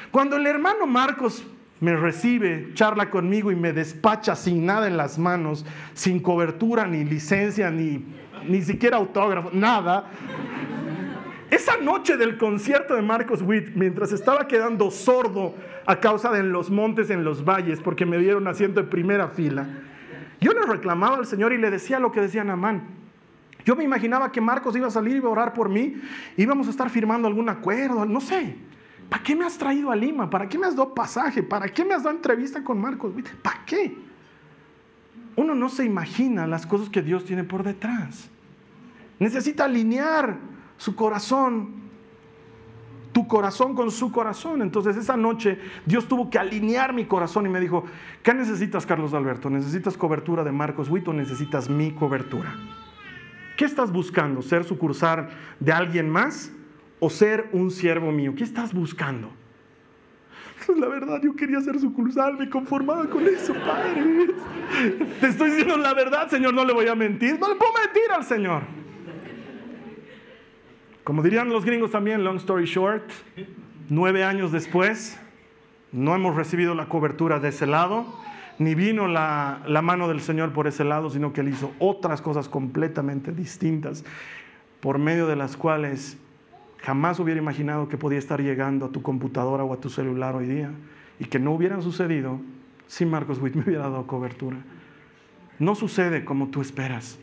Cuando 0.10 0.38
el 0.38 0.48
hermano 0.48 0.88
Marcos 0.88 1.46
me 1.80 1.96
recibe, 1.96 2.72
charla 2.74 3.12
conmigo 3.12 3.52
y 3.52 3.56
me 3.56 3.72
despacha 3.72 4.36
sin 4.36 4.66
nada 4.66 4.88
en 4.88 4.98
las 4.98 5.20
manos, 5.20 5.68
sin 5.94 6.20
cobertura, 6.20 6.88
ni 6.88 7.04
licencia, 7.04 7.70
ni, 7.70 8.04
ni 8.48 8.64
siquiera 8.64 8.98
autógrafo, 8.98 9.52
nada. 9.54 10.06
Esa 11.52 11.78
noche 11.78 12.18
del 12.18 12.40
concierto 12.40 12.96
de 12.96 13.04
Marcos 13.04 13.44
Witt, 13.44 13.76
mientras 13.76 14.12
estaba 14.12 14.48
quedando 14.48 14.90
sordo 14.90 15.54
a 15.86 16.00
causa 16.00 16.32
de 16.32 16.40
en 16.40 16.52
los 16.52 16.72
montes, 16.72 17.12
en 17.12 17.24
los 17.24 17.46
valles, 17.46 17.80
porque 17.82 18.08
me 18.08 18.18
dieron 18.18 18.48
asiento 18.48 18.80
en 18.80 18.90
primera 18.90 19.28
fila, 19.28 19.68
yo 20.42 20.54
le 20.54 20.66
reclamaba 20.66 21.18
al 21.18 21.28
Señor 21.28 21.54
y 21.54 21.60
le 21.60 21.70
decía 21.70 22.00
lo 22.00 22.12
que 22.12 22.22
decía 22.22 22.44
Namán. 22.44 22.99
Yo 23.66 23.76
me 23.76 23.84
imaginaba 23.84 24.32
que 24.32 24.42
Marcos 24.42 24.76
iba 24.76 24.88
a 24.88 24.92
salir 24.92 25.16
y 25.16 25.18
iba 25.18 25.30
a 25.30 25.32
orar 25.32 25.54
por 25.54 25.70
mí, 25.70 25.96
íbamos 26.38 26.68
a 26.68 26.70
estar 26.70 26.90
firmando 26.90 27.28
algún 27.28 27.50
acuerdo, 27.50 28.06
no 28.06 28.22
sé. 28.22 28.56
¿Para 29.10 29.24
qué 29.24 29.36
me 29.36 29.46
has 29.46 29.58
traído 29.58 29.92
a 29.92 29.96
Lima? 29.96 30.30
¿Para 30.30 30.48
qué 30.48 30.58
me 30.58 30.68
has 30.68 30.76
dado 30.76 30.94
pasaje? 30.94 31.42
¿Para 31.42 31.68
qué 31.68 31.84
me 31.84 31.94
has 31.94 32.04
dado 32.04 32.16
entrevista 32.16 32.64
con 32.64 32.80
Marcos? 32.80 33.14
¿Para 33.42 33.66
qué? 33.66 33.98
Uno 35.36 35.56
no 35.56 35.70
se 35.70 35.84
imagina 35.84 36.46
las 36.46 36.68
cosas 36.68 36.90
que 36.90 37.02
Dios 37.02 37.26
tiene 37.26 37.44
por 37.44 37.64
detrás. 37.64 38.30
Necesita 39.20 39.66
alinear 39.66 40.38
su 40.78 40.96
corazón, 40.96 41.80
tu 43.12 43.28
corazón 43.28 43.76
con 43.76 43.90
su 43.90 44.12
corazón. 44.12 44.62
Entonces 44.62 44.96
esa 44.96 45.18
noche 45.18 45.60
Dios 45.86 46.08
tuvo 46.08 46.30
que 46.30 46.38
alinear 46.38 46.94
mi 46.94 47.06
corazón 47.06 47.46
y 47.48 47.50
me 47.50 47.60
dijo, 47.60 47.86
¿qué 48.22 48.34
necesitas 48.34 48.86
Carlos 48.86 49.14
Alberto? 49.14 49.50
¿Necesitas 49.50 49.98
cobertura 49.98 50.44
de 50.44 50.52
Marcos 50.52 50.90
Witt 50.90 51.08
o 51.08 51.14
necesitas 51.14 51.70
mi 51.70 51.92
cobertura? 51.92 52.54
¿Qué 53.60 53.66
estás 53.66 53.92
buscando? 53.92 54.42
¿Ser 54.42 54.64
sucursal 54.64 55.28
de 55.60 55.74
alguien 55.74 56.10
más? 56.10 56.50
o 57.00 57.10
ser 57.10 57.50
un 57.52 57.72
siervo 57.72 58.10
mío? 58.10 58.34
¿Qué 58.34 58.46
estás 58.46 58.74
buscando? 58.74 59.30
La 60.78 60.88
verdad, 60.88 61.20
yo 61.22 61.36
quería 61.36 61.60
ser 61.60 61.78
sucursal, 61.78 62.38
me 62.38 62.50
conformaba 62.50 63.10
con 63.10 63.26
eso, 63.28 63.54
Padre. 63.54 64.28
Te 65.20 65.28
estoy 65.28 65.50
diciendo 65.52 65.78
la 65.78 65.94
verdad, 65.94 66.30
Señor, 66.30 66.54
no 66.54 66.64
le 66.64 66.74
voy 66.74 66.88
a 66.88 66.96
mentir. 66.96 67.38
No 67.38 67.50
le 67.50 67.56
puedo 67.56 67.74
mentir 67.74 68.04
al 68.16 68.24
Señor. 68.24 68.64
Como 71.04 71.22
dirían 71.22 71.50
los 71.50 71.66
gringos 71.66 71.92
también, 71.92 72.24
long 72.24 72.38
story 72.38 72.66
short, 72.66 73.10
nueve 73.90 74.24
años 74.24 74.54
después, 74.54 75.20
no 75.92 76.16
hemos 76.16 76.36
recibido 76.36 76.76
la 76.76 76.88
cobertura 76.88 77.40
de 77.40 77.50
ese 77.50 77.66
lado, 77.66 78.06
ni 78.60 78.76
vino 78.76 79.08
la, 79.08 79.62
mano 79.82 80.08
del 80.08 80.22
Señor 80.22 80.54
por 80.54 80.68
ese 80.68 80.84
lado, 80.84 81.10
sino 81.10 81.34
que 81.34 81.42
Él 81.42 81.50
hizo 81.50 81.72
otras 81.80 82.22
cosas 82.22 82.48
completamente 82.48 83.32
distintas, 83.32 84.06
por 84.80 85.00
medio 85.00 85.28
de 85.28 85.36
las 85.36 85.58
cuales 85.58 86.18
Jamás 86.82 87.20
hubiera 87.20 87.40
imaginado 87.40 87.90
que 87.90 87.98
podía 87.98 88.20
estar 88.20 88.42
llegando 88.42 88.86
a 88.86 88.92
tu 88.92 89.02
computadora 89.02 89.64
o 89.64 89.74
a 89.74 89.82
tu 89.82 89.90
celular 89.90 90.36
hoy 90.36 90.46
día 90.46 90.72
y 91.20 91.26
que 91.26 91.40
no 91.40 91.52
hubieran 91.52 91.82
sucedido 91.82 92.40
si 92.88 93.06
Marcos 93.06 93.40
Witt 93.40 93.56
me 93.56 93.64
hubiera 93.64 93.84
dado 93.84 94.08
cobertura. 94.08 94.58
No 95.60 95.76
sucede 95.76 96.24
como 96.24 96.48
tú 96.48 96.62
esperas. 96.62 97.20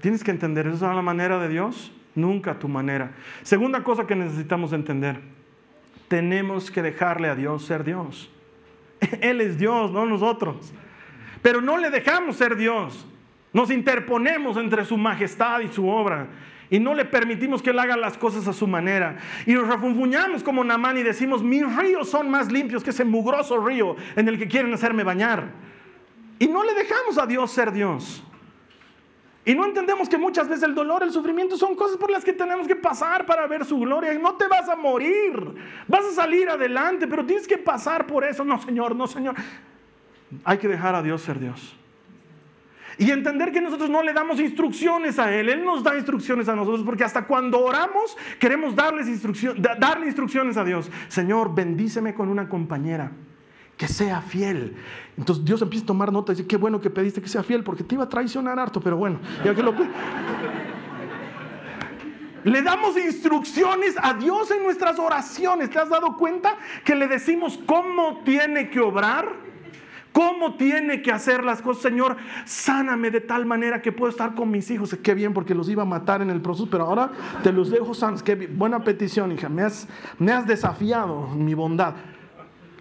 Tienes 0.00 0.22
que 0.22 0.30
entender, 0.30 0.66
¿eso 0.66 0.76
es 0.76 0.82
la 0.82 1.02
manera 1.02 1.40
de 1.40 1.48
Dios? 1.48 1.92
Nunca 2.14 2.58
tu 2.58 2.68
manera. 2.68 3.12
Segunda 3.42 3.82
cosa 3.82 4.06
que 4.06 4.14
necesitamos 4.14 4.72
entender, 4.72 5.20
tenemos 6.06 6.70
que 6.70 6.82
dejarle 6.82 7.28
a 7.28 7.34
Dios 7.34 7.64
ser 7.64 7.82
Dios. 7.82 8.30
Él 9.20 9.40
es 9.40 9.58
Dios, 9.58 9.90
no 9.90 10.06
nosotros. 10.06 10.72
Pero 11.42 11.60
no 11.60 11.78
le 11.78 11.90
dejamos 11.90 12.36
ser 12.36 12.56
Dios. 12.56 13.06
Nos 13.52 13.70
interponemos 13.70 14.56
entre 14.56 14.84
su 14.84 14.96
majestad 14.96 15.60
y 15.60 15.68
su 15.68 15.88
obra 15.88 16.28
y 16.70 16.78
no 16.78 16.94
le 16.94 17.04
permitimos 17.04 17.62
que 17.62 17.70
Él 17.70 17.78
haga 17.78 17.96
las 17.96 18.18
cosas 18.18 18.46
a 18.48 18.52
su 18.52 18.66
manera. 18.66 19.16
Y 19.46 19.52
nos 19.54 19.68
refunfuñamos 19.68 20.42
como 20.42 20.64
Namán 20.64 20.98
y 20.98 21.02
decimos, 21.02 21.42
mis 21.42 21.64
ríos 21.76 22.08
son 22.08 22.28
más 22.30 22.50
limpios 22.50 22.82
que 22.82 22.90
ese 22.90 23.04
mugroso 23.04 23.64
río 23.64 23.96
en 24.16 24.28
el 24.28 24.38
que 24.38 24.48
quieren 24.48 24.72
hacerme 24.72 25.04
bañar. 25.04 25.50
Y 26.38 26.48
no 26.48 26.64
le 26.64 26.74
dejamos 26.74 27.18
a 27.18 27.26
Dios 27.26 27.50
ser 27.50 27.72
Dios. 27.72 28.22
Y 29.46 29.54
no 29.54 29.64
entendemos 29.64 30.08
que 30.08 30.18
muchas 30.18 30.48
veces 30.48 30.64
el 30.64 30.74
dolor, 30.74 31.04
el 31.04 31.12
sufrimiento 31.12 31.56
son 31.56 31.76
cosas 31.76 31.96
por 31.96 32.10
las 32.10 32.24
que 32.24 32.32
tenemos 32.32 32.66
que 32.66 32.74
pasar 32.74 33.24
para 33.24 33.46
ver 33.46 33.64
su 33.64 33.78
gloria. 33.78 34.12
Y 34.12 34.18
no 34.18 34.34
te 34.34 34.48
vas 34.48 34.68
a 34.68 34.74
morir, 34.74 35.54
vas 35.86 36.04
a 36.04 36.10
salir 36.10 36.50
adelante, 36.50 37.06
pero 37.06 37.24
tienes 37.24 37.46
que 37.46 37.56
pasar 37.56 38.08
por 38.08 38.24
eso. 38.24 38.44
No, 38.44 38.60
Señor, 38.60 38.96
no, 38.96 39.06
Señor. 39.06 39.36
Hay 40.42 40.58
que 40.58 40.66
dejar 40.66 40.96
a 40.96 41.02
Dios 41.02 41.22
ser 41.22 41.38
Dios. 41.38 41.76
Y 42.98 43.12
entender 43.12 43.52
que 43.52 43.60
nosotros 43.60 43.88
no 43.88 44.02
le 44.02 44.12
damos 44.12 44.40
instrucciones 44.40 45.16
a 45.20 45.32
Él, 45.32 45.48
Él 45.48 45.64
nos 45.64 45.84
da 45.84 45.94
instrucciones 45.94 46.48
a 46.48 46.56
nosotros, 46.56 46.82
porque 46.84 47.04
hasta 47.04 47.24
cuando 47.24 47.60
oramos 47.60 48.16
queremos 48.40 48.74
darles 48.74 49.06
darle 49.78 50.06
instrucciones 50.06 50.56
a 50.56 50.64
Dios. 50.64 50.90
Señor, 51.06 51.54
bendíceme 51.54 52.14
con 52.14 52.28
una 52.30 52.48
compañera 52.48 53.12
que 53.76 53.88
sea 53.88 54.20
fiel. 54.20 54.76
Entonces 55.16 55.44
Dios 55.44 55.60
empieza 55.62 55.84
a 55.84 55.86
tomar 55.86 56.12
nota 56.12 56.32
y 56.32 56.36
dice, 56.36 56.48
qué 56.48 56.56
bueno 56.56 56.80
que 56.80 56.90
pediste 56.90 57.20
que 57.20 57.28
sea 57.28 57.42
fiel, 57.42 57.62
porque 57.62 57.84
te 57.84 57.94
iba 57.94 58.04
a 58.04 58.08
traicionar 58.08 58.58
harto, 58.58 58.80
pero 58.80 58.96
bueno, 58.96 59.18
ya 59.44 59.54
que 59.54 59.62
lo... 59.62 59.74
Le 62.44 62.62
damos 62.62 62.96
instrucciones 62.96 63.96
a 64.00 64.14
Dios 64.14 64.52
en 64.52 64.62
nuestras 64.62 65.00
oraciones. 65.00 65.68
¿Te 65.68 65.80
has 65.80 65.88
dado 65.88 66.16
cuenta 66.16 66.56
que 66.84 66.94
le 66.94 67.08
decimos 67.08 67.58
cómo 67.66 68.22
tiene 68.24 68.70
que 68.70 68.78
obrar? 68.78 69.26
¿Cómo 70.12 70.54
tiene 70.54 71.02
que 71.02 71.10
hacer 71.10 71.42
las 71.42 71.60
cosas? 71.60 71.82
Señor, 71.82 72.16
sáname 72.44 73.10
de 73.10 73.20
tal 73.20 73.46
manera 73.46 73.82
que 73.82 73.90
puedo 73.90 74.10
estar 74.10 74.36
con 74.36 74.50
mis 74.50 74.70
hijos. 74.70 74.96
Qué 75.02 75.12
bien, 75.12 75.34
porque 75.34 75.56
los 75.56 75.68
iba 75.68 75.82
a 75.82 75.86
matar 75.86 76.22
en 76.22 76.30
el 76.30 76.40
proceso, 76.40 76.68
pero 76.70 76.84
ahora 76.84 77.10
te 77.42 77.52
los 77.52 77.68
dejo 77.68 77.92
sanos. 77.94 78.22
Qué 78.22 78.34
buena 78.34 78.84
petición, 78.84 79.32
hija. 79.32 79.48
Me 79.48 79.62
has, 79.62 79.88
me 80.20 80.30
has 80.30 80.46
desafiado 80.46 81.26
mi 81.34 81.52
bondad. 81.52 81.94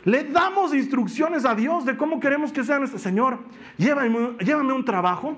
Le 0.06 0.24
damos 0.24 0.74
instrucciones 0.74 1.46
a 1.46 1.56
Dios 1.56 1.84
de 1.84 1.98
cómo 1.98 2.20
queremos 2.20 2.52
que 2.52 2.63
sea 2.63 2.78
nuestro 2.78 3.00
Señor. 3.00 3.39
Llévame, 3.78 4.74
un 4.74 4.86
trabajo 4.86 5.36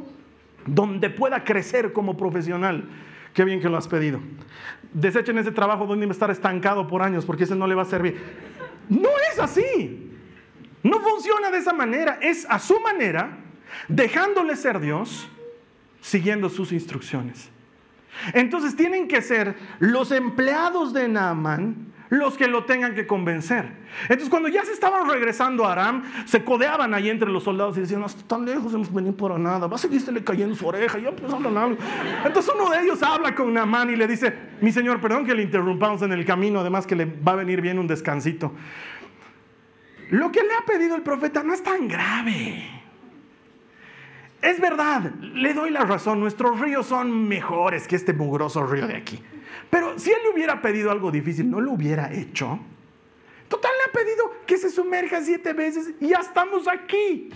donde 0.65 1.09
pueda 1.09 1.45
crecer 1.45 1.93
como 1.93 2.17
profesional. 2.17 2.83
Qué 3.33 3.45
bien 3.45 3.61
que 3.61 3.69
lo 3.69 3.77
has 3.77 3.87
pedido. 3.87 4.19
Desechen 4.91 5.37
ese 5.37 5.51
trabajo 5.51 5.85
donde 5.85 6.05
me 6.05 6.11
estar 6.11 6.29
estancado 6.29 6.85
por 6.85 7.01
años 7.01 7.25
porque 7.25 7.45
ese 7.45 7.55
no 7.55 7.65
le 7.65 7.75
va 7.75 7.83
a 7.83 7.85
servir. 7.85 8.21
No 8.89 9.09
es 9.31 9.39
así. 9.39 10.11
No 10.83 10.99
funciona 10.99 11.49
de 11.49 11.59
esa 11.59 11.73
manera, 11.73 12.19
es 12.21 12.45
a 12.49 12.59
su 12.59 12.79
manera, 12.81 13.37
dejándole 13.87 14.55
ser 14.55 14.79
Dios, 14.79 15.29
siguiendo 16.01 16.49
sus 16.49 16.71
instrucciones. 16.71 17.49
Entonces 18.33 18.75
tienen 18.75 19.07
que 19.07 19.21
ser 19.21 19.55
los 19.79 20.11
empleados 20.11 20.93
de 20.93 21.07
Naaman 21.07 21.93
los 22.09 22.37
que 22.37 22.47
lo 22.47 22.65
tengan 22.65 22.95
que 22.95 23.05
convencer. 23.05 23.65
Entonces 24.03 24.29
cuando 24.29 24.49
ya 24.49 24.63
se 24.63 24.71
estaban 24.71 25.09
regresando 25.09 25.65
a 25.65 25.73
Aram, 25.73 26.03
se 26.25 26.43
codeaban 26.43 26.93
ahí 26.93 27.09
entre 27.09 27.29
los 27.29 27.43
soldados 27.43 27.77
y 27.77 27.81
decían, 27.81 28.03
hasta 28.03 28.25
tan 28.27 28.45
lejos 28.45 28.73
hemos 28.73 28.93
venido 28.93 29.15
por 29.15 29.37
nada, 29.39 29.67
va 29.67 29.75
a 29.75 29.79
seguirse 29.79 30.13
cayendo 30.23 30.55
su 30.55 30.67
oreja, 30.67 30.97
ya 30.99 31.11
pues 31.11 31.31
algo. 31.33 31.77
Entonces 32.25 32.53
uno 32.53 32.69
de 32.69 32.81
ellos 32.81 33.01
habla 33.03 33.35
con 33.35 33.53
Naaman 33.53 33.89
y 33.89 33.95
le 33.95 34.07
dice, 34.07 34.33
mi 34.61 34.71
señor, 34.71 35.01
perdón 35.01 35.25
que 35.25 35.33
le 35.33 35.43
interrumpamos 35.43 36.01
en 36.01 36.13
el 36.13 36.25
camino, 36.25 36.59
además 36.59 36.87
que 36.87 36.95
le 36.95 37.05
va 37.05 37.33
a 37.33 37.35
venir 37.35 37.61
bien 37.61 37.79
un 37.79 37.87
descansito. 37.87 38.53
Lo 40.09 40.31
que 40.31 40.41
le 40.41 40.53
ha 40.53 40.65
pedido 40.65 40.95
el 40.95 41.01
profeta 41.01 41.43
no 41.43 41.53
es 41.53 41.61
tan 41.61 41.87
grave. 41.87 42.77
Es 44.41 44.61
verdad, 44.61 45.11
le 45.19 45.53
doy 45.53 45.71
la 45.71 45.83
razón, 45.83 46.19
nuestros 46.19 46.59
ríos 46.59 46.85
son 46.85 47.27
mejores 47.27 47.87
que 47.87 47.95
este 47.95 48.13
mugroso 48.13 48.65
río 48.65 48.87
de 48.87 48.95
aquí. 48.95 49.19
Pero 49.69 49.97
si 49.99 50.11
él 50.11 50.17
le 50.23 50.29
hubiera 50.29 50.61
pedido 50.61 50.91
algo 50.91 51.11
difícil, 51.11 51.49
¿no 51.49 51.61
lo 51.61 51.71
hubiera 51.71 52.13
hecho? 52.13 52.59
Total, 53.47 53.71
le 53.77 53.89
ha 53.89 54.03
pedido 54.03 54.33
que 54.45 54.57
se 54.57 54.69
sumerja 54.69 55.21
siete 55.21 55.53
veces 55.53 55.93
y 55.99 56.09
ya 56.09 56.19
estamos 56.19 56.67
aquí. 56.67 57.29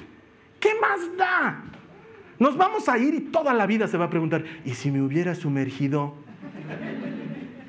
¿Qué 0.60 0.76
más 0.80 1.18
da? 1.18 1.64
Nos 2.38 2.58
vamos 2.58 2.90
a 2.90 2.98
ir 2.98 3.14
y 3.14 3.20
toda 3.22 3.54
la 3.54 3.66
vida 3.66 3.88
se 3.88 3.98
va 3.98 4.06
a 4.06 4.10
preguntar, 4.10 4.44
¿y 4.66 4.74
si 4.74 4.92
me 4.92 5.02
hubiera 5.02 5.36
sumergido? 5.36 6.16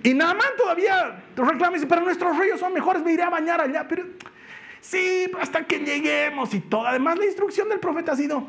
Y 0.03 0.15
Naamán 0.15 0.49
todavía 0.57 1.23
reclama 1.37 1.73
y 1.73 1.75
dice, 1.75 1.87
pero 1.87 2.03
nuestros 2.03 2.37
ríos 2.39 2.59
son 2.59 2.73
mejores, 2.73 3.03
me 3.05 3.13
iré 3.13 3.23
a 3.23 3.31
bañar 3.31 3.61
allá. 3.61 3.87
Pero 3.87 4.05
Sí, 4.83 5.31
hasta 5.41 5.65
que 5.65 5.79
lleguemos 5.79 6.53
y 6.53 6.61
todo. 6.61 6.87
Además, 6.89 7.17
la 7.17 7.25
instrucción 7.25 7.69
del 7.69 7.79
profeta 7.79 8.13
ha 8.13 8.17
sido, 8.17 8.45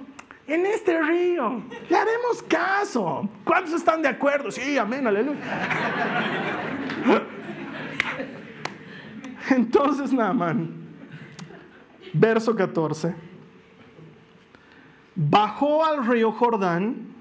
en 0.47 0.65
este 0.65 1.01
río, 1.01 1.63
le 1.89 1.95
haremos 1.95 2.43
caso. 2.43 3.29
¿Cuántos 3.43 3.73
están 3.75 4.01
de 4.01 4.09
acuerdo? 4.09 4.51
Sí, 4.51 4.77
amén, 4.77 5.07
aleluya. 5.07 5.39
Entonces, 9.49 10.11
Naaman, 10.11 10.87
verso 12.13 12.55
14, 12.55 13.13
bajó 15.15 15.85
al 15.85 16.05
río 16.05 16.31
Jordán. 16.31 17.13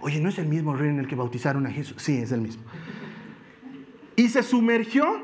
Oye, 0.00 0.20
¿no 0.20 0.28
es 0.28 0.38
el 0.38 0.46
mismo 0.46 0.74
río 0.74 0.90
en 0.90 1.00
el 1.00 1.08
que 1.08 1.16
bautizaron 1.16 1.66
a 1.66 1.70
Jesús? 1.70 2.02
Sí, 2.02 2.18
es 2.18 2.32
el 2.32 2.40
mismo. 2.40 2.62
Y 4.16 4.28
se 4.28 4.42
sumergió 4.42 5.22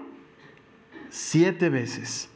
siete 1.08 1.68
veces 1.68 2.30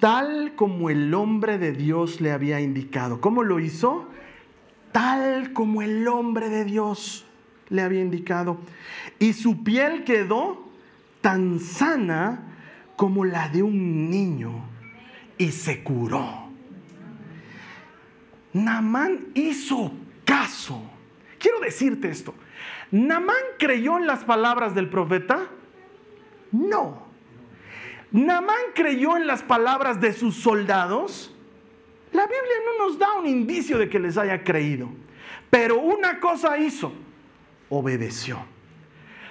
tal 0.00 0.54
como 0.54 0.90
el 0.90 1.12
hombre 1.14 1.58
de 1.58 1.72
Dios 1.72 2.20
le 2.20 2.30
había 2.30 2.60
indicado. 2.60 3.20
¿Cómo 3.20 3.42
lo 3.42 3.60
hizo? 3.60 4.08
Tal 4.92 5.52
como 5.52 5.82
el 5.82 6.06
hombre 6.08 6.48
de 6.48 6.64
Dios 6.64 7.26
le 7.68 7.82
había 7.82 8.00
indicado. 8.00 8.58
Y 9.18 9.32
su 9.32 9.62
piel 9.64 10.04
quedó 10.04 10.68
tan 11.20 11.60
sana 11.60 12.42
como 12.96 13.24
la 13.24 13.48
de 13.48 13.62
un 13.62 14.10
niño 14.10 14.64
y 15.36 15.52
se 15.52 15.82
curó. 15.82 16.48
Namán 18.52 19.28
hizo 19.34 19.92
caso. 20.24 20.82
Quiero 21.38 21.60
decirte 21.60 22.08
esto. 22.08 22.34
¿Namán 22.90 23.36
creyó 23.58 23.98
en 23.98 24.06
las 24.06 24.24
palabras 24.24 24.74
del 24.74 24.88
profeta? 24.88 25.46
No. 26.50 27.07
¿Namán 28.10 28.72
creyó 28.74 29.16
en 29.16 29.26
las 29.26 29.42
palabras 29.42 30.00
de 30.00 30.12
sus 30.12 30.36
soldados? 30.36 31.34
La 32.12 32.22
Biblia 32.22 32.56
no 32.64 32.86
nos 32.86 32.98
da 32.98 33.14
un 33.14 33.26
indicio 33.26 33.78
de 33.78 33.88
que 33.88 33.98
les 33.98 34.16
haya 34.16 34.42
creído. 34.42 34.88
Pero 35.50 35.78
una 35.78 36.20
cosa 36.20 36.58
hizo, 36.58 36.92
obedeció. 37.68 38.38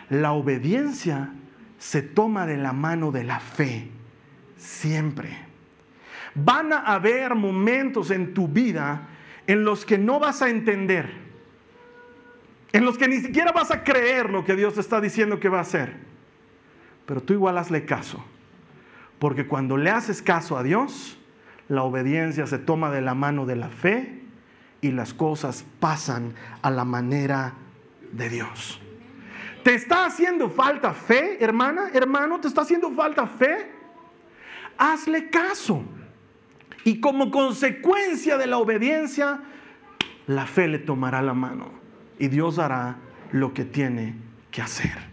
La 0.09 0.31
obediencia 0.33 1.31
se 1.77 2.01
toma 2.01 2.45
de 2.45 2.57
la 2.57 2.73
mano 2.73 3.11
de 3.11 3.23
la 3.23 3.39
fe, 3.39 3.89
siempre. 4.57 5.37
Van 6.35 6.71
a 6.71 6.79
haber 6.79 7.35
momentos 7.35 8.11
en 8.11 8.33
tu 8.33 8.47
vida 8.47 9.07
en 9.47 9.63
los 9.63 9.85
que 9.85 9.97
no 9.97 10.19
vas 10.19 10.41
a 10.41 10.49
entender, 10.49 11.11
en 12.73 12.85
los 12.85 12.97
que 12.97 13.07
ni 13.07 13.17
siquiera 13.17 13.51
vas 13.51 13.71
a 13.71 13.83
creer 13.83 14.29
lo 14.29 14.43
que 14.43 14.55
Dios 14.55 14.77
está 14.77 15.01
diciendo 15.01 15.39
que 15.39 15.49
va 15.49 15.59
a 15.59 15.61
hacer. 15.61 15.95
Pero 17.05 17.21
tú 17.21 17.33
igual 17.33 17.57
hazle 17.57 17.85
caso, 17.85 18.23
porque 19.19 19.47
cuando 19.47 19.77
le 19.77 19.89
haces 19.89 20.21
caso 20.21 20.57
a 20.57 20.63
Dios, 20.63 21.17
la 21.69 21.83
obediencia 21.83 22.47
se 22.47 22.59
toma 22.59 22.91
de 22.91 23.01
la 23.01 23.13
mano 23.13 23.45
de 23.45 23.55
la 23.55 23.69
fe 23.69 24.21
y 24.81 24.91
las 24.91 25.13
cosas 25.13 25.65
pasan 25.79 26.33
a 26.61 26.69
la 26.69 26.85
manera 26.85 27.53
de 28.11 28.29
Dios. 28.29 28.79
¿Te 29.63 29.75
está 29.75 30.05
haciendo 30.05 30.49
falta 30.49 30.93
fe, 30.93 31.43
hermana, 31.43 31.89
hermano? 31.93 32.39
¿Te 32.39 32.47
está 32.47 32.61
haciendo 32.61 32.91
falta 32.91 33.27
fe? 33.27 33.69
Hazle 34.77 35.29
caso. 35.29 35.83
Y 36.85 37.01
como 37.01 37.31
consecuencia 37.31 38.37
de 38.37 38.47
la 38.47 38.59
obediencia, 38.59 39.41
la 40.27 40.45
fe 40.45 40.67
le 40.67 40.79
tomará 40.79 41.21
la 41.21 41.33
mano 41.33 41.71
y 42.19 42.27
Dios 42.27 42.59
hará 42.59 42.97
lo 43.31 43.53
que 43.53 43.65
tiene 43.65 44.15
que 44.51 44.61
hacer. 44.61 45.06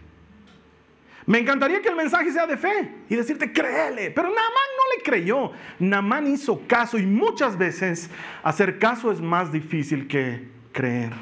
Me 1.27 1.39
encantaría 1.39 1.81
que 1.81 1.89
el 1.89 1.95
mensaje 1.95 2.31
sea 2.31 2.45
de 2.45 2.57
fe 2.57 2.91
y 3.09 3.15
decirte, 3.15 3.51
créele. 3.51 4.11
Pero 4.11 4.27
Namán 4.27 4.39
no 4.43 4.95
le 4.95 5.03
creyó. 5.03 5.51
Namán 5.79 6.27
hizo 6.27 6.61
caso 6.67 6.99
y 6.99 7.05
muchas 7.05 7.57
veces 7.57 8.09
hacer 8.43 8.77
caso 8.77 9.11
es 9.11 9.21
más 9.21 9.51
difícil 9.51 10.07
que 10.07 10.47
creer. 10.71 11.13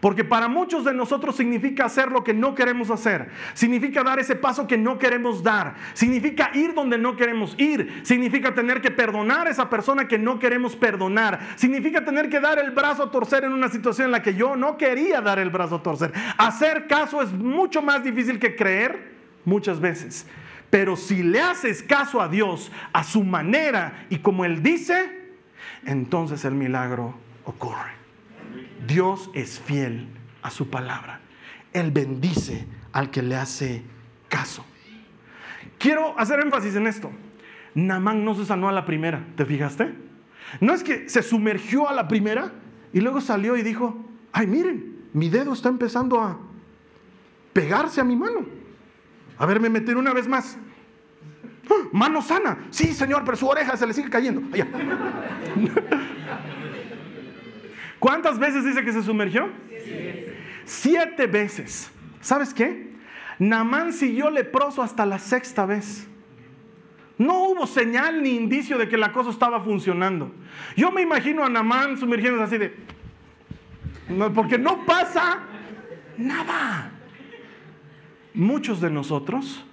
Porque 0.00 0.24
para 0.24 0.48
muchos 0.48 0.84
de 0.84 0.94
nosotros 0.94 1.36
significa 1.36 1.86
hacer 1.86 2.12
lo 2.12 2.22
que 2.22 2.32
no 2.32 2.54
queremos 2.54 2.90
hacer. 2.90 3.28
Significa 3.54 4.02
dar 4.02 4.18
ese 4.18 4.36
paso 4.36 4.66
que 4.66 4.78
no 4.78 4.98
queremos 4.98 5.42
dar. 5.42 5.74
Significa 5.94 6.50
ir 6.54 6.74
donde 6.74 6.96
no 6.98 7.16
queremos 7.16 7.54
ir. 7.58 8.02
Significa 8.04 8.54
tener 8.54 8.80
que 8.80 8.90
perdonar 8.90 9.46
a 9.46 9.50
esa 9.50 9.68
persona 9.68 10.06
que 10.06 10.18
no 10.18 10.38
queremos 10.38 10.76
perdonar. 10.76 11.40
Significa 11.56 12.04
tener 12.04 12.28
que 12.28 12.40
dar 12.40 12.58
el 12.58 12.70
brazo 12.70 13.04
a 13.04 13.10
torcer 13.10 13.44
en 13.44 13.52
una 13.52 13.68
situación 13.68 14.06
en 14.06 14.12
la 14.12 14.22
que 14.22 14.34
yo 14.34 14.56
no 14.56 14.76
quería 14.76 15.20
dar 15.20 15.38
el 15.38 15.50
brazo 15.50 15.76
a 15.76 15.82
torcer. 15.82 16.12
Hacer 16.38 16.86
caso 16.86 17.20
es 17.20 17.32
mucho 17.32 17.82
más 17.82 18.04
difícil 18.04 18.38
que 18.38 18.54
creer 18.54 19.15
muchas 19.46 19.80
veces. 19.80 20.26
Pero 20.68 20.96
si 20.96 21.22
le 21.22 21.40
haces 21.40 21.82
caso 21.82 22.20
a 22.20 22.28
Dios 22.28 22.70
a 22.92 23.02
su 23.02 23.24
manera 23.24 24.06
y 24.10 24.18
como 24.18 24.44
Él 24.44 24.62
dice, 24.62 25.32
entonces 25.86 26.44
el 26.44 26.54
milagro 26.54 27.14
ocurre. 27.44 27.92
Dios 28.86 29.30
es 29.32 29.58
fiel 29.58 30.08
a 30.42 30.50
su 30.50 30.68
palabra. 30.68 31.20
Él 31.72 31.90
bendice 31.92 32.66
al 32.92 33.10
que 33.10 33.22
le 33.22 33.36
hace 33.36 33.82
caso. 34.28 34.64
Quiero 35.78 36.18
hacer 36.18 36.40
énfasis 36.40 36.74
en 36.74 36.86
esto. 36.86 37.10
Namán 37.74 38.24
no 38.24 38.34
se 38.34 38.46
sanó 38.46 38.68
a 38.68 38.72
la 38.72 38.84
primera, 38.84 39.24
¿te 39.36 39.44
fijaste? 39.44 39.94
No 40.60 40.72
es 40.72 40.82
que 40.82 41.08
se 41.08 41.22
sumergió 41.22 41.88
a 41.88 41.92
la 41.92 42.08
primera 42.08 42.52
y 42.92 43.00
luego 43.00 43.20
salió 43.20 43.56
y 43.56 43.62
dijo, 43.62 43.96
ay 44.32 44.46
miren, 44.46 44.96
mi 45.12 45.28
dedo 45.28 45.52
está 45.52 45.68
empezando 45.68 46.20
a 46.20 46.38
pegarse 47.52 48.00
a 48.00 48.04
mi 48.04 48.16
mano. 48.16 48.46
A 49.38 49.46
ver, 49.46 49.60
me 49.60 49.68
meter 49.68 49.96
una 49.96 50.12
vez 50.12 50.26
más. 50.28 50.58
Mano 51.92 52.22
sana. 52.22 52.58
Sí, 52.70 52.92
señor, 52.92 53.22
pero 53.24 53.36
su 53.36 53.46
oreja 53.46 53.76
se 53.76 53.86
le 53.86 53.92
sigue 53.92 54.10
cayendo. 54.10 54.42
¿Cuántas 57.98 58.38
veces 58.38 58.64
dice 58.64 58.84
que 58.84 58.92
se 58.92 59.02
sumergió? 59.02 59.48
Siete. 60.64 61.26
veces. 61.26 61.90
¿Sabes 62.20 62.54
qué? 62.54 62.94
Namán 63.38 63.92
siguió 63.92 64.30
leproso 64.30 64.82
hasta 64.82 65.04
la 65.06 65.18
sexta 65.18 65.66
vez. 65.66 66.06
No 67.18 67.44
hubo 67.44 67.66
señal 67.66 68.22
ni 68.22 68.36
indicio 68.36 68.76
de 68.78 68.88
que 68.88 68.96
la 68.96 69.12
cosa 69.12 69.30
estaba 69.30 69.60
funcionando. 69.60 70.32
Yo 70.76 70.90
me 70.90 71.02
imagino 71.02 71.44
a 71.44 71.48
Namán 71.48 71.96
sumergiéndose 71.96 72.44
así 72.44 72.58
de... 72.58 72.74
porque 74.34 74.58
no 74.58 74.84
pasa 74.84 75.40
nada. 76.18 76.92
Muchos 78.36 78.82
de 78.82 78.90
nosotros 78.90 79.64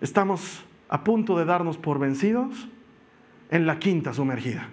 estamos 0.00 0.64
a 0.88 1.02
punto 1.02 1.36
de 1.36 1.44
darnos 1.44 1.76
por 1.76 1.98
vencidos 1.98 2.68
en 3.50 3.66
la 3.66 3.80
quinta 3.80 4.14
sumergida. 4.14 4.68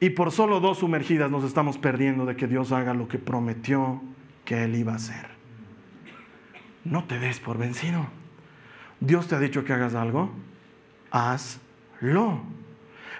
Y 0.00 0.10
por 0.10 0.32
solo 0.32 0.60
dos 0.60 0.78
sumergidas 0.78 1.30
nos 1.30 1.42
estamos 1.44 1.78
perdiendo 1.78 2.26
de 2.26 2.36
que 2.36 2.46
Dios 2.46 2.72
haga 2.72 2.92
lo 2.92 3.08
que 3.08 3.18
prometió 3.18 4.02
que 4.44 4.64
Él 4.64 4.76
iba 4.76 4.92
a 4.92 4.96
hacer. 4.96 5.28
No 6.84 7.04
te 7.04 7.18
des 7.18 7.40
por 7.40 7.56
vencido. 7.56 8.06
Dios 9.00 9.26
te 9.26 9.34
ha 9.34 9.40
dicho 9.40 9.64
que 9.64 9.72
hagas 9.72 9.94
algo, 9.94 10.30
hazlo. 11.10 12.42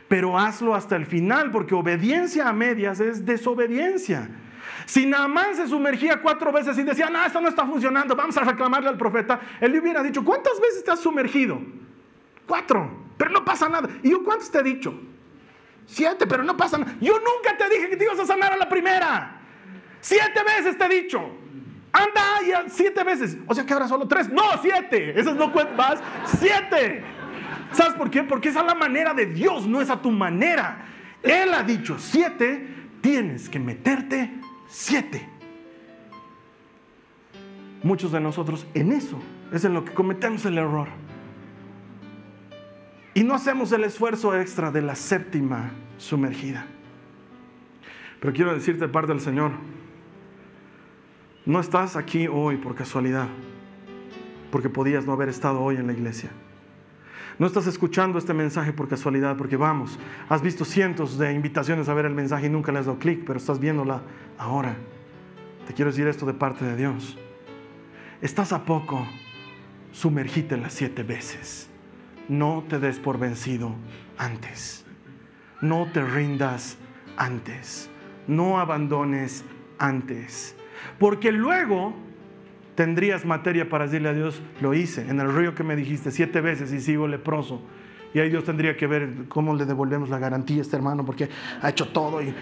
Pero 0.08 0.38
hazlo 0.38 0.74
hasta 0.74 0.94
el 0.96 1.06
final, 1.06 1.50
porque 1.50 1.74
obediencia 1.74 2.50
a 2.50 2.52
medias 2.52 3.00
es 3.00 3.24
desobediencia. 3.24 4.28
Si 4.86 5.06
Naamán 5.06 5.54
se 5.56 5.66
sumergía 5.66 6.20
cuatro 6.20 6.52
veces 6.52 6.76
y 6.78 6.82
decía, 6.82 7.08
no, 7.10 7.24
esto 7.24 7.40
no 7.40 7.48
está 7.48 7.66
funcionando, 7.66 8.16
vamos 8.16 8.36
a 8.36 8.44
reclamarle 8.44 8.88
al 8.88 8.96
profeta, 8.96 9.40
él 9.60 9.72
le 9.72 9.80
hubiera 9.80 10.02
dicho, 10.02 10.24
¿cuántas 10.24 10.60
veces 10.60 10.84
te 10.84 10.90
has 10.90 11.00
sumergido? 11.00 11.60
Cuatro, 12.46 12.90
pero 13.16 13.30
no 13.30 13.44
pasa 13.44 13.68
nada. 13.68 13.88
¿Y 14.02 14.10
yo 14.10 14.24
cuántos 14.24 14.50
te 14.50 14.58
he 14.58 14.62
dicho? 14.62 14.94
Siete, 15.86 16.26
pero 16.26 16.42
no 16.42 16.56
pasa 16.56 16.78
nada. 16.78 16.94
Yo 17.00 17.14
nunca 17.14 17.56
te 17.56 17.68
dije 17.68 17.90
que 17.90 17.96
te 17.96 18.04
ibas 18.04 18.18
a 18.20 18.26
sanar 18.26 18.52
a 18.52 18.56
la 18.56 18.68
primera. 18.68 19.40
Siete 20.00 20.42
veces 20.44 20.78
te 20.78 20.84
he 20.84 21.02
dicho. 21.02 21.20
Anda 21.92 22.22
ya 22.46 22.64
siete 22.68 23.02
veces. 23.02 23.36
O 23.46 23.54
sea 23.54 23.66
que 23.66 23.72
ahora 23.72 23.88
solo 23.88 24.06
tres. 24.06 24.28
No, 24.28 24.42
siete. 24.62 25.18
Esas 25.18 25.34
no 25.34 25.52
cuentan 25.52 25.76
más. 25.76 26.00
Siete. 26.38 27.02
¿Sabes 27.72 27.94
por 27.94 28.10
qué? 28.10 28.22
Porque 28.22 28.48
es 28.48 28.56
a 28.56 28.62
la 28.62 28.74
manera 28.74 29.14
de 29.14 29.26
Dios, 29.26 29.66
no 29.66 29.80
es 29.80 29.90
a 29.90 30.00
tu 30.00 30.10
manera. 30.10 30.86
Él 31.22 31.52
ha 31.54 31.62
dicho 31.62 31.98
siete, 31.98 32.66
tienes 33.00 33.48
que 33.48 33.58
meterte 33.58 34.32
siete. 34.70 35.28
Muchos 37.82 38.12
de 38.12 38.20
nosotros 38.20 38.66
en 38.74 38.92
eso 38.92 39.18
es 39.52 39.64
en 39.64 39.74
lo 39.74 39.84
que 39.84 39.92
cometemos 39.92 40.44
el 40.46 40.58
error. 40.58 40.88
Y 43.14 43.24
no 43.24 43.34
hacemos 43.34 43.72
el 43.72 43.84
esfuerzo 43.84 44.38
extra 44.38 44.70
de 44.70 44.82
la 44.82 44.94
séptima 44.94 45.72
sumergida. 45.98 46.66
Pero 48.20 48.32
quiero 48.32 48.54
decirte 48.54 48.86
parte 48.86 49.12
del 49.12 49.20
Señor, 49.20 49.52
no 51.46 51.58
estás 51.58 51.96
aquí 51.96 52.28
hoy 52.28 52.56
por 52.56 52.74
casualidad, 52.74 53.28
porque 54.52 54.68
podías 54.68 55.06
no 55.06 55.12
haber 55.12 55.28
estado 55.28 55.60
hoy 55.60 55.76
en 55.76 55.86
la 55.86 55.92
iglesia. 55.94 56.30
No 57.40 57.46
estás 57.46 57.66
escuchando 57.66 58.18
este 58.18 58.34
mensaje 58.34 58.72
por 58.72 58.86
casualidad, 58.86 59.36
porque 59.36 59.56
vamos, 59.56 59.98
has 60.28 60.42
visto 60.42 60.64
cientos 60.64 61.18
de 61.18 61.32
invitaciones 61.32 61.88
a 61.88 61.94
ver 61.94 62.04
el 62.04 62.14
mensaje 62.14 62.46
y 62.46 62.50
nunca 62.50 62.70
le 62.70 62.78
has 62.78 62.86
dado 62.86 63.00
clic, 63.00 63.24
pero 63.26 63.40
estás 63.40 63.58
viéndola 63.58 64.02
ahora. 64.38 64.76
Te 65.66 65.74
quiero 65.74 65.90
decir 65.90 66.06
esto 66.06 66.24
de 66.24 66.34
parte 66.34 66.64
de 66.64 66.76
Dios. 66.76 67.18
Estás 68.20 68.52
a 68.52 68.64
poco, 68.64 69.04
sumergite 69.90 70.56
las 70.56 70.74
siete 70.74 71.02
veces 71.02 71.70
no 72.30 72.62
te 72.68 72.78
des 72.78 73.00
por 73.00 73.18
vencido 73.18 73.74
antes. 74.16 74.86
No 75.60 75.88
te 75.92 76.00
rindas 76.00 76.78
antes. 77.16 77.90
No 78.28 78.60
abandones 78.60 79.44
antes. 79.78 80.54
Porque 81.00 81.32
luego 81.32 81.92
tendrías 82.80 83.26
materia 83.26 83.68
para 83.68 83.84
decirle 83.84 84.08
a 84.08 84.14
Dios, 84.14 84.40
lo 84.62 84.72
hice 84.72 85.02
en 85.06 85.20
el 85.20 85.30
río 85.34 85.54
que 85.54 85.62
me 85.62 85.76
dijiste 85.76 86.10
siete 86.10 86.40
veces 86.40 86.72
y 86.72 86.80
sigo 86.80 87.06
leproso. 87.06 87.60
Y 88.14 88.20
ahí 88.20 88.30
Dios 88.30 88.44
tendría 88.44 88.74
que 88.74 88.86
ver 88.86 89.26
cómo 89.28 89.54
le 89.54 89.66
devolvemos 89.66 90.08
la 90.08 90.18
garantía 90.18 90.60
a 90.60 90.60
este 90.62 90.76
hermano 90.76 91.04
porque 91.04 91.28
ha 91.60 91.68
hecho 91.68 91.88
todo. 91.88 92.22
Y 92.22 92.32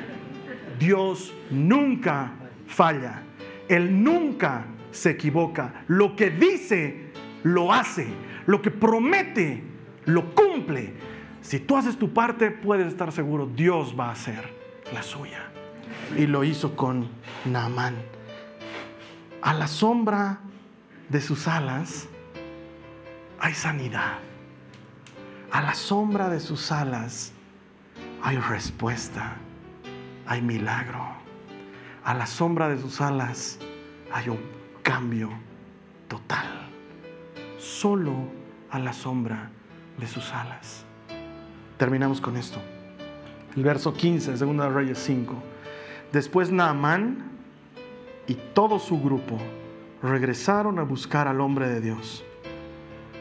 Dios 0.79 1.35
nunca 1.51 2.31
falla. 2.69 3.23
Él 3.69 4.05
nunca 4.05 4.67
se 4.93 5.11
equivoca. 5.11 5.83
Lo 5.89 6.15
que 6.15 6.31
dice, 6.31 7.11
lo 7.43 7.73
hace. 7.73 8.07
Lo 8.47 8.63
que 8.63 8.71
promete, 8.71 9.65
lo 10.05 10.37
cumple. 10.37 10.93
Si 11.41 11.59
tú 11.59 11.77
haces 11.77 11.99
tu 11.99 12.13
parte, 12.13 12.53
puedes 12.53 12.87
estar 12.87 13.11
seguro, 13.11 13.51
Dios 13.57 13.97
va 13.99 14.11
a 14.11 14.13
hacer 14.13 14.45
la 14.95 15.03
suya. 15.03 15.51
Y 16.17 16.29
lo 16.29 16.45
hizo 16.45 16.77
con 16.77 17.09
Naamán. 17.45 17.97
A 19.41 19.55
la 19.55 19.69
sombra 19.69 20.41
de 21.09 21.21
sus 21.21 21.47
alas 21.47 22.09
hay 23.39 23.55
sanidad. 23.55 24.19
A 25.53 25.63
la 25.63 25.75
sombra 25.75 26.29
de 26.29 26.41
sus 26.41 26.73
alas 26.73 27.33
hay 28.23 28.37
respuesta, 28.37 29.37
hay 30.27 30.43
milagro. 30.43 31.07
A 32.05 32.15
la 32.15 32.27
sombra 32.27 32.69
de 32.69 32.79
sus 32.79 33.01
alas 33.01 33.61
hay 34.13 34.29
un 34.29 34.41
cambio 34.83 35.31
total. 36.09 36.69
Solo 37.59 38.15
a 38.71 38.81
la 38.81 38.93
sombra 38.93 39.51
de 39.99 40.07
sus 40.09 40.33
alas. 40.33 40.85
Terminamos 41.77 42.21
con 42.21 42.37
esto. 42.37 42.59
El 43.55 43.63
verso 43.63 43.95
15, 43.95 44.37
segundo 44.37 44.65
de 44.65 44.71
Reyes 44.71 44.99
5. 44.99 45.35
Después 46.13 46.51
Naamán 46.51 47.28
y 48.29 48.35
todo 48.35 48.79
su 48.79 49.01
grupo 49.01 49.39
regresaron 50.03 50.79
a 50.79 50.83
buscar 50.83 51.27
al 51.27 51.41
hombre 51.41 51.69
de 51.69 51.81
Dios. 51.81 52.25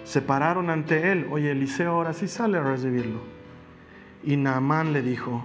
Se 0.04 0.22
pararon 0.22 0.70
ante 0.70 1.12
él. 1.12 1.28
Oye, 1.32 1.52
Eliseo 1.52 1.92
ahora 1.92 2.14
sí 2.14 2.28
sale 2.28 2.58
a 2.58 2.64
recibirlo. 2.64 3.22
Y 4.24 4.38
Naamán 4.38 4.94
le 4.94 5.02
dijo, 5.02 5.44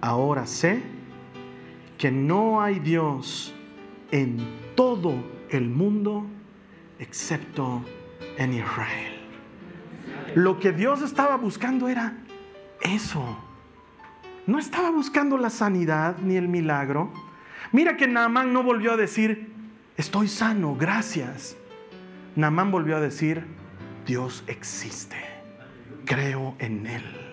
ahora 0.00 0.46
sé 0.46 0.82
que 1.96 2.10
no 2.10 2.60
hay 2.60 2.80
Dios 2.80 3.54
en 4.10 4.38
todo 4.74 5.14
el 5.50 5.68
mundo 5.68 6.26
excepto 6.98 7.82
en 8.36 8.54
Israel. 8.54 9.14
Lo 10.34 10.58
que 10.58 10.72
Dios 10.72 11.02
estaba 11.02 11.36
buscando 11.36 11.88
era 11.88 12.18
eso. 12.80 13.38
No 14.46 14.58
estaba 14.58 14.90
buscando 14.90 15.36
la 15.38 15.50
sanidad 15.50 16.18
ni 16.18 16.36
el 16.36 16.48
milagro. 16.48 17.12
Mira 17.72 17.96
que 17.96 18.06
Naamán 18.06 18.52
no 18.52 18.62
volvió 18.62 18.92
a 18.92 18.96
decir, 18.96 19.52
estoy 19.96 20.28
sano, 20.28 20.76
gracias. 20.76 21.56
Naamán 22.36 22.70
volvió 22.70 22.96
a 22.96 23.00
decir, 23.00 23.44
Dios 24.06 24.44
existe, 24.46 25.16
creo 26.04 26.54
en 26.58 26.86
Él. 26.86 27.28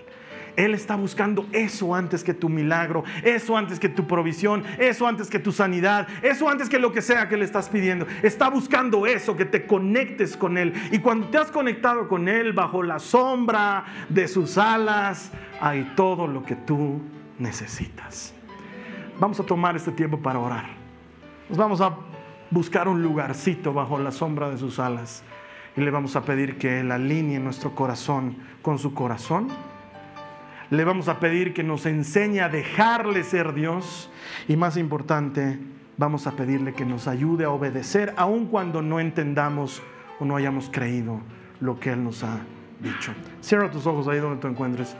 Él 0.55 0.73
está 0.73 0.95
buscando 0.95 1.47
eso 1.51 1.95
antes 1.95 2.23
que 2.23 2.33
tu 2.33 2.49
milagro, 2.49 3.03
eso 3.23 3.57
antes 3.57 3.79
que 3.79 3.89
tu 3.89 4.07
provisión, 4.07 4.63
eso 4.77 5.07
antes 5.07 5.29
que 5.29 5.39
tu 5.39 5.51
sanidad, 5.51 6.07
eso 6.21 6.49
antes 6.49 6.69
que 6.69 6.79
lo 6.79 6.91
que 6.91 7.01
sea 7.01 7.27
que 7.27 7.37
le 7.37 7.45
estás 7.45 7.69
pidiendo. 7.69 8.07
Está 8.23 8.49
buscando 8.49 9.05
eso, 9.05 9.35
que 9.35 9.45
te 9.45 9.65
conectes 9.65 10.37
con 10.37 10.57
Él. 10.57 10.73
Y 10.91 10.99
cuando 10.99 11.27
te 11.27 11.37
has 11.37 11.51
conectado 11.51 12.07
con 12.07 12.27
Él 12.27 12.53
bajo 12.53 12.83
la 12.83 12.99
sombra 12.99 13.85
de 14.09 14.27
sus 14.27 14.57
alas, 14.57 15.31
hay 15.59 15.93
todo 15.95 16.27
lo 16.27 16.43
que 16.43 16.55
tú 16.55 17.01
necesitas. 17.39 18.34
Vamos 19.19 19.39
a 19.39 19.43
tomar 19.43 19.75
este 19.75 19.91
tiempo 19.91 20.19
para 20.19 20.39
orar. 20.39 20.65
Nos 21.49 21.57
vamos 21.57 21.81
a 21.81 21.95
buscar 22.51 22.87
un 22.87 23.01
lugarcito 23.01 23.73
bajo 23.73 23.97
la 23.97 24.11
sombra 24.11 24.49
de 24.49 24.57
sus 24.57 24.79
alas 24.79 25.23
y 25.75 25.81
le 25.81 25.91
vamos 25.91 26.15
a 26.15 26.23
pedir 26.23 26.57
que 26.57 26.79
Él 26.79 26.91
alinee 26.91 27.39
nuestro 27.39 27.75
corazón 27.75 28.37
con 28.61 28.79
su 28.79 28.93
corazón 28.93 29.49
le 30.69 30.83
vamos 30.83 31.07
a 31.07 31.19
pedir 31.19 31.53
que 31.53 31.63
nos 31.63 31.85
enseñe 31.85 32.39
a 32.39 32.49
dejarle 32.49 33.23
ser 33.23 33.53
Dios 33.53 34.09
y 34.47 34.55
más 34.55 34.77
importante, 34.77 35.59
vamos 35.97 36.27
a 36.27 36.31
pedirle 36.31 36.73
que 36.73 36.85
nos 36.85 37.07
ayude 37.07 37.45
a 37.45 37.51
obedecer 37.51 38.13
aun 38.17 38.47
cuando 38.47 38.81
no 38.81 38.99
entendamos 38.99 39.81
o 40.19 40.25
no 40.25 40.35
hayamos 40.35 40.69
creído 40.71 41.19
lo 41.59 41.79
que 41.79 41.91
Él 41.91 42.03
nos 42.03 42.23
ha 42.23 42.39
dicho. 42.79 43.13
Cierra 43.41 43.69
tus 43.69 43.85
ojos 43.85 44.07
ahí 44.07 44.19
donde 44.19 44.41
te 44.41 44.47
encuentres. 44.47 44.95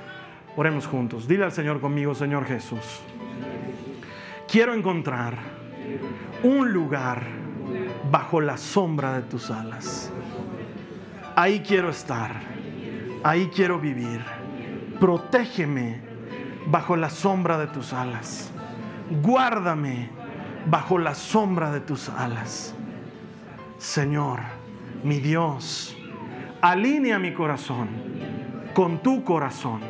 Oremos 0.56 0.88
juntos. 0.88 1.28
Dile 1.28 1.44
al 1.44 1.52
Señor 1.52 1.82
conmigo, 1.82 2.16
Señor 2.16 2.46
Jesús. 2.46 3.02
Quiero 4.56 4.74
encontrar 4.74 5.36
un 6.42 6.72
lugar 6.72 7.24
bajo 8.10 8.40
la 8.40 8.56
sombra 8.56 9.12
de 9.12 9.24
tus 9.24 9.52
alas. 9.52 10.10
Ahí 11.36 11.60
quiero 11.60 11.90
estar. 11.90 12.40
Ahí 13.22 13.50
quiero 13.54 13.82
vivir 13.82 14.22
protégeme 14.98 16.00
bajo 16.68 16.96
la 16.96 17.10
sombra 17.10 17.58
de 17.58 17.68
tus 17.68 17.92
alas. 17.92 18.50
Guárdame 19.22 20.10
bajo 20.68 21.00
la 21.00 21.16
sombra 21.16 21.70
de 21.70 21.82
tus 21.82 22.08
alas. 22.08 22.74
Señor, 23.78 24.40
mi 25.04 25.20
Dios, 25.20 25.98
alinea 26.62 27.20
mi 27.20 27.34
corazón 27.34 27.90
con 28.74 29.00
tu 29.00 29.22
corazón. 29.26 29.82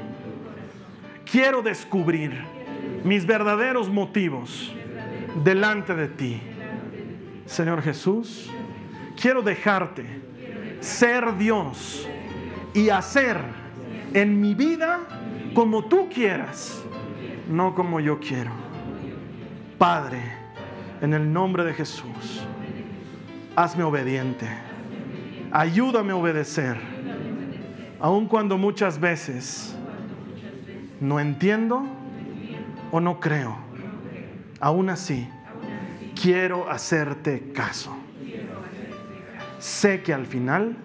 Quiero 1.23 1.61
descubrir 1.61 2.54
mis 3.03 3.25
verdaderos 3.25 3.89
motivos 3.89 4.73
delante 5.43 5.93
de 5.93 6.07
ti. 6.07 6.41
Señor 7.45 7.81
Jesús, 7.81 8.51
quiero 9.19 9.41
dejarte 9.41 10.05
ser 10.79 11.37
Dios 11.37 12.07
y 12.73 12.89
hacer 12.89 13.37
en 14.13 14.39
mi 14.39 14.53
vida 14.53 14.99
como 15.53 15.85
tú 15.85 16.09
quieras, 16.09 16.83
no 17.49 17.75
como 17.75 17.99
yo 17.99 18.19
quiero. 18.19 18.51
Padre, 19.77 20.21
en 21.01 21.13
el 21.13 21.31
nombre 21.31 21.63
de 21.63 21.73
Jesús, 21.73 22.45
hazme 23.55 23.83
obediente. 23.83 24.47
Ayúdame 25.51 26.11
a 26.11 26.15
obedecer, 26.15 26.77
aun 27.99 28.27
cuando 28.27 28.57
muchas 28.57 28.99
veces 28.99 29.75
no 30.99 31.19
entiendo 31.19 31.85
o 32.95 33.01
no 33.01 33.19
creo. 33.19 33.57
Aún 34.61 34.89
así, 34.89 35.27
quiero 36.19 36.71
hacerte 36.71 37.51
caso. 37.51 37.93
Sé 39.59 40.01
que 40.01 40.13
al 40.13 40.25
final 40.25 40.77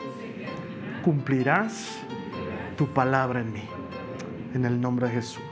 cumplirás 1.05 2.01
tu 2.77 2.89
palabra 2.89 3.43
en 3.43 3.53
mí. 3.53 3.63
En 4.55 4.65
el 4.65 4.81
nombre 4.81 5.07
de 5.07 5.13
Jesús. 5.13 5.45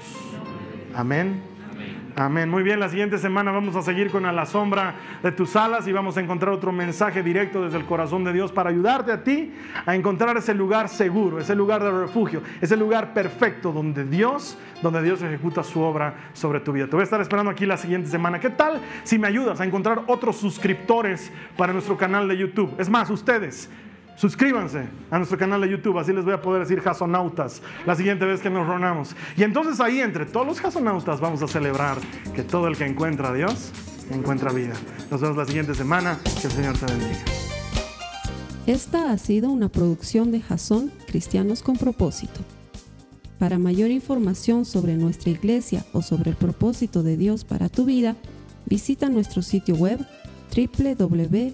Amén. 0.97 1.41
Amén. 2.19 2.51
Muy 2.51 2.65
bien, 2.65 2.81
la 2.81 2.89
siguiente 2.89 3.17
semana 3.17 3.53
vamos 3.53 3.77
a 3.77 3.83
seguir 3.83 4.11
con 4.11 4.27
a 4.27 4.33
la 4.33 4.45
sombra 4.45 4.97
de 5.23 5.31
tus 5.31 5.55
alas 5.55 5.87
y 5.87 5.93
vamos 5.93 6.17
a 6.17 6.21
encontrar 6.21 6.53
otro 6.53 6.73
mensaje 6.73 7.23
directo 7.23 7.63
desde 7.63 7.79
el 7.79 7.85
corazón 7.85 8.25
de 8.25 8.33
Dios 8.33 8.51
para 8.51 8.71
ayudarte 8.71 9.13
a 9.13 9.23
ti 9.23 9.53
a 9.87 9.95
encontrar 9.95 10.37
ese 10.37 10.53
lugar 10.53 10.89
seguro, 10.89 11.39
ese 11.39 11.55
lugar 11.55 11.81
de 11.81 11.93
refugio, 11.93 12.43
ese 12.61 12.77
lugar 12.77 13.15
perfecto 13.15 13.71
donde 13.71 14.05
Dios, 14.05 14.59
donde 14.83 15.01
Dios 15.01 15.23
ejecuta 15.23 15.63
su 15.63 15.81
obra 15.81 16.33
sobre 16.33 16.59
tu 16.59 16.73
vida. 16.73 16.87
Te 16.87 16.97
voy 16.97 17.03
a 17.03 17.05
estar 17.05 17.21
esperando 17.21 17.53
aquí 17.53 17.67
la 17.67 17.77
siguiente 17.77 18.09
semana. 18.09 18.41
¿Qué 18.41 18.51
tal 18.51 18.81
si 19.05 19.17
me 19.17 19.29
ayudas 19.29 19.61
a 19.61 19.65
encontrar 19.65 20.03
otros 20.09 20.39
suscriptores 20.39 21.31
para 21.57 21.73
nuestro 21.73 21.97
canal 21.97 22.27
de 22.27 22.37
YouTube? 22.37 22.75
Es 22.79 22.91
más, 22.91 23.11
ustedes 23.11 23.71
Suscríbanse 24.19 24.89
a 25.13 25.19
nuestro 25.19 25.39
canal 25.39 25.61
de 25.61 25.69
YouTube, 25.71 25.97
así 25.97 26.13
les 26.13 26.25
voy 26.25 26.35
a 26.35 26.43
poder 26.43 26.63
decir 26.63 26.81
jasonautas 26.81 27.63
la 27.87 27.95
siguiente 27.95 28.25
vez 28.25 28.41
que 28.41 28.51
nos 28.51 28.67
reunamos. 28.67 29.15
Y 29.37 29.45
entonces 29.45 29.79
ahí 29.79 30.01
entre 30.01 30.27
todos 30.27 30.45
los 30.45 30.61
jasonautas 30.61 31.21
vamos 31.21 31.41
a 31.43 31.47
celebrar 31.47 31.99
que 32.35 32.43
todo 32.43 32.67
el 32.67 32.77
que 32.77 32.85
encuentra 32.85 33.29
a 33.29 33.33
Dios 33.33 33.71
encuentra 34.11 34.53
vida. 34.53 34.75
Nos 35.11 35.21
vemos 35.21 35.37
la 35.37 35.45
siguiente 35.45 35.73
semana. 35.75 36.19
Que 36.41 36.49
el 36.49 36.53
Señor 36.53 36.77
te 36.77 36.87
bendiga. 36.87 37.17
Esta 38.67 39.13
ha 39.13 39.19
sido 39.19 39.51
una 39.51 39.69
producción 39.69 40.33
de 40.33 40.41
Jason 40.41 40.91
Cristianos 41.07 41.63
con 41.63 41.77
Propósito. 41.77 42.41
Para 43.39 43.61
mayor 43.61 43.91
información 43.91 44.65
sobre 44.65 44.97
nuestra 44.97 45.31
iglesia 45.31 45.85
o 45.93 46.03
sobre 46.03 46.31
el 46.31 46.37
propósito 46.37 47.05
de 47.05 47.17
Dios 47.17 47.45
para 47.45 47.69
tu 47.69 47.85
vida, 47.85 48.17
visita 48.67 49.09
nuestro 49.09 49.43
sitio 49.43 49.77
web 49.77 50.05
www.jason.info. 50.55 51.49